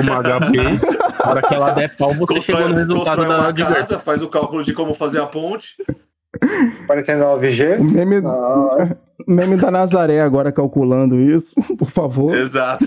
Uma 0.00 0.22
HP, 0.22 0.56
na 1.24 1.30
hora 1.30 1.42
que 1.42 1.54
ela 1.54 1.70
der 1.72 1.96
pau, 1.96 2.14
você 2.14 2.40
chegou 2.40 2.68
no 2.68 2.74
resultado 2.74 3.16
constrói 3.16 3.28
da 3.28 3.64
uma 3.64 3.74
casa, 3.74 3.98
faz 3.98 4.22
o 4.22 4.28
cálculo 4.28 4.62
de 4.62 4.72
como 4.72 4.94
fazer 4.94 5.20
a 5.20 5.26
ponte. 5.26 5.76
49G. 6.88 7.78
O 7.80 7.84
meme, 7.84 8.22
Ah, 8.26 8.96
meme 9.28 9.56
da 9.56 9.70
Nazaré 9.70 10.20
agora 10.20 10.50
calculando 10.50 11.20
isso, 11.20 11.54
por 11.78 11.90
favor. 11.90 12.34
Exato. 12.34 12.86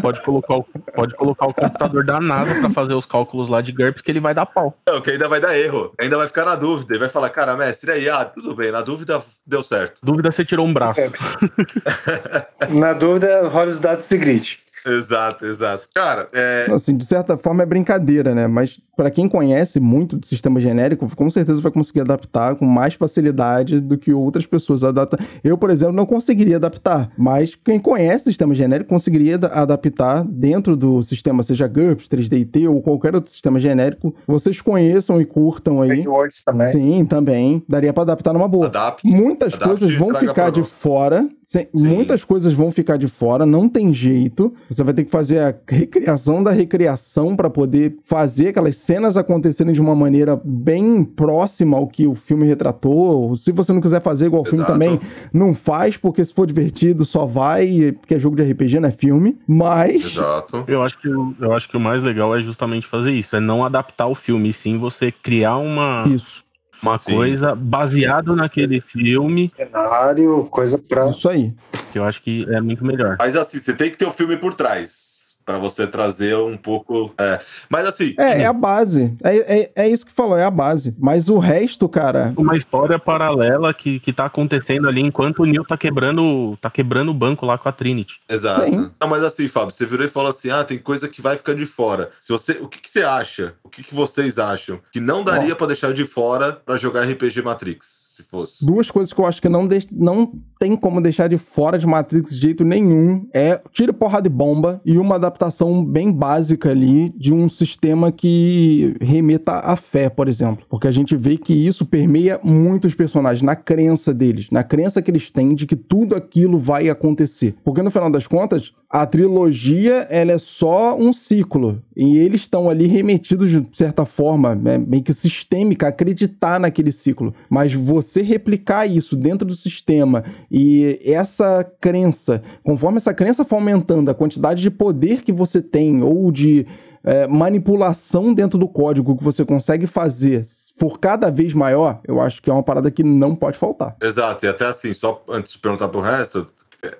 Pode 0.00 0.22
colocar, 0.22 0.58
o, 0.58 0.64
pode 0.94 1.14
colocar 1.16 1.46
o 1.46 1.54
computador 1.54 2.04
da 2.04 2.20
NASA 2.20 2.60
pra 2.60 2.70
fazer 2.70 2.94
os 2.94 3.04
cálculos 3.06 3.48
lá 3.48 3.60
de 3.60 3.72
GURPS 3.72 4.02
que 4.02 4.10
ele 4.10 4.20
vai 4.20 4.34
dar 4.34 4.46
pau. 4.46 4.78
Não, 4.88 5.00
que 5.00 5.10
ainda 5.10 5.28
vai 5.28 5.40
dar 5.40 5.58
erro. 5.58 5.92
Ainda 6.00 6.16
vai 6.16 6.28
ficar 6.28 6.44
na 6.44 6.54
dúvida. 6.54 6.92
Ele 6.92 7.00
vai 7.00 7.08
falar, 7.08 7.28
cara, 7.30 7.56
mestre, 7.56 7.90
aí, 7.90 8.08
ah, 8.08 8.24
tudo 8.24 8.54
bem, 8.54 8.70
na 8.70 8.82
dúvida 8.82 9.20
deu 9.46 9.62
certo. 9.62 9.98
Dúvida, 10.02 10.30
você 10.30 10.44
tirou 10.44 10.64
um 10.66 10.72
braço. 10.72 11.00
Na 12.70 12.92
dúvida, 12.92 13.48
rola 13.48 13.70
os 13.70 13.80
dados 13.80 14.10
e 14.10 14.16
grite. 14.16 14.63
Exato, 14.86 15.44
exato. 15.46 15.88
Cara, 15.94 16.28
é. 16.32 16.66
Assim, 16.72 16.96
de 16.96 17.04
certa 17.04 17.36
forma 17.36 17.62
é 17.62 17.66
brincadeira, 17.66 18.34
né? 18.34 18.46
Mas 18.46 18.80
pra 18.96 19.10
quem 19.10 19.28
conhece 19.28 19.80
muito 19.80 20.16
do 20.16 20.26
sistema 20.26 20.60
genérico, 20.60 21.08
com 21.16 21.30
certeza 21.30 21.60
vai 21.60 21.72
conseguir 21.72 22.00
adaptar 22.00 22.54
com 22.54 22.66
mais 22.66 22.94
facilidade 22.94 23.80
do 23.80 23.96
que 23.98 24.12
outras 24.12 24.46
pessoas 24.46 24.84
adaptam. 24.84 25.18
Eu, 25.42 25.56
por 25.58 25.70
exemplo, 25.70 25.94
não 25.94 26.06
conseguiria 26.06 26.56
adaptar, 26.56 27.10
mas 27.16 27.54
quem 27.54 27.78
conhece 27.78 28.24
o 28.24 28.26
sistema 28.26 28.54
genérico 28.54 28.88
conseguiria 28.90 29.36
da- 29.38 29.48
adaptar 29.48 30.24
dentro 30.24 30.76
do 30.76 31.02
sistema, 31.02 31.42
seja 31.42 31.66
GURPS, 31.66 32.08
3DT 32.08 32.68
ou 32.68 32.80
qualquer 32.82 33.14
outro 33.14 33.30
sistema 33.30 33.58
genérico. 33.58 34.14
Vocês 34.26 34.60
conheçam 34.60 35.20
e 35.20 35.24
curtam 35.24 35.80
aí. 35.82 36.04
Também. 36.44 36.66
Sim, 36.72 37.04
também. 37.04 37.62
Daria 37.68 37.92
pra 37.92 38.02
adaptar 38.02 38.32
numa 38.32 38.48
boa. 38.48 38.66
Adapte. 38.66 39.06
Muitas 39.08 39.54
Adapte 39.54 39.68
coisas 39.68 39.94
vão 39.98 40.08
ficar 40.14 40.50
de 40.50 40.62
fora. 40.62 41.28
Muitas 41.74 42.24
coisas 42.24 42.52
vão 42.52 42.70
ficar 42.72 42.96
de 42.96 43.06
fora, 43.08 43.44
não 43.44 43.68
tem 43.68 43.92
jeito. 43.92 44.52
Você 44.68 44.82
vai 44.82 44.94
ter 44.94 45.04
que 45.04 45.10
fazer 45.10 45.38
a 45.40 45.54
recriação 45.68 46.42
da 46.42 46.50
recriação 46.50 47.36
para 47.36 47.50
poder 47.50 47.96
fazer 48.04 48.48
aquelas 48.48 48.76
cenas 48.76 49.16
acontecerem 49.16 49.72
de 49.72 49.80
uma 49.80 49.94
maneira 49.94 50.40
bem 50.44 51.04
próxima 51.04 51.76
ao 51.76 51.86
que 51.86 52.06
o 52.06 52.14
filme 52.14 52.46
retratou. 52.46 53.36
Se 53.36 53.52
você 53.52 53.72
não 53.72 53.80
quiser 53.80 54.02
fazer 54.02 54.26
igual 54.26 54.42
o 54.42 54.44
filme 54.46 54.64
também, 54.64 54.98
não 55.32 55.54
faz, 55.54 55.96
porque 55.96 56.24
se 56.24 56.32
for 56.32 56.46
divertido, 56.46 57.04
só 57.04 57.26
vai, 57.26 57.92
porque 57.92 58.14
é 58.14 58.18
jogo 58.18 58.36
de 58.36 58.42
RPG, 58.42 58.80
não 58.80 58.88
é 58.88 58.92
filme. 58.92 59.36
Mas. 59.46 60.04
Exato. 60.04 60.64
Eu 60.66 60.82
acho, 60.82 60.98
que, 61.00 61.08
o- 61.08 61.34
eu 61.40 61.52
acho 61.52 61.68
que 61.68 61.76
o 61.76 61.80
mais 61.80 62.02
legal 62.02 62.34
é 62.36 62.42
justamente 62.42 62.86
fazer 62.86 63.12
isso, 63.12 63.36
é 63.36 63.40
não 63.40 63.64
adaptar 63.64 64.06
o 64.06 64.14
filme, 64.14 64.48
e 64.48 64.52
sim 64.52 64.78
você 64.78 65.12
criar 65.12 65.56
uma, 65.58 66.04
Isso, 66.08 66.42
uma 66.90 66.98
Sim. 66.98 67.14
coisa 67.14 67.54
baseado 67.54 68.36
naquele 68.36 68.80
filme, 68.80 69.48
Cenário, 69.48 70.44
coisa 70.50 70.78
pra. 70.78 71.10
isso 71.10 71.28
aí. 71.28 71.52
que 71.92 71.98
eu 71.98 72.04
acho 72.04 72.22
que 72.22 72.46
é 72.50 72.60
muito 72.60 72.84
melhor. 72.84 73.16
Mas 73.18 73.36
assim, 73.36 73.58
você 73.58 73.74
tem 73.74 73.90
que 73.90 73.96
ter 73.96 74.06
o 74.06 74.10
filme 74.10 74.36
por 74.36 74.54
trás. 74.54 75.23
Pra 75.44 75.58
você 75.58 75.86
trazer 75.86 76.36
um 76.36 76.56
pouco. 76.56 77.12
É. 77.18 77.40
Mas 77.68 77.86
assim. 77.86 78.14
É, 78.18 78.42
é 78.42 78.46
a 78.46 78.52
base. 78.52 79.14
É, 79.22 79.60
é, 79.60 79.72
é 79.76 79.88
isso 79.88 80.06
que 80.06 80.12
falou, 80.12 80.36
é 80.36 80.44
a 80.44 80.50
base. 80.50 80.94
Mas 80.98 81.28
o 81.28 81.38
resto, 81.38 81.88
cara. 81.88 82.32
Uma 82.36 82.56
história 82.56 82.98
paralela 82.98 83.74
que, 83.74 84.00
que 84.00 84.12
tá 84.12 84.26
acontecendo 84.26 84.88
ali 84.88 85.00
enquanto 85.00 85.40
o 85.40 85.44
Neil 85.44 85.64
tá 85.64 85.76
quebrando, 85.76 86.56
tá 86.60 86.70
quebrando 86.70 87.10
o 87.10 87.14
banco 87.14 87.44
lá 87.44 87.58
com 87.58 87.68
a 87.68 87.72
Trinity. 87.72 88.14
Exato. 88.28 88.70
Não, 89.00 89.08
mas 89.08 89.22
assim, 89.22 89.48
Fábio, 89.48 89.70
você 89.70 89.84
virou 89.84 90.06
e 90.06 90.08
falou 90.08 90.30
assim: 90.30 90.50
ah, 90.50 90.64
tem 90.64 90.78
coisa 90.78 91.08
que 91.08 91.20
vai 91.20 91.36
ficar 91.36 91.54
de 91.54 91.66
fora. 91.66 92.10
Se 92.20 92.32
você, 92.32 92.52
o 92.52 92.68
que, 92.68 92.80
que 92.80 92.90
você 92.90 93.02
acha? 93.02 93.54
O 93.62 93.68
que, 93.68 93.82
que 93.82 93.94
vocês 93.94 94.38
acham 94.38 94.80
que 94.90 95.00
não 95.00 95.22
daria 95.22 95.54
pra 95.54 95.66
deixar 95.66 95.92
de 95.92 96.04
fora 96.04 96.52
pra 96.52 96.76
jogar 96.76 97.02
RPG 97.02 97.42
Matrix, 97.42 98.03
se 98.16 98.22
fosse? 98.22 98.64
Duas 98.64 98.90
coisas 98.90 99.12
que 99.12 99.20
eu 99.20 99.26
acho 99.26 99.40
que 99.42 99.48
não, 99.48 99.66
deix- 99.66 99.86
não 99.90 100.32
tem 100.58 100.76
como 100.76 101.00
deixar 101.00 101.28
de 101.28 101.36
fora 101.38 101.78
de 101.78 101.86
Matrix 101.86 102.34
de 102.34 102.40
jeito 102.40 102.64
nenhum 102.64 103.26
é 103.34 103.60
tiro, 103.72 103.92
porrada 103.92 104.28
e 104.28 104.30
bomba 104.30 104.80
e 104.84 104.96
uma 104.98 105.16
adaptação 105.16 105.84
bem 105.84 106.12
básica 106.12 106.70
ali 106.70 107.10
de 107.16 107.32
um 107.34 107.48
sistema 107.48 108.10
que 108.12 108.94
remeta 109.00 109.52
à 109.58 109.76
fé, 109.76 110.08
por 110.08 110.28
exemplo. 110.28 110.64
Porque 110.68 110.88
a 110.88 110.92
gente 110.92 111.16
vê 111.16 111.36
que 111.36 111.52
isso 111.52 111.84
permeia 111.84 112.40
muitos 112.42 112.94
personagens, 112.94 113.42
na 113.42 113.56
crença 113.56 114.14
deles, 114.14 114.48
na 114.50 114.62
crença 114.62 115.02
que 115.02 115.10
eles 115.10 115.30
têm 115.30 115.54
de 115.54 115.66
que 115.66 115.76
tudo 115.76 116.14
aquilo 116.14 116.58
vai 116.58 116.88
acontecer. 116.88 117.54
Porque 117.64 117.82
no 117.82 117.90
final 117.90 118.10
das 118.10 118.26
contas, 118.26 118.72
a 118.88 119.04
trilogia 119.06 120.06
ela 120.08 120.32
é 120.32 120.38
só 120.38 120.96
um 120.96 121.12
ciclo. 121.12 121.82
E 121.96 122.16
eles 122.18 122.42
estão 122.42 122.70
ali 122.70 122.86
remetidos 122.86 123.50
de 123.50 123.66
certa 123.72 124.04
forma, 124.04 124.54
né, 124.54 124.78
meio 124.78 125.02
que 125.02 125.12
sistêmica, 125.12 125.88
acreditar 125.88 126.58
naquele 126.60 126.92
ciclo. 126.92 127.34
Mas 127.50 127.72
você 127.74 128.03
replicar 128.22 128.86
isso 128.86 129.16
dentro 129.16 129.46
do 129.46 129.56
sistema 129.56 130.24
e 130.50 131.00
essa 131.04 131.64
crença, 131.80 132.42
conforme 132.62 132.98
essa 132.98 133.14
crença 133.14 133.44
for 133.44 133.56
aumentando, 133.56 134.10
a 134.10 134.14
quantidade 134.14 134.62
de 134.62 134.70
poder 134.70 135.22
que 135.22 135.32
você 135.32 135.60
tem 135.60 136.02
ou 136.02 136.30
de 136.30 136.66
é, 137.02 137.26
manipulação 137.26 138.32
dentro 138.32 138.58
do 138.58 138.66
código 138.66 139.16
que 139.16 139.24
você 139.24 139.44
consegue 139.44 139.86
fazer 139.86 140.42
for 140.76 140.98
cada 140.98 141.30
vez 141.30 141.52
maior, 141.52 142.00
eu 142.06 142.20
acho 142.20 142.42
que 142.42 142.50
é 142.50 142.52
uma 142.52 142.62
parada 142.62 142.90
que 142.90 143.02
não 143.04 143.34
pode 143.34 143.58
faltar. 143.58 143.96
Exato, 144.02 144.44
e 144.44 144.48
até 144.48 144.66
assim, 144.66 144.92
só 144.92 145.22
antes 145.28 145.52
de 145.52 145.58
perguntar 145.58 145.88
pro 145.88 146.00
resto, 146.00 146.46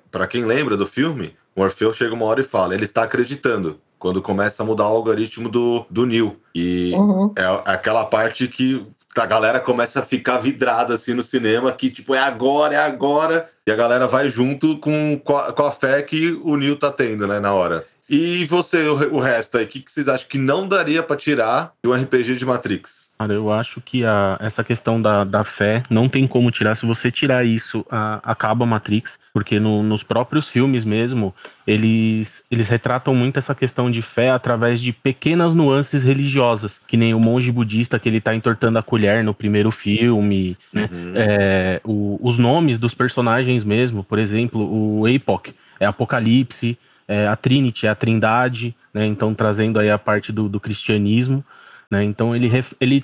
pra 0.09 0.27
quem 0.27 0.45
lembra 0.45 0.77
do 0.77 0.87
filme, 0.87 1.33
o 1.55 1.61
Orfeu 1.61 1.93
chega 1.93 2.13
uma 2.13 2.25
hora 2.25 2.41
e 2.41 2.43
fala: 2.43 2.73
ele 2.73 2.85
está 2.85 3.03
acreditando. 3.03 3.79
Quando 3.97 4.21
começa 4.21 4.61
a 4.61 4.65
mudar 4.65 4.83
o 4.89 4.97
algoritmo 4.97 5.49
do, 5.49 5.85
do 5.89 6.05
Neo. 6.05 6.35
E 6.53 6.93
Uhum. 6.93 7.33
é 7.35 7.43
aquela 7.65 8.05
parte 8.05 8.47
que 8.47 8.85
a 9.21 9.25
galera 9.25 9.59
começa 9.59 9.99
a 9.99 10.03
ficar 10.03 10.37
vidrada 10.39 10.93
assim 10.93 11.13
no 11.13 11.23
cinema, 11.23 11.71
que 11.71 11.89
tipo, 11.89 12.13
é 12.15 12.19
agora, 12.19 12.73
é 12.75 12.79
agora. 12.79 13.49
E 13.67 13.71
a 13.71 13.75
galera 13.75 14.07
vai 14.07 14.29
junto 14.29 14.77
com, 14.77 15.19
com, 15.23 15.37
a, 15.37 15.51
com 15.53 15.63
a 15.65 15.71
fé 15.71 16.01
que 16.01 16.31
o 16.43 16.55
Neo 16.57 16.75
tá 16.75 16.91
tendo, 16.91 17.27
né, 17.27 17.39
na 17.39 17.53
hora. 17.53 17.83
E 18.07 18.45
você, 18.45 18.87
o, 18.87 19.15
o 19.15 19.19
resto 19.19 19.57
aí, 19.57 19.65
o 19.65 19.67
que, 19.67 19.79
que 19.79 19.91
vocês 19.91 20.07
acham 20.07 20.27
que 20.29 20.37
não 20.37 20.67
daria 20.67 21.01
pra 21.01 21.15
tirar 21.15 21.71
de 21.83 21.89
um 21.89 21.93
RPG 21.93 22.35
de 22.35 22.45
Matrix? 22.45 23.09
Cara, 23.17 23.33
eu 23.33 23.51
acho 23.51 23.81
que 23.81 24.05
a, 24.05 24.37
essa 24.39 24.63
questão 24.63 25.01
da, 25.01 25.23
da 25.23 25.43
fé 25.43 25.81
não 25.89 26.07
tem 26.07 26.27
como 26.27 26.51
tirar. 26.51 26.75
Se 26.75 26.85
você 26.85 27.09
tirar 27.09 27.43
isso, 27.43 27.83
a- 27.89 28.19
acaba 28.23 28.63
Matrix. 28.65 29.13
Porque 29.35 29.59
no- 29.59 29.83
nos 29.83 30.01
próprios 30.01 30.47
filmes 30.47 30.85
mesmo, 30.85 31.35
eles, 31.67 32.41
eles 32.49 32.69
retratam 32.69 33.13
muito 33.13 33.37
essa 33.37 33.53
questão 33.53 33.91
de 33.91 34.01
fé 34.01 34.29
através 34.31 34.79
de 34.79 34.93
pequenas 34.93 35.53
nuances 35.53 36.03
religiosas. 36.03 36.79
Que 36.87 36.95
nem 36.95 37.13
o 37.13 37.19
monge 37.19 37.51
budista 37.51 37.99
que 37.99 38.07
ele 38.07 38.21
tá 38.21 38.33
entortando 38.33 38.79
a 38.79 38.81
colher 38.81 39.25
no 39.25 39.33
primeiro 39.33 39.71
filme. 39.71 40.55
Né? 40.71 40.87
Uhum. 40.89 41.13
É, 41.15 41.81
o- 41.83 42.17
os 42.21 42.37
nomes 42.37 42.77
dos 42.77 42.93
personagens 42.93 43.65
mesmo, 43.65 44.05
por 44.05 44.19
exemplo, 44.19 44.61
o 44.61 45.03
Apoc 45.05 45.53
é 45.81 45.85
Apocalipse, 45.85 46.77
é 47.05 47.27
a 47.27 47.35
Trinity 47.35 47.85
é 47.85 47.89
a 47.89 47.95
Trindade, 47.95 48.73
né? 48.93 49.05
Então 49.05 49.33
trazendo 49.33 49.77
aí 49.79 49.91
a 49.91 49.97
parte 49.97 50.31
do, 50.31 50.47
do 50.47 50.61
cristianismo, 50.61 51.43
né? 51.91 52.05
Então 52.05 52.33
ele, 52.33 52.49
ele 52.79 53.03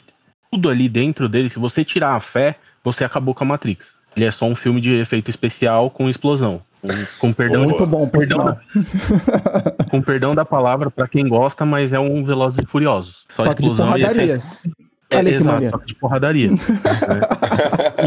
tudo 0.50 0.70
ali 0.70 0.88
dentro 0.88 1.28
dele, 1.28 1.50
se 1.50 1.60
você 1.60 1.84
tirar 1.84 2.16
a 2.16 2.20
fé, 2.22 2.56
você 2.84 3.04
acabou 3.04 3.36
com 3.36 3.44
a 3.44 3.48
Matrix. 3.48 4.00
Ele 4.16 4.26
é 4.26 4.32
só 4.32 4.46
um 4.46 4.56
filme 4.56 4.82
de 4.82 4.94
efeito 4.96 5.30
especial 5.30 5.90
com 5.90 6.10
explosão. 6.10 6.62
Com, 6.82 7.28
com 7.28 7.34
perdão, 7.34 7.64
Muito 7.64 7.86
bom, 7.86 8.08
por 8.08 8.20
perdão, 8.20 8.44
da, 8.46 8.58
com 9.90 10.02
perdão 10.02 10.34
da 10.34 10.44
palavra 10.44 10.90
pra 10.90 11.08
quem 11.08 11.28
gosta, 11.28 11.64
mas 11.66 11.94
é 11.94 12.00
um 12.00 12.24
Velozes 12.26 12.60
e 12.60 12.66
Furiosos. 12.66 13.24
Só, 13.30 13.44
Só 13.44 13.54
que 13.54 13.62
de 13.64 13.70
explosão 13.70 13.86
e 13.96 14.02
porradaria. 14.02 14.24
efeito- 14.36 14.46
é, 15.12 15.18
Olha 15.18 15.30
que 15.30 15.36
exato, 15.36 15.70
só 15.70 15.78
que 15.78 15.86
de 15.86 15.96
porradaria. 15.96 16.52
né? 16.52 16.58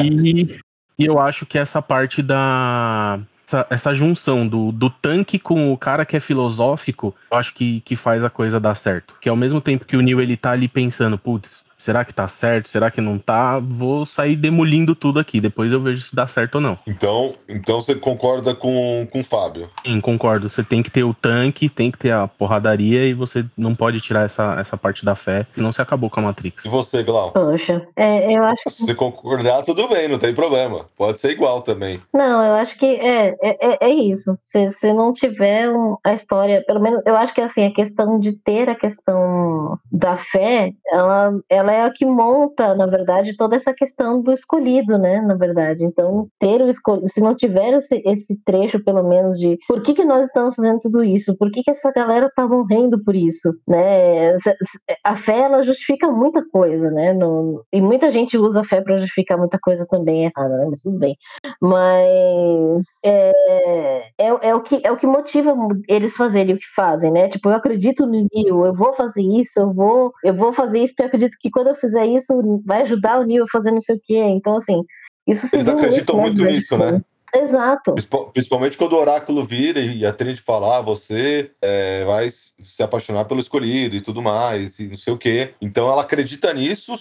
e, 0.04 0.58
e 0.98 1.04
eu 1.04 1.18
acho 1.20 1.46
que 1.46 1.58
essa 1.58 1.80
parte 1.82 2.22
da. 2.22 3.18
Essa, 3.46 3.66
essa 3.68 3.94
junção 3.94 4.48
do, 4.48 4.72
do 4.72 4.88
tanque 4.88 5.38
com 5.38 5.70
o 5.72 5.76
cara 5.76 6.04
que 6.06 6.16
é 6.16 6.20
filosófico, 6.20 7.14
eu 7.30 7.36
acho 7.36 7.52
que, 7.54 7.80
que 7.82 7.94
faz 7.94 8.24
a 8.24 8.30
coisa 8.30 8.58
dar 8.58 8.74
certo. 8.74 9.14
Que 9.20 9.28
ao 9.28 9.36
mesmo 9.36 9.60
tempo 9.60 9.84
que 9.84 9.96
o 9.98 10.00
Neil 10.00 10.18
ele 10.20 10.34
tá 10.36 10.52
ali 10.52 10.66
pensando, 10.66 11.18
putz, 11.18 11.62
será 11.84 12.04
que 12.04 12.14
tá 12.14 12.26
certo? 12.26 12.68
Será 12.68 12.90
que 12.90 13.00
não 13.00 13.18
tá? 13.18 13.58
Vou 13.58 14.06
sair 14.06 14.36
demolindo 14.36 14.94
tudo 14.94 15.18
aqui. 15.20 15.40
Depois 15.40 15.70
eu 15.72 15.80
vejo 15.80 16.06
se 16.06 16.14
dá 16.16 16.26
certo 16.26 16.56
ou 16.56 16.60
não. 16.60 16.78
Então, 16.86 17.34
então 17.48 17.80
você 17.80 17.94
concorda 17.94 18.54
com, 18.54 19.06
com 19.10 19.20
o 19.20 19.24
Fábio? 19.24 19.68
Sim, 19.84 20.00
concordo. 20.00 20.48
Você 20.48 20.62
tem 20.62 20.82
que 20.82 20.90
ter 20.90 21.04
o 21.04 21.12
tanque, 21.14 21.68
tem 21.68 21.90
que 21.90 21.98
ter 21.98 22.12
a 22.12 22.26
porradaria 22.26 23.06
e 23.06 23.12
você 23.14 23.44
não 23.56 23.74
pode 23.74 24.00
tirar 24.00 24.24
essa, 24.24 24.56
essa 24.58 24.76
parte 24.76 25.04
da 25.04 25.14
fé, 25.14 25.46
senão 25.54 25.72
você 25.72 25.82
acabou 25.82 26.08
com 26.08 26.20
a 26.20 26.22
Matrix. 26.22 26.64
E 26.64 26.68
você, 26.68 27.02
Glau? 27.02 27.32
Poxa, 27.32 27.86
é, 27.96 28.32
eu 28.36 28.42
acho 28.44 28.70
Se 28.70 28.84
você 28.86 28.94
concordar, 28.94 29.62
tudo 29.62 29.86
bem, 29.88 30.08
não 30.08 30.18
tem 30.18 30.32
problema. 30.34 30.86
Pode 30.96 31.20
ser 31.20 31.30
igual 31.32 31.60
também. 31.62 32.00
Não, 32.12 32.42
eu 32.44 32.54
acho 32.54 32.78
que 32.78 32.86
é, 32.86 33.28
é, 33.42 33.68
é- 33.72 33.78
é 33.80 33.88
isso. 33.90 34.38
Se, 34.44 34.70
se 34.72 34.92
não 34.92 35.12
tiver 35.12 35.68
um- 35.70 35.96
a 36.04 36.14
história, 36.14 36.62
pelo 36.66 36.80
menos 36.80 37.02
eu 37.04 37.16
acho 37.16 37.34
que 37.34 37.40
assim, 37.40 37.66
a 37.66 37.72
questão 37.72 38.18
de 38.18 38.32
ter 38.32 38.68
a 38.68 38.74
questão 38.74 39.78
da 39.92 40.16
fé, 40.16 40.72
ela, 40.90 41.32
ela 41.48 41.72
é 41.74 41.82
a 41.82 41.90
que 41.92 42.04
monta, 42.06 42.74
na 42.74 42.86
verdade, 42.86 43.36
toda 43.36 43.56
essa 43.56 43.72
questão 43.74 44.22
do 44.22 44.32
escolhido, 44.32 44.98
né? 44.98 45.20
Na 45.20 45.34
verdade. 45.34 45.84
Então, 45.84 46.28
ter 46.38 46.62
o 46.62 46.68
escolhido, 46.68 47.08
se 47.08 47.20
não 47.20 47.34
tiver 47.34 47.74
esse, 47.74 48.02
esse 48.04 48.40
trecho, 48.44 48.82
pelo 48.84 49.02
menos, 49.02 49.38
de 49.38 49.58
por 49.68 49.82
que, 49.82 49.94
que 49.94 50.04
nós 50.04 50.26
estamos 50.26 50.54
fazendo 50.54 50.80
tudo 50.80 51.02
isso? 51.04 51.36
Por 51.36 51.50
que, 51.50 51.62
que 51.62 51.70
essa 51.70 51.92
galera 51.92 52.30
tá 52.34 52.46
morrendo 52.46 53.02
por 53.04 53.14
isso? 53.14 53.52
Né? 53.68 54.34
A 55.04 55.16
fé, 55.16 55.40
ela 55.40 55.62
justifica 55.64 56.10
muita 56.10 56.44
coisa, 56.50 56.90
né? 56.90 57.12
No- 57.12 57.64
e 57.72 57.80
muita 57.80 58.10
gente 58.10 58.36
usa 58.38 58.60
a 58.60 58.64
fé 58.64 58.80
para 58.80 58.96
justificar 58.98 59.38
muita 59.38 59.58
coisa 59.60 59.86
também 59.88 60.24
errada, 60.24 60.56
né? 60.58 60.66
Mas 60.68 60.80
tudo 60.82 60.98
bem. 60.98 61.16
Mas 61.60 62.84
é, 63.04 63.32
é, 64.18 64.48
é, 64.48 64.54
o 64.54 64.62
que, 64.62 64.80
é 64.84 64.90
o 64.92 64.96
que 64.96 65.06
motiva 65.06 65.54
eles 65.88 66.16
fazerem 66.16 66.54
o 66.54 66.58
que 66.58 66.66
fazem, 66.74 67.10
né? 67.10 67.28
Tipo, 67.28 67.48
eu 67.48 67.54
acredito 67.54 68.06
no 68.06 68.12
Neo, 68.32 68.64
eu 68.66 68.74
vou 68.74 68.92
fazer 68.94 69.22
isso, 69.22 69.58
eu 69.58 69.72
vou, 69.72 70.12
eu 70.24 70.34
vou 70.34 70.52
fazer 70.52 70.80
isso 70.80 70.92
porque 70.92 71.02
eu 71.02 71.06
acredito 71.06 71.36
que 71.40 71.50
quando 71.50 71.63
eu 71.70 71.74
fizer 71.74 72.06
isso 72.06 72.62
vai 72.64 72.82
ajudar 72.82 73.20
o 73.20 73.24
Neo 73.24 73.44
a 73.44 73.48
fazer 73.52 73.70
não 73.70 73.80
sei 73.80 73.96
o 73.96 74.00
quê. 74.02 74.16
Então, 74.18 74.56
assim, 74.56 74.82
isso 75.26 75.46
se 75.46 75.56
Eles 75.56 75.68
acreditam 75.68 76.16
muito 76.18 76.42
né? 76.42 76.52
nisso, 76.52 76.76
né? 76.78 77.02
Exato. 77.34 77.92
Principal- 77.94 78.30
Principalmente 78.30 78.78
quando 78.78 78.92
o 78.92 79.00
oráculo 79.00 79.42
vira 79.44 79.80
e 79.80 80.06
a 80.06 80.12
Trinity 80.12 80.40
fala, 80.40 80.78
ah, 80.78 80.80
você 80.80 81.50
é, 81.60 82.04
vai 82.04 82.28
se 82.30 82.82
apaixonar 82.82 83.24
pelo 83.24 83.40
escolhido 83.40 83.96
e 83.96 84.00
tudo 84.00 84.22
mais, 84.22 84.78
e 84.78 84.86
não 84.88 84.96
sei 84.96 85.12
o 85.12 85.18
quê. 85.18 85.52
Então 85.60 85.90
ela 85.90 86.02
acredita 86.02 86.52
nisso, 86.54 86.94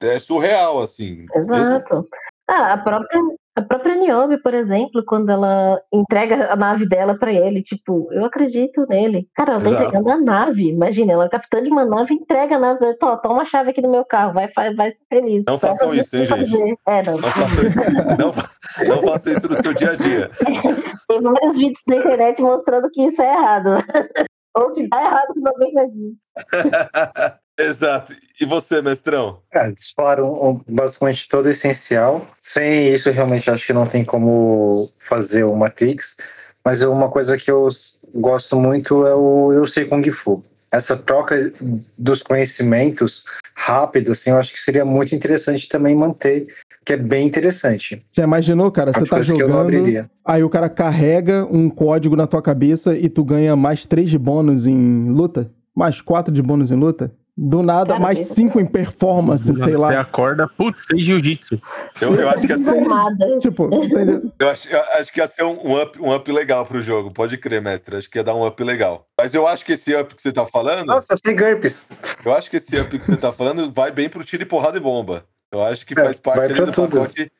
é 0.00 0.18
surreal, 0.20 0.80
assim. 0.80 1.26
Mesmo- 1.34 1.56
Exato. 1.56 2.08
Ah, 2.48 2.74
a 2.74 2.78
própria, 2.78 3.20
A 3.54 3.60
própria 3.60 3.94
Niobe, 3.96 4.38
por 4.38 4.54
exemplo, 4.54 5.04
quando 5.04 5.28
ela 5.28 5.78
entrega 5.92 6.50
a 6.50 6.56
nave 6.56 6.88
dela 6.88 7.18
pra 7.18 7.30
ele, 7.30 7.62
tipo, 7.62 8.08
eu 8.10 8.24
acredito 8.24 8.86
nele. 8.88 9.28
Cara, 9.34 9.52
ela 9.52 9.60
tá 9.60 9.66
Exato. 9.66 9.82
entregando 9.84 10.10
a 10.10 10.16
nave. 10.16 10.70
Imagina, 10.70 11.12
ela 11.12 11.26
é 11.26 11.28
capitã 11.28 11.62
de 11.62 11.68
uma 11.68 11.84
nave 11.84 12.14
entrega 12.14 12.56
a 12.56 12.58
nave. 12.58 12.94
Tó, 12.94 13.14
toma 13.18 13.42
a 13.42 13.44
chave 13.44 13.70
aqui 13.70 13.82
do 13.82 13.90
meu 13.90 14.06
carro, 14.06 14.32
vai, 14.32 14.48
vai, 14.56 14.74
vai 14.74 14.90
ser 14.90 15.04
feliz. 15.06 15.44
Não 15.46 15.58
façam 15.58 15.88
fazer 15.88 16.00
isso, 16.00 16.16
hein, 16.16 16.26
que 16.26 16.34
gente? 16.34 16.50
fazer. 16.50 16.78
É, 16.86 17.02
não. 17.02 17.18
Não 17.18 17.28
faça 17.30 17.66
isso. 17.66 17.78
Não, 18.18 18.88
não 18.88 19.02
faça 19.02 19.30
isso 19.30 19.48
no 19.48 19.54
seu 19.54 19.74
dia 19.74 19.90
a 19.90 19.94
dia. 19.96 20.30
Tem 21.08 21.20
vários 21.20 21.58
vídeos 21.58 21.82
na 21.86 21.96
internet 21.96 22.40
mostrando 22.40 22.90
que 22.90 23.02
isso 23.02 23.20
é 23.20 23.32
errado. 23.32 23.70
Ou 24.56 24.72
que 24.72 24.88
dá 24.88 25.02
errado 25.02 25.32
que 25.34 25.46
alguém 25.46 25.72
faz 25.72 25.94
isso. 25.94 26.22
Exato. 27.64 28.12
E 28.40 28.44
você, 28.44 28.82
mestrão? 28.82 29.38
É, 29.52 29.70
disparam 29.70 30.32
um- 30.32 30.60
basicamente 30.68 31.28
todo 31.28 31.46
o 31.46 31.50
essencial. 31.50 32.26
Sem 32.40 32.88
isso, 32.92 33.10
realmente 33.10 33.50
acho 33.50 33.66
que 33.66 33.72
não 33.72 33.86
tem 33.86 34.04
como 34.04 34.88
fazer 34.98 35.44
o 35.44 35.54
Matrix. 35.54 36.16
Mas 36.64 36.82
uma 36.82 37.08
coisa 37.08 37.36
que 37.36 37.50
eu 37.50 37.68
gosto 38.14 38.56
muito 38.56 39.06
é 39.06 39.14
o 39.14 39.52
Eu 39.52 39.66
Sei 39.66 39.84
Kung 39.84 40.02
Fu. 40.10 40.44
Essa 40.70 40.96
troca 40.96 41.52
dos 41.98 42.22
conhecimentos 42.22 43.24
rápido, 43.54 44.12
assim, 44.12 44.30
eu 44.30 44.38
acho 44.38 44.52
que 44.52 44.58
seria 44.58 44.84
muito 44.84 45.14
interessante 45.14 45.68
também 45.68 45.94
manter, 45.94 46.46
que 46.84 46.94
é 46.94 46.96
bem 46.96 47.26
interessante. 47.26 48.02
Já 48.12 48.22
imaginou, 48.24 48.70
cara? 48.72 48.92
Você 48.92 49.04
tá 49.04 49.20
jogando, 49.20 50.08
aí 50.24 50.42
o 50.42 50.48
cara 50.48 50.68
carrega 50.70 51.46
um 51.50 51.68
código 51.68 52.16
na 52.16 52.26
tua 52.26 52.40
cabeça 52.40 52.96
e 52.96 53.08
tu 53.08 53.22
ganha 53.22 53.54
mais 53.54 53.84
3 53.84 54.08
de 54.08 54.18
bônus 54.18 54.66
em 54.66 55.10
luta? 55.10 55.50
Mais 55.74 56.00
4 56.00 56.32
de 56.32 56.40
bônus 56.42 56.70
em 56.70 56.76
luta? 56.76 57.12
Do 57.44 57.60
nada, 57.60 57.88
Cara, 57.94 57.98
mais 58.00 58.20
isso- 58.20 58.34
5 58.34 58.60
em 58.60 58.64
performance, 58.66 59.42
sei 59.44 59.54
Você 59.54 59.76
lá. 59.76 60.00
acorda, 60.00 60.46
putz, 60.46 60.84
fez 60.86 61.04
jiu-jitsu. 61.04 61.60
Eu, 62.00 62.14
eu 62.14 62.30
acho 62.30 62.42
que 62.46 62.52
ia 62.52 62.56
ser. 62.58 62.84
Tipo, 63.40 63.68
eu 64.38 64.48
acho, 64.48 64.68
eu 64.68 64.80
acho 65.00 65.12
que 65.12 65.18
ia 65.20 65.26
ser 65.26 65.42
um, 65.42 65.58
um 65.66 65.82
up, 65.82 66.00
um 66.00 66.14
up 66.14 66.30
legal 66.30 66.64
pro 66.64 66.80
jogo. 66.80 67.10
Pode 67.10 67.36
crer, 67.38 67.60
mestre. 67.60 67.96
Acho 67.96 68.08
que 68.08 68.16
ia 68.18 68.22
dar 68.22 68.36
um 68.36 68.46
up 68.46 68.62
legal. 68.62 69.08
Mas 69.18 69.34
eu 69.34 69.44
acho 69.48 69.64
que 69.64 69.72
esse 69.72 69.92
up 69.96 70.14
que 70.14 70.22
você 70.22 70.30
tá 70.32 70.46
falando, 70.46 70.86
Nossa, 70.86 71.14
eu 71.14 71.18
sei 71.18 71.34
GURPS. 71.34 71.88
eu 72.24 72.32
acho 72.32 72.48
que 72.48 72.58
esse 72.58 72.78
up 72.80 72.96
que 72.96 73.04
você 73.04 73.16
tá 73.16 73.32
falando 73.32 73.72
vai 73.72 73.90
bem 73.90 74.08
pro 74.08 74.22
tiro 74.22 74.44
e 74.44 74.46
porrada 74.46 74.76
e 74.76 74.80
bomba. 74.80 75.24
Eu 75.50 75.64
acho 75.64 75.84
que 75.84 75.94
É, 75.98 76.04
faz 76.04 76.20
parte 76.20 76.52
do 76.52 76.70
tudo. 76.70 76.96
pacote, 77.00 77.32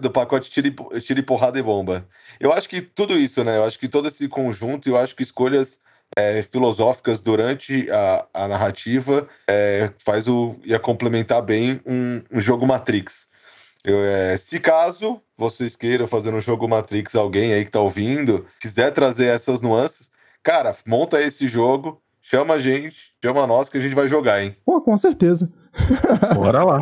do 0.00 0.10
pacote 0.10 0.48
e, 0.60 1.00
tiro 1.00 1.20
e 1.20 1.22
porrada 1.22 1.58
e 1.58 1.62
bomba. 1.62 2.04
Eu 2.40 2.52
acho 2.52 2.68
que 2.68 2.80
tudo 2.80 3.16
isso, 3.16 3.44
né? 3.44 3.56
Eu 3.58 3.64
acho 3.64 3.78
que 3.78 3.86
todo 3.86 4.08
esse 4.08 4.26
conjunto, 4.26 4.88
eu 4.88 4.96
acho 4.96 5.14
que 5.14 5.22
escolhas 5.22 5.78
é, 6.16 6.42
filosóficas 6.42 7.20
durante 7.20 7.90
a, 7.90 8.26
a 8.32 8.48
narrativa 8.48 9.28
é, 9.48 9.90
faz 9.98 10.28
o 10.28 10.56
ia 10.64 10.78
complementar 10.78 11.42
bem 11.42 11.80
um, 11.84 12.22
um 12.32 12.40
jogo 12.40 12.66
Matrix. 12.66 13.28
Eu, 13.84 14.02
é, 14.02 14.36
se 14.38 14.60
caso 14.60 15.20
vocês 15.36 15.76
queiram 15.76 16.06
fazer 16.06 16.32
um 16.32 16.40
jogo 16.40 16.68
Matrix, 16.68 17.14
alguém 17.14 17.52
aí 17.52 17.64
que 17.64 17.70
tá 17.70 17.80
ouvindo, 17.80 18.46
quiser 18.60 18.90
trazer 18.92 19.26
essas 19.26 19.60
nuances, 19.60 20.10
cara, 20.42 20.74
monta 20.86 21.20
esse 21.20 21.46
jogo, 21.46 22.00
chama 22.22 22.54
a 22.54 22.58
gente, 22.58 23.12
chama 23.22 23.46
nós 23.46 23.68
que 23.68 23.76
a 23.76 23.80
gente 23.80 23.94
vai 23.94 24.08
jogar, 24.08 24.42
hein? 24.42 24.56
Pô, 24.64 24.80
com 24.80 24.96
certeza. 24.96 25.52
Bora 26.34 26.64
lá. 26.64 26.80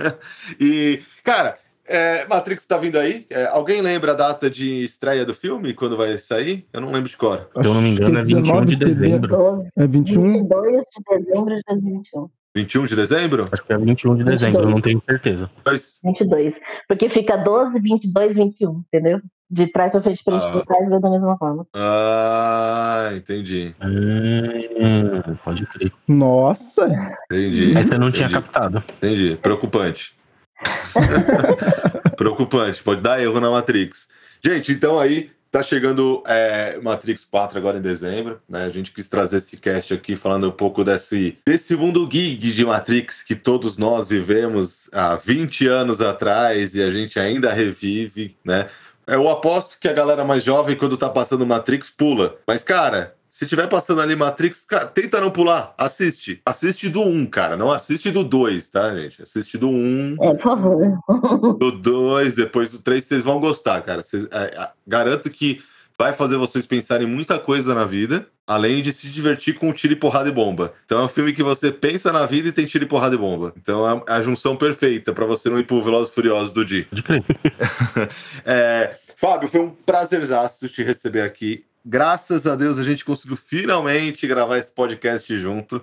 e, 0.60 1.02
cara, 1.24 1.56
é, 1.88 2.26
Matrix 2.26 2.64
tá 2.66 2.76
vindo 2.78 2.98
aí. 2.98 3.26
É, 3.30 3.46
alguém 3.46 3.80
lembra 3.82 4.12
a 4.12 4.14
data 4.14 4.50
de 4.50 4.84
estreia 4.84 5.24
do 5.24 5.34
filme? 5.34 5.72
Quando 5.74 5.96
vai 5.96 6.16
sair? 6.18 6.66
Eu 6.72 6.80
não 6.80 6.90
lembro 6.92 7.08
de 7.10 7.16
cor. 7.16 7.48
Se 7.54 7.66
eu 7.66 7.74
não 7.74 7.82
me 7.82 7.90
engano, 7.90 8.16
é 8.18 8.20
Acho 8.20 8.28
que 8.28 8.34
21 8.36 8.64
de 8.64 8.76
19 8.76 9.00
dezembro. 9.00 9.28
12, 9.28 9.70
É 9.78 9.86
21? 9.86 10.22
22 10.22 10.72
de 10.82 11.16
dezembro 11.18 11.54
de 11.56 11.62
2021. 11.68 12.28
21 12.54 12.84
de 12.86 12.96
dezembro? 12.96 13.44
Acho 13.52 13.64
que 13.64 13.72
é 13.72 13.76
21 13.78 14.16
de 14.16 14.24
dezembro, 14.24 14.66
22. 14.66 14.74
não 14.74 14.80
tenho 14.80 15.02
certeza. 15.04 15.50
Dois. 15.64 15.98
22. 16.02 16.60
Porque 16.88 17.08
fica 17.08 17.36
12, 17.36 17.78
22, 17.80 18.34
21, 18.36 18.82
entendeu? 18.88 19.20
De 19.48 19.66
trás 19.68 19.92
pra 19.92 20.00
frente, 20.00 20.24
frente 20.24 20.42
Ah. 20.42 20.50
pra 20.50 20.60
trás, 20.64 20.90
é 20.90 20.98
da 20.98 21.10
mesma 21.10 21.36
forma. 21.36 21.66
Ah, 21.74 23.10
entendi. 23.14 23.74
Hum, 23.80 25.36
pode 25.44 25.66
crer. 25.66 25.92
Nossa! 26.08 26.86
Entendi. 27.30 27.76
Aí 27.76 27.84
você 27.84 27.98
não 27.98 28.10
tinha 28.10 28.26
Entendi. 28.26 28.42
captado. 28.42 28.82
Entendi. 28.96 29.36
Preocupante. 29.40 30.15
Preocupante. 32.16 32.82
Pode 32.82 33.00
dar 33.00 33.20
erro 33.20 33.40
na 33.40 33.50
Matrix. 33.50 34.08
Gente, 34.42 34.72
então 34.72 34.98
aí 34.98 35.30
tá 35.50 35.62
chegando 35.62 36.22
é, 36.26 36.78
Matrix 36.82 37.24
4 37.24 37.58
agora 37.58 37.78
em 37.78 37.82
dezembro, 37.82 38.40
né? 38.48 38.64
A 38.64 38.68
gente 38.68 38.92
quis 38.92 39.08
trazer 39.08 39.38
esse 39.38 39.56
cast 39.56 39.94
aqui 39.94 40.14
falando 40.14 40.48
um 40.48 40.52
pouco 40.52 40.84
desse, 40.84 41.38
desse 41.46 41.74
mundo 41.76 42.06
geek 42.06 42.52
de 42.52 42.64
Matrix 42.64 43.22
que 43.22 43.34
todos 43.34 43.78
nós 43.78 44.08
vivemos 44.08 44.90
há 44.92 45.16
20 45.16 45.66
anos 45.66 46.02
atrás 46.02 46.74
e 46.74 46.82
a 46.82 46.90
gente 46.90 47.18
ainda 47.18 47.52
revive, 47.52 48.36
né? 48.44 48.68
Eu 49.06 49.28
aposto 49.30 49.78
que 49.80 49.88
a 49.88 49.92
galera 49.92 50.24
mais 50.24 50.42
jovem, 50.42 50.76
quando 50.76 50.96
tá 50.96 51.08
passando 51.08 51.46
Matrix, 51.46 51.88
pula. 51.88 52.36
Mas, 52.44 52.64
cara, 52.64 53.14
se 53.38 53.46
tiver 53.46 53.66
passando 53.68 54.00
ali 54.00 54.16
Matrix, 54.16 54.64
cara, 54.64 54.86
tenta 54.86 55.20
não 55.20 55.30
pular. 55.30 55.74
Assiste. 55.76 56.40
Assiste 56.46 56.88
do 56.88 57.02
1, 57.02 57.26
cara. 57.26 57.54
Não 57.54 57.70
assiste 57.70 58.10
do 58.10 58.24
2, 58.24 58.70
tá, 58.70 58.94
gente? 58.96 59.20
Assiste 59.20 59.58
do 59.58 59.68
1, 59.68 60.16
É, 60.22 60.32
por 60.34 60.42
favor. 60.42 60.98
do 61.60 61.70
2, 61.70 62.34
depois 62.34 62.70
do 62.70 62.78
3, 62.78 63.04
vocês 63.04 63.22
vão 63.24 63.38
gostar, 63.38 63.82
cara. 63.82 64.02
Vocês- 64.02 64.26
é, 64.30 64.38
é, 64.58 64.68
garanto 64.86 65.28
que 65.28 65.60
vai 65.98 66.14
fazer 66.14 66.38
vocês 66.38 66.64
pensarem 66.64 67.06
muita 67.06 67.38
coisa 67.38 67.74
na 67.74 67.84
vida, 67.84 68.26
além 68.46 68.82
de 68.82 68.90
se 68.90 69.08
divertir 69.08 69.54
com 69.58 69.70
tiro 69.70 69.92
e 69.92 69.96
porrada 69.96 70.30
e 70.30 70.32
bomba. 70.32 70.72
Então 70.86 70.98
é 71.00 71.04
um 71.04 71.08
filme 71.08 71.34
que 71.34 71.42
você 71.42 71.70
pensa 71.70 72.10
na 72.10 72.24
vida 72.24 72.48
e 72.48 72.52
tem 72.52 72.64
tiro 72.64 72.84
e 72.84 72.88
porrada 72.88 73.14
e 73.14 73.18
bomba. 73.18 73.52
Então 73.60 73.86
é 74.06 74.12
a 74.14 74.22
junção 74.22 74.56
perfeita 74.56 75.12
pra 75.12 75.26
você 75.26 75.50
não 75.50 75.58
ir 75.58 75.64
pro 75.64 75.82
Velozes 75.82 76.10
e 76.10 76.14
Furiosos 76.14 76.52
do 76.52 76.64
Di. 76.64 76.84
Pode 76.84 77.02
crer. 77.02 77.22
É, 78.46 78.96
Fábio, 79.16 79.46
foi 79.46 79.60
um 79.60 79.70
prazerzaço 79.70 80.68
te 80.70 80.82
receber 80.82 81.20
aqui. 81.20 81.65
Graças 81.88 82.48
a 82.48 82.56
Deus 82.56 82.80
a 82.80 82.82
gente 82.82 83.04
conseguiu 83.04 83.36
finalmente 83.36 84.26
gravar 84.26 84.58
esse 84.58 84.72
podcast 84.72 85.38
junto. 85.38 85.80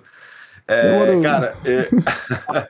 É, 0.66 0.90
Demorou. 0.90 1.22
cara, 1.22 1.54
é, 1.66 1.88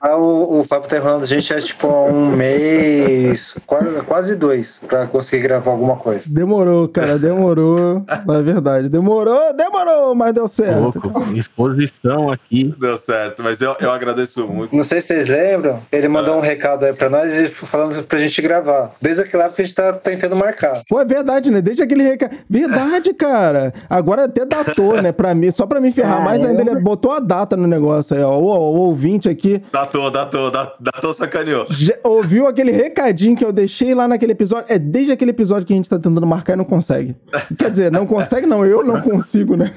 Ah, 0.01 0.17
o, 0.17 0.61
o 0.61 0.65
Fábio 0.65 0.89
tá 0.89 0.97
enrolando 0.97 1.23
a 1.23 1.27
gente 1.27 1.53
há 1.55 1.61
tipo 1.61 1.87
há 1.87 2.05
um 2.07 2.35
mês, 2.35 3.57
quase, 3.67 4.03
quase 4.03 4.37
dois, 4.37 4.81
pra 4.89 5.07
conseguir 5.07 5.45
gravar 5.45 5.71
alguma 5.71 5.95
coisa. 5.97 6.25
Demorou, 6.27 6.89
cara, 6.89 7.17
demorou. 7.19 8.05
Mas 8.27 8.39
é 8.41 8.43
verdade. 8.43 8.89
Demorou, 8.89 9.55
demorou, 9.57 10.15
mas 10.15 10.33
deu 10.33 10.49
certo. 10.49 11.01
Louco. 11.05 11.37
Exposição 11.37 12.31
aqui. 12.33 12.75
deu 12.79 12.97
certo, 12.97 13.43
mas 13.43 13.61
eu, 13.61 13.77
eu 13.81 13.91
agradeço 13.91 14.47
muito. 14.49 14.75
Não 14.75 14.83
sei 14.85 15.01
se 15.01 15.09
vocês 15.09 15.29
lembram, 15.29 15.81
ele 15.93 16.09
mandou 16.09 16.37
um 16.37 16.41
recado 16.41 16.85
aí 16.85 16.97
pra 16.97 17.09
nós 17.09 17.33
e 17.33 17.49
falando 17.49 18.03
pra 18.05 18.19
gente 18.19 18.41
gravar. 18.43 18.93
Desde 19.01 19.23
aquela 19.23 19.45
época 19.45 19.63
a 19.63 19.65
gente 19.65 19.75
tá 19.75 19.93
tentando 19.93 20.35
marcar. 20.37 20.83
Pô, 20.89 21.01
é 21.01 21.05
verdade, 21.05 21.51
né? 21.51 21.61
Desde 21.61 21.83
aquele 21.83 22.03
recado. 22.03 22.37
Verdade, 22.49 23.13
cara. 23.15 23.73
Agora 23.89 24.25
até 24.25 24.45
datou, 24.45 25.01
né? 25.01 25.13
Pra 25.13 25.35
mim, 25.35 25.51
só 25.51 25.67
pra 25.67 25.81
me 25.81 25.93
ferrar 25.93 26.19
Ah, 26.19 26.21
mais 26.21 26.45
ainda, 26.45 26.63
ele 26.63 26.81
botou 26.81 27.13
a 27.13 27.21
data 27.21 27.57
no 27.57 27.67
negócio 27.67 27.84
aí, 28.15 28.23
ó. 28.23 28.39
O, 28.39 28.45
o 28.45 28.77
ouvinte 28.81 29.29
aqui 29.29 29.63
Datou, 29.73 30.11
datou, 30.11 30.51
dat- 30.51 30.75
datou, 30.81 31.13
sacaneou. 31.13 31.67
já 31.71 31.95
ouviu 32.05 32.47
aquele 32.47 32.71
recadinho 32.73 33.37
que 33.37 33.45
eu 33.45 33.53
deixei 33.53 33.95
lá 33.95 34.07
naquele 34.09 34.33
episódio. 34.33 34.67
É 34.73 34.79
desde 34.79 35.13
aquele 35.13 35.31
episódio 35.31 35.67
que 35.67 35.73
a 35.73 35.77
gente 35.77 35.89
tá 35.91 35.97
tentando 35.99 36.27
marcar 36.27 36.55
e 36.55 36.57
não 36.57 36.65
consegue. 36.65 37.17
Quer 37.59 37.71
dizer, 37.71 37.91
não 37.93 38.07
consegue, 38.07 38.47
não. 38.47 38.65
Eu 38.65 38.85
não 38.85 39.01
consigo, 39.01 39.57
né? 39.57 39.73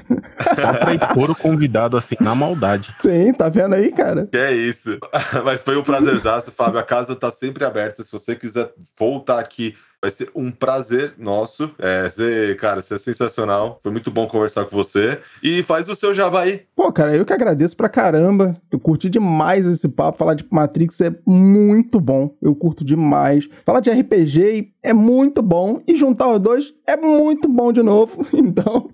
Só 0.60 0.72
pra 0.74 0.94
expor 0.94 1.30
o 1.30 1.34
convidado 1.36 1.96
assim, 1.96 2.16
na 2.20 2.34
maldade. 2.34 2.90
Sim, 3.00 3.32
tá 3.32 3.48
vendo 3.48 3.74
aí, 3.74 3.90
cara? 3.92 4.28
Que 4.30 4.38
é 4.38 4.54
isso. 4.54 4.98
Mas 5.44 5.60
foi 5.62 5.76
um 5.76 5.82
prazerzaço, 5.82 6.52
Fábio. 6.52 6.78
A 6.78 6.82
casa 6.82 7.14
tá 7.16 7.30
sempre 7.30 7.64
aberta. 7.64 8.02
Se 8.04 8.12
você 8.12 8.34
quiser 8.34 8.70
voltar 8.98 9.38
aqui, 9.38 9.74
vai 10.00 10.10
ser 10.10 10.30
um 10.34 10.50
prazer 10.50 11.14
nosso. 11.18 11.70
É, 11.78 12.08
você, 12.08 12.54
cara, 12.54 12.80
você 12.80 12.94
é 12.94 12.98
sensacional. 12.98 13.78
Foi 13.82 13.90
muito 13.90 14.10
bom 14.10 14.26
conversar 14.26 14.64
com 14.64 14.76
você. 14.76 15.18
E 15.42 15.62
faz 15.62 15.88
o 15.88 15.94
seu 15.94 16.14
jabá 16.14 16.42
aí. 16.42 16.62
Pô, 16.74 16.92
cara, 16.92 17.14
eu 17.14 17.24
que 17.24 17.32
agradeço 17.32 17.76
pra 17.76 17.88
caramba. 17.88 18.54
Eu 18.70 18.78
curti 18.78 19.10
demais 19.10 19.66
esse 19.66 19.88
papo. 19.88 20.18
Falar 20.18 20.34
de 20.34 20.46
Matrix 20.50 21.00
é 21.00 21.12
muito 21.26 22.00
bom. 22.00 22.34
Eu 22.40 22.54
curto 22.54 22.84
demais. 22.84 23.48
Falar 23.64 23.80
de 23.80 23.90
RPG 23.90 24.72
é 24.82 24.92
muito 24.92 25.42
bom. 25.42 25.82
E 25.86 25.96
juntar 25.96 26.28
os 26.28 26.40
dois 26.40 26.74
é 26.88 26.96
muito 26.96 27.48
bom 27.48 27.72
de 27.72 27.82
novo. 27.82 28.26
Então, 28.38 28.88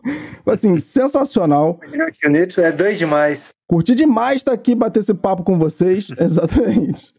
assim, 0.46 0.80
sensacional. 0.80 1.78
É 2.60 2.72
dois 2.72 2.98
demais. 2.98 3.50
Curti 3.68 3.94
demais 3.94 4.38
estar 4.38 4.52
aqui 4.52 4.74
bater 4.74 5.00
esse 5.00 5.14
papo 5.14 5.42
com 5.42 5.56
vocês. 5.58 6.08
Exatamente. 6.18 7.14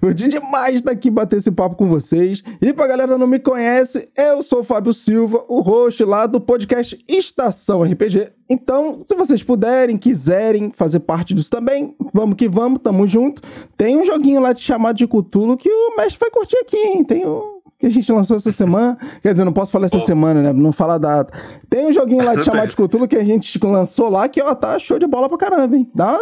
Curti 0.00 0.28
demais 0.28 0.76
estar 0.76 0.92
aqui 0.92 1.10
bater 1.10 1.38
esse 1.38 1.50
papo 1.50 1.74
com 1.74 1.88
vocês. 1.88 2.42
E 2.60 2.72
pra 2.72 2.86
galera 2.86 3.12
que 3.12 3.18
não 3.18 3.26
me 3.26 3.38
conhece, 3.38 4.08
eu 4.16 4.42
sou 4.42 4.60
o 4.60 4.64
Fábio 4.64 4.94
Silva, 4.94 5.44
o 5.48 5.60
host 5.60 6.04
lá 6.04 6.26
do 6.26 6.40
podcast 6.40 6.96
Estação 7.08 7.82
RPG. 7.82 8.32
Então, 8.48 9.00
se 9.04 9.14
vocês 9.14 9.42
puderem, 9.42 9.96
quiserem 9.96 10.72
fazer 10.74 11.00
parte 11.00 11.34
disso 11.34 11.50
também, 11.50 11.94
vamos 12.12 12.36
que 12.36 12.48
vamos, 12.48 12.80
tamo 12.82 13.06
junto. 13.06 13.42
Tem 13.76 13.96
um 13.96 14.04
joguinho 14.04 14.40
lá 14.40 14.52
de 14.52 14.62
chamado 14.62 14.96
de 14.96 15.06
Cthulhu 15.06 15.56
que 15.56 15.68
o 15.68 15.96
mestre 15.96 16.18
vai 16.20 16.30
curtir 16.30 16.56
aqui, 16.58 16.76
hein? 16.76 17.04
Tem 17.04 17.26
um 17.26 17.49
que 17.80 17.86
a 17.86 17.90
gente 17.90 18.12
lançou 18.12 18.36
essa 18.36 18.52
semana. 18.52 18.96
Quer 19.22 19.32
dizer, 19.32 19.44
não 19.44 19.52
posso 19.52 19.72
falar 19.72 19.86
essa 19.86 19.96
Oh. 19.96 20.00
semana, 20.00 20.42
né? 20.42 20.52
Não 20.52 20.70
falar 20.70 20.94
a 20.94 20.98
data. 20.98 21.32
Tem 21.68 21.88
um 21.88 21.92
joguinho 21.92 22.22
lá 22.22 22.34
de 22.34 22.44
chamado 22.44 22.60
tem. 22.60 22.68
de 22.68 22.76
Cthulhu 22.76 23.08
que 23.08 23.16
a 23.16 23.24
gente 23.24 23.58
lançou 23.64 24.10
lá 24.10 24.28
que, 24.28 24.40
ó, 24.42 24.54
tá 24.54 24.78
show 24.78 24.98
de 24.98 25.06
bola 25.06 25.28
pra 25.28 25.38
caramba, 25.38 25.76
hein? 25.76 25.90
Dá, 25.94 26.16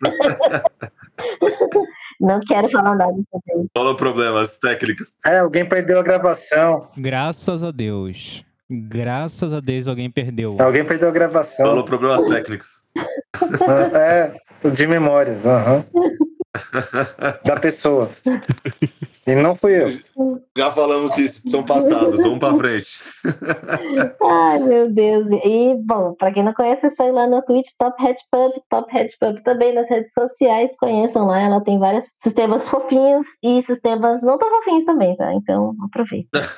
não 2.20 2.40
quero 2.40 2.70
falar 2.70 2.94
nada 2.94 3.12
sobre 3.30 3.60
isso. 3.60 3.70
falou 3.76 3.94
problemas 3.94 4.58
técnicos. 4.58 5.14
É, 5.24 5.38
alguém 5.38 5.66
perdeu 5.68 6.00
a 6.00 6.02
gravação. 6.02 6.88
Graças 6.96 7.62
a 7.62 7.70
Deus. 7.70 8.44
Graças 8.70 9.52
a 9.52 9.60
Deus 9.60 9.86
alguém 9.86 10.10
perdeu. 10.10 10.56
Alguém 10.60 10.84
perdeu 10.84 11.08
a 11.08 11.12
gravação. 11.12 11.66
Falou 11.66 11.84
problemas 11.84 12.24
técnicos. 12.26 12.82
É, 13.94 14.34
de 14.70 14.86
memória. 14.86 15.38
aham. 15.44 15.84
Da 17.44 17.56
pessoa. 17.56 18.10
E 19.26 19.34
não 19.34 19.56
fui 19.56 19.74
eu. 19.74 20.40
Já 20.56 20.70
falamos 20.70 21.16
disso, 21.16 21.42
são 21.50 21.64
passados, 21.64 22.16
vamos 22.16 22.38
pra 22.38 22.54
frente. 22.54 22.98
Ai, 24.22 24.58
meu 24.60 24.88
Deus. 24.88 25.26
E, 25.44 25.74
bom, 25.82 26.14
pra 26.14 26.32
quem 26.32 26.44
não 26.44 26.54
conhece, 26.54 26.86
é 26.86 26.90
só 26.90 27.08
ir 27.08 27.10
lá 27.10 27.26
no 27.26 27.42
Twitch, 27.42 27.70
Top 27.76 28.00
Hat 28.00 28.22
Pub, 28.30 28.52
Top 28.70 28.96
Hat 28.96 29.16
Pub 29.18 29.42
também 29.42 29.74
nas 29.74 29.90
redes 29.90 30.12
sociais. 30.12 30.76
Conheçam 30.78 31.26
lá, 31.26 31.40
ela 31.40 31.60
tem 31.60 31.76
vários 31.76 32.04
sistemas 32.22 32.68
fofinhos 32.68 33.26
e 33.42 33.60
sistemas 33.62 34.22
não 34.22 34.38
tão 34.38 34.48
fofinhos 34.48 34.84
também, 34.84 35.16
tá? 35.16 35.34
Então, 35.34 35.74
aproveita. 35.84 36.48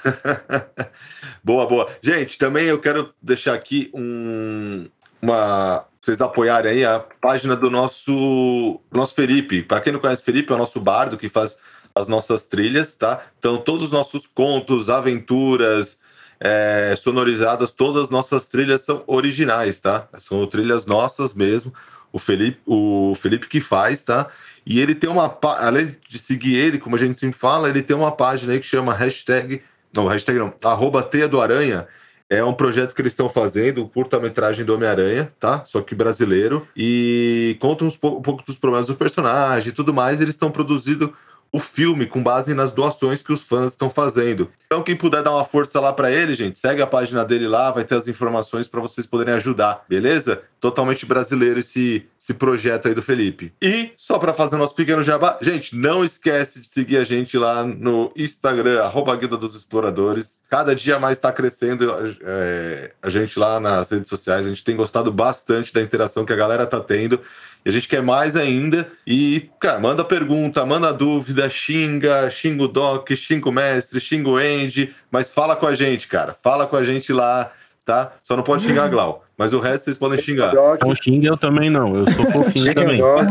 boa, 1.42 1.66
boa. 1.66 1.88
Gente, 2.02 2.36
também 2.36 2.66
eu 2.66 2.78
quero 2.78 3.14
deixar 3.22 3.54
aqui 3.54 3.90
um, 3.94 4.86
uma. 5.22 5.87
Vocês 6.00 6.20
apoiarem 6.20 6.72
aí 6.72 6.84
a 6.84 7.00
página 7.00 7.56
do 7.56 7.70
nosso, 7.70 8.80
nosso 8.90 9.14
Felipe. 9.14 9.62
Para 9.62 9.80
quem 9.80 9.92
não 9.92 10.00
conhece, 10.00 10.24
Felipe 10.24 10.52
é 10.52 10.54
o 10.54 10.58
nosso 10.58 10.80
bardo 10.80 11.16
que 11.16 11.28
faz 11.28 11.56
as 11.94 12.06
nossas 12.06 12.46
trilhas, 12.46 12.94
tá? 12.94 13.20
Então, 13.38 13.58
todos 13.58 13.84
os 13.84 13.90
nossos 13.90 14.26
contos, 14.26 14.88
aventuras, 14.88 15.98
é, 16.40 16.94
sonorizadas, 16.96 17.72
todas 17.72 18.04
as 18.04 18.10
nossas 18.10 18.46
trilhas 18.46 18.82
são 18.82 19.02
originais, 19.06 19.80
tá? 19.80 20.08
São 20.18 20.46
trilhas 20.46 20.86
nossas 20.86 21.34
mesmo. 21.34 21.74
O 22.12 22.18
Felipe, 22.18 22.60
o 22.64 23.14
Felipe 23.20 23.48
que 23.48 23.60
faz, 23.60 24.02
tá? 24.02 24.28
E 24.64 24.80
ele 24.80 24.94
tem 24.94 25.10
uma. 25.10 25.36
Além 25.58 25.96
de 26.08 26.18
seguir 26.18 26.54
ele, 26.54 26.78
como 26.78 26.96
a 26.96 26.98
gente 26.98 27.18
sempre 27.18 27.38
fala, 27.38 27.68
ele 27.68 27.82
tem 27.82 27.96
uma 27.96 28.12
página 28.12 28.52
aí 28.52 28.60
que 28.60 28.66
chama 28.66 28.94
hashtag. 28.94 29.62
Não, 29.92 30.06
hashtag 30.06 30.38
não. 30.38 30.54
Arroba 30.62 31.02
Teia 31.02 31.28
do 31.28 31.40
Aranha. 31.40 31.86
É 32.30 32.44
um 32.44 32.52
projeto 32.52 32.94
que 32.94 33.00
eles 33.00 33.12
estão 33.12 33.28
fazendo, 33.28 33.82
um 33.82 33.88
curta-metragem 33.88 34.64
do 34.64 34.74
Homem-Aranha, 34.74 35.32
tá? 35.40 35.64
Só 35.64 35.80
que 35.80 35.94
brasileiro. 35.94 36.68
E 36.76 37.56
conta 37.58 37.84
um 37.84 37.90
pouco 37.90 38.44
dos 38.44 38.58
problemas 38.58 38.86
do 38.86 38.94
personagem 38.94 39.70
e 39.70 39.74
tudo 39.74 39.94
mais. 39.94 40.20
Eles 40.20 40.34
estão 40.34 40.50
produzindo 40.50 41.14
o 41.50 41.58
filme 41.58 42.06
com 42.06 42.22
base 42.22 42.52
nas 42.52 42.72
doações 42.72 43.22
que 43.22 43.32
os 43.32 43.42
fãs 43.42 43.72
estão 43.72 43.88
fazendo. 43.88 44.50
Então, 44.66 44.82
quem 44.82 44.94
puder 44.94 45.22
dar 45.22 45.30
uma 45.30 45.44
força 45.44 45.80
lá 45.80 45.92
pra 45.92 46.10
ele, 46.10 46.34
gente, 46.34 46.58
segue 46.58 46.82
a 46.82 46.86
página 46.86 47.24
dele 47.24 47.48
lá, 47.48 47.70
vai 47.70 47.84
ter 47.84 47.94
as 47.94 48.06
informações 48.06 48.68
pra 48.68 48.80
vocês 48.80 49.06
poderem 49.06 49.34
ajudar, 49.34 49.82
beleza? 49.88 50.42
Totalmente 50.60 51.06
brasileiro 51.06 51.58
esse, 51.58 52.06
esse 52.20 52.34
projeto 52.34 52.88
aí 52.88 52.94
do 52.94 53.02
Felipe. 53.02 53.52
E, 53.62 53.92
só 53.96 54.18
pra 54.18 54.34
fazer 54.34 54.56
nosso 54.56 54.74
pequeno 54.74 55.02
jabá, 55.02 55.38
gente, 55.40 55.76
não 55.76 56.04
esquece 56.04 56.60
de 56.60 56.68
seguir 56.68 56.96
a 56.96 57.04
gente 57.04 57.38
lá 57.38 57.62
no 57.62 58.12
Instagram, 58.16 58.82
arroba 58.82 59.14
Guilda 59.16 59.36
dos 59.36 59.54
Exploradores. 59.54 60.40
Cada 60.50 60.74
dia 60.74 60.98
mais 60.98 61.18
tá 61.18 61.32
crescendo 61.32 61.86
é, 62.22 62.92
a 63.00 63.08
gente 63.08 63.38
lá 63.38 63.60
nas 63.60 63.90
redes 63.90 64.08
sociais, 64.08 64.46
a 64.46 64.48
gente 64.48 64.64
tem 64.64 64.74
gostado 64.74 65.12
bastante 65.12 65.72
da 65.72 65.80
interação 65.80 66.24
que 66.24 66.32
a 66.32 66.36
galera 66.36 66.66
tá 66.66 66.80
tendo. 66.80 67.20
E 67.64 67.68
a 67.68 67.72
gente 67.72 67.88
quer 67.88 68.02
mais 68.02 68.36
ainda. 68.36 68.90
E, 69.06 69.48
cara, 69.60 69.78
manda 69.78 70.04
pergunta, 70.04 70.64
manda 70.64 70.92
dúvida, 70.92 71.48
xinga, 71.48 72.30
xinga 72.30 72.62
o 72.64 72.68
Doc, 72.68 73.10
xinga 73.12 73.48
o 73.48 73.52
mestre, 73.52 74.00
xinga 74.00 74.28
o 74.28 74.36
Andy, 74.36 74.94
mas 75.10 75.30
fala 75.30 75.56
com 75.56 75.66
a 75.66 75.74
gente, 75.74 76.08
cara. 76.08 76.32
Fala 76.32 76.66
com 76.66 76.76
a 76.76 76.82
gente 76.82 77.12
lá, 77.12 77.52
tá? 77.88 78.12
Só 78.22 78.36
não 78.36 78.42
pode 78.42 78.62
xingar 78.64 78.84
a 78.84 78.88
Glau. 78.88 79.24
Mas 79.36 79.52
o 79.54 79.58
resto 79.60 79.84
vocês 79.86 79.96
podem 79.98 80.18
xingar. 80.20 80.54
Não 80.54 80.94
xinga 80.94 81.26
eu 81.28 81.36
também 81.36 81.70
não. 81.70 81.96
Eu 81.96 82.04
sou 82.12 82.30
fofinho 82.30 82.74
também. 82.74 83.02
o 83.02 83.06
Doc, 83.06 83.28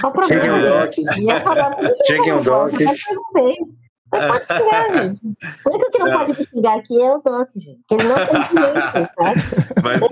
Qual 0.00 0.12
o 0.16 0.22
cheguem 0.22 0.50
o 0.50 0.54
problema? 0.54 1.76
Doc. 1.76 1.96
Cheguem 2.06 2.32
o 2.32 2.42
Doc. 2.42 2.72
pode 4.10 4.46
xingar, 4.46 4.92
gente. 5.02 5.20
O 5.64 5.74
único 5.74 5.90
que 5.90 5.98
não 5.98 6.06
É. 6.06 6.12
pode 6.12 6.38
me 6.38 6.46
xingar 6.46 6.76
aqui 6.78 7.02
é 7.02 7.12
o 7.12 7.18
Doc, 7.20 7.48
gente. 7.56 7.80
Ele 7.90 8.04
não 8.04 8.14
tem 8.14 8.42
direito, 8.48 9.10
tá? 9.16 9.34
Mas 9.82 10.02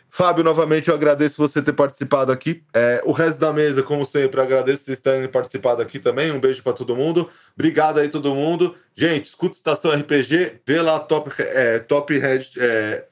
Fábio, 0.10 0.44
novamente 0.44 0.90
eu 0.90 0.96
agradeço 0.96 1.38
você 1.38 1.62
ter 1.62 1.74
participado 1.74 2.32
aqui. 2.32 2.64
É, 2.74 3.02
o 3.06 3.12
resto 3.12 3.40
da 3.40 3.54
mesa, 3.54 3.84
como 3.84 4.06
sempre, 4.06 4.42
agradeço 4.42 4.84
vocês 4.84 5.00
terem 5.00 5.28
participado 5.28 5.82
aqui 5.82 6.00
também. 6.00 6.32
Um 6.32 6.40
beijo 6.40 6.64
para 6.64 6.74
todo 6.74 6.96
mundo. 6.96 7.30
Obrigado 7.54 8.00
aí, 8.00 8.10
todo 8.10 8.34
mundo. 8.34 8.76
Gente, 8.96 9.26
escuta 9.26 9.56
Estação 9.56 9.92
RPG, 9.92 10.62
vê 10.66 10.82
lá 10.82 11.00
Top, 11.00 11.32
é, 11.40 11.80
top 11.80 12.18
Head. 12.18 12.52
É, 12.58 13.06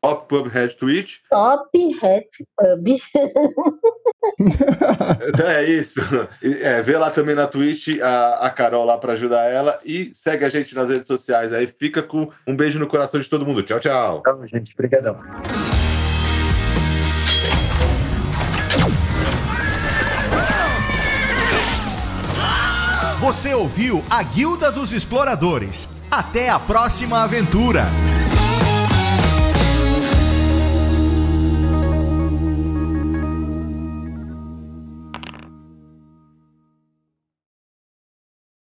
Top 0.00 0.26
Pub 0.28 0.48
Head 0.48 0.76
Twitch. 0.76 1.18
Top 1.28 1.70
Hat 2.02 2.26
Pub. 2.56 2.88
É 5.44 5.64
isso. 5.64 6.00
É, 6.42 6.82
vê 6.82 6.96
lá 6.96 7.10
também 7.10 7.34
na 7.34 7.46
Twitch 7.46 8.00
a, 8.00 8.46
a 8.46 8.50
Carol 8.50 8.84
lá 8.84 8.96
para 8.98 9.12
ajudar 9.14 9.50
ela 9.50 9.78
e 9.84 10.10
segue 10.12 10.44
a 10.44 10.48
gente 10.48 10.74
nas 10.74 10.90
redes 10.90 11.06
sociais 11.06 11.52
aí. 11.52 11.66
Fica 11.66 12.02
com 12.02 12.30
um 12.46 12.54
beijo 12.54 12.78
no 12.78 12.86
coração 12.86 13.20
de 13.20 13.28
todo 13.28 13.46
mundo. 13.46 13.62
Tchau, 13.62 13.80
tchau. 13.80 14.18
Então, 14.20 14.46
gente, 14.46 14.76
brigadão. 14.76 15.16
Você 23.30 23.54
ouviu 23.54 24.02
a 24.10 24.24
Guilda 24.24 24.72
dos 24.72 24.92
Exploradores. 24.92 25.88
Até 26.10 26.48
a 26.48 26.58
próxima 26.58 27.22
aventura! 27.22 27.86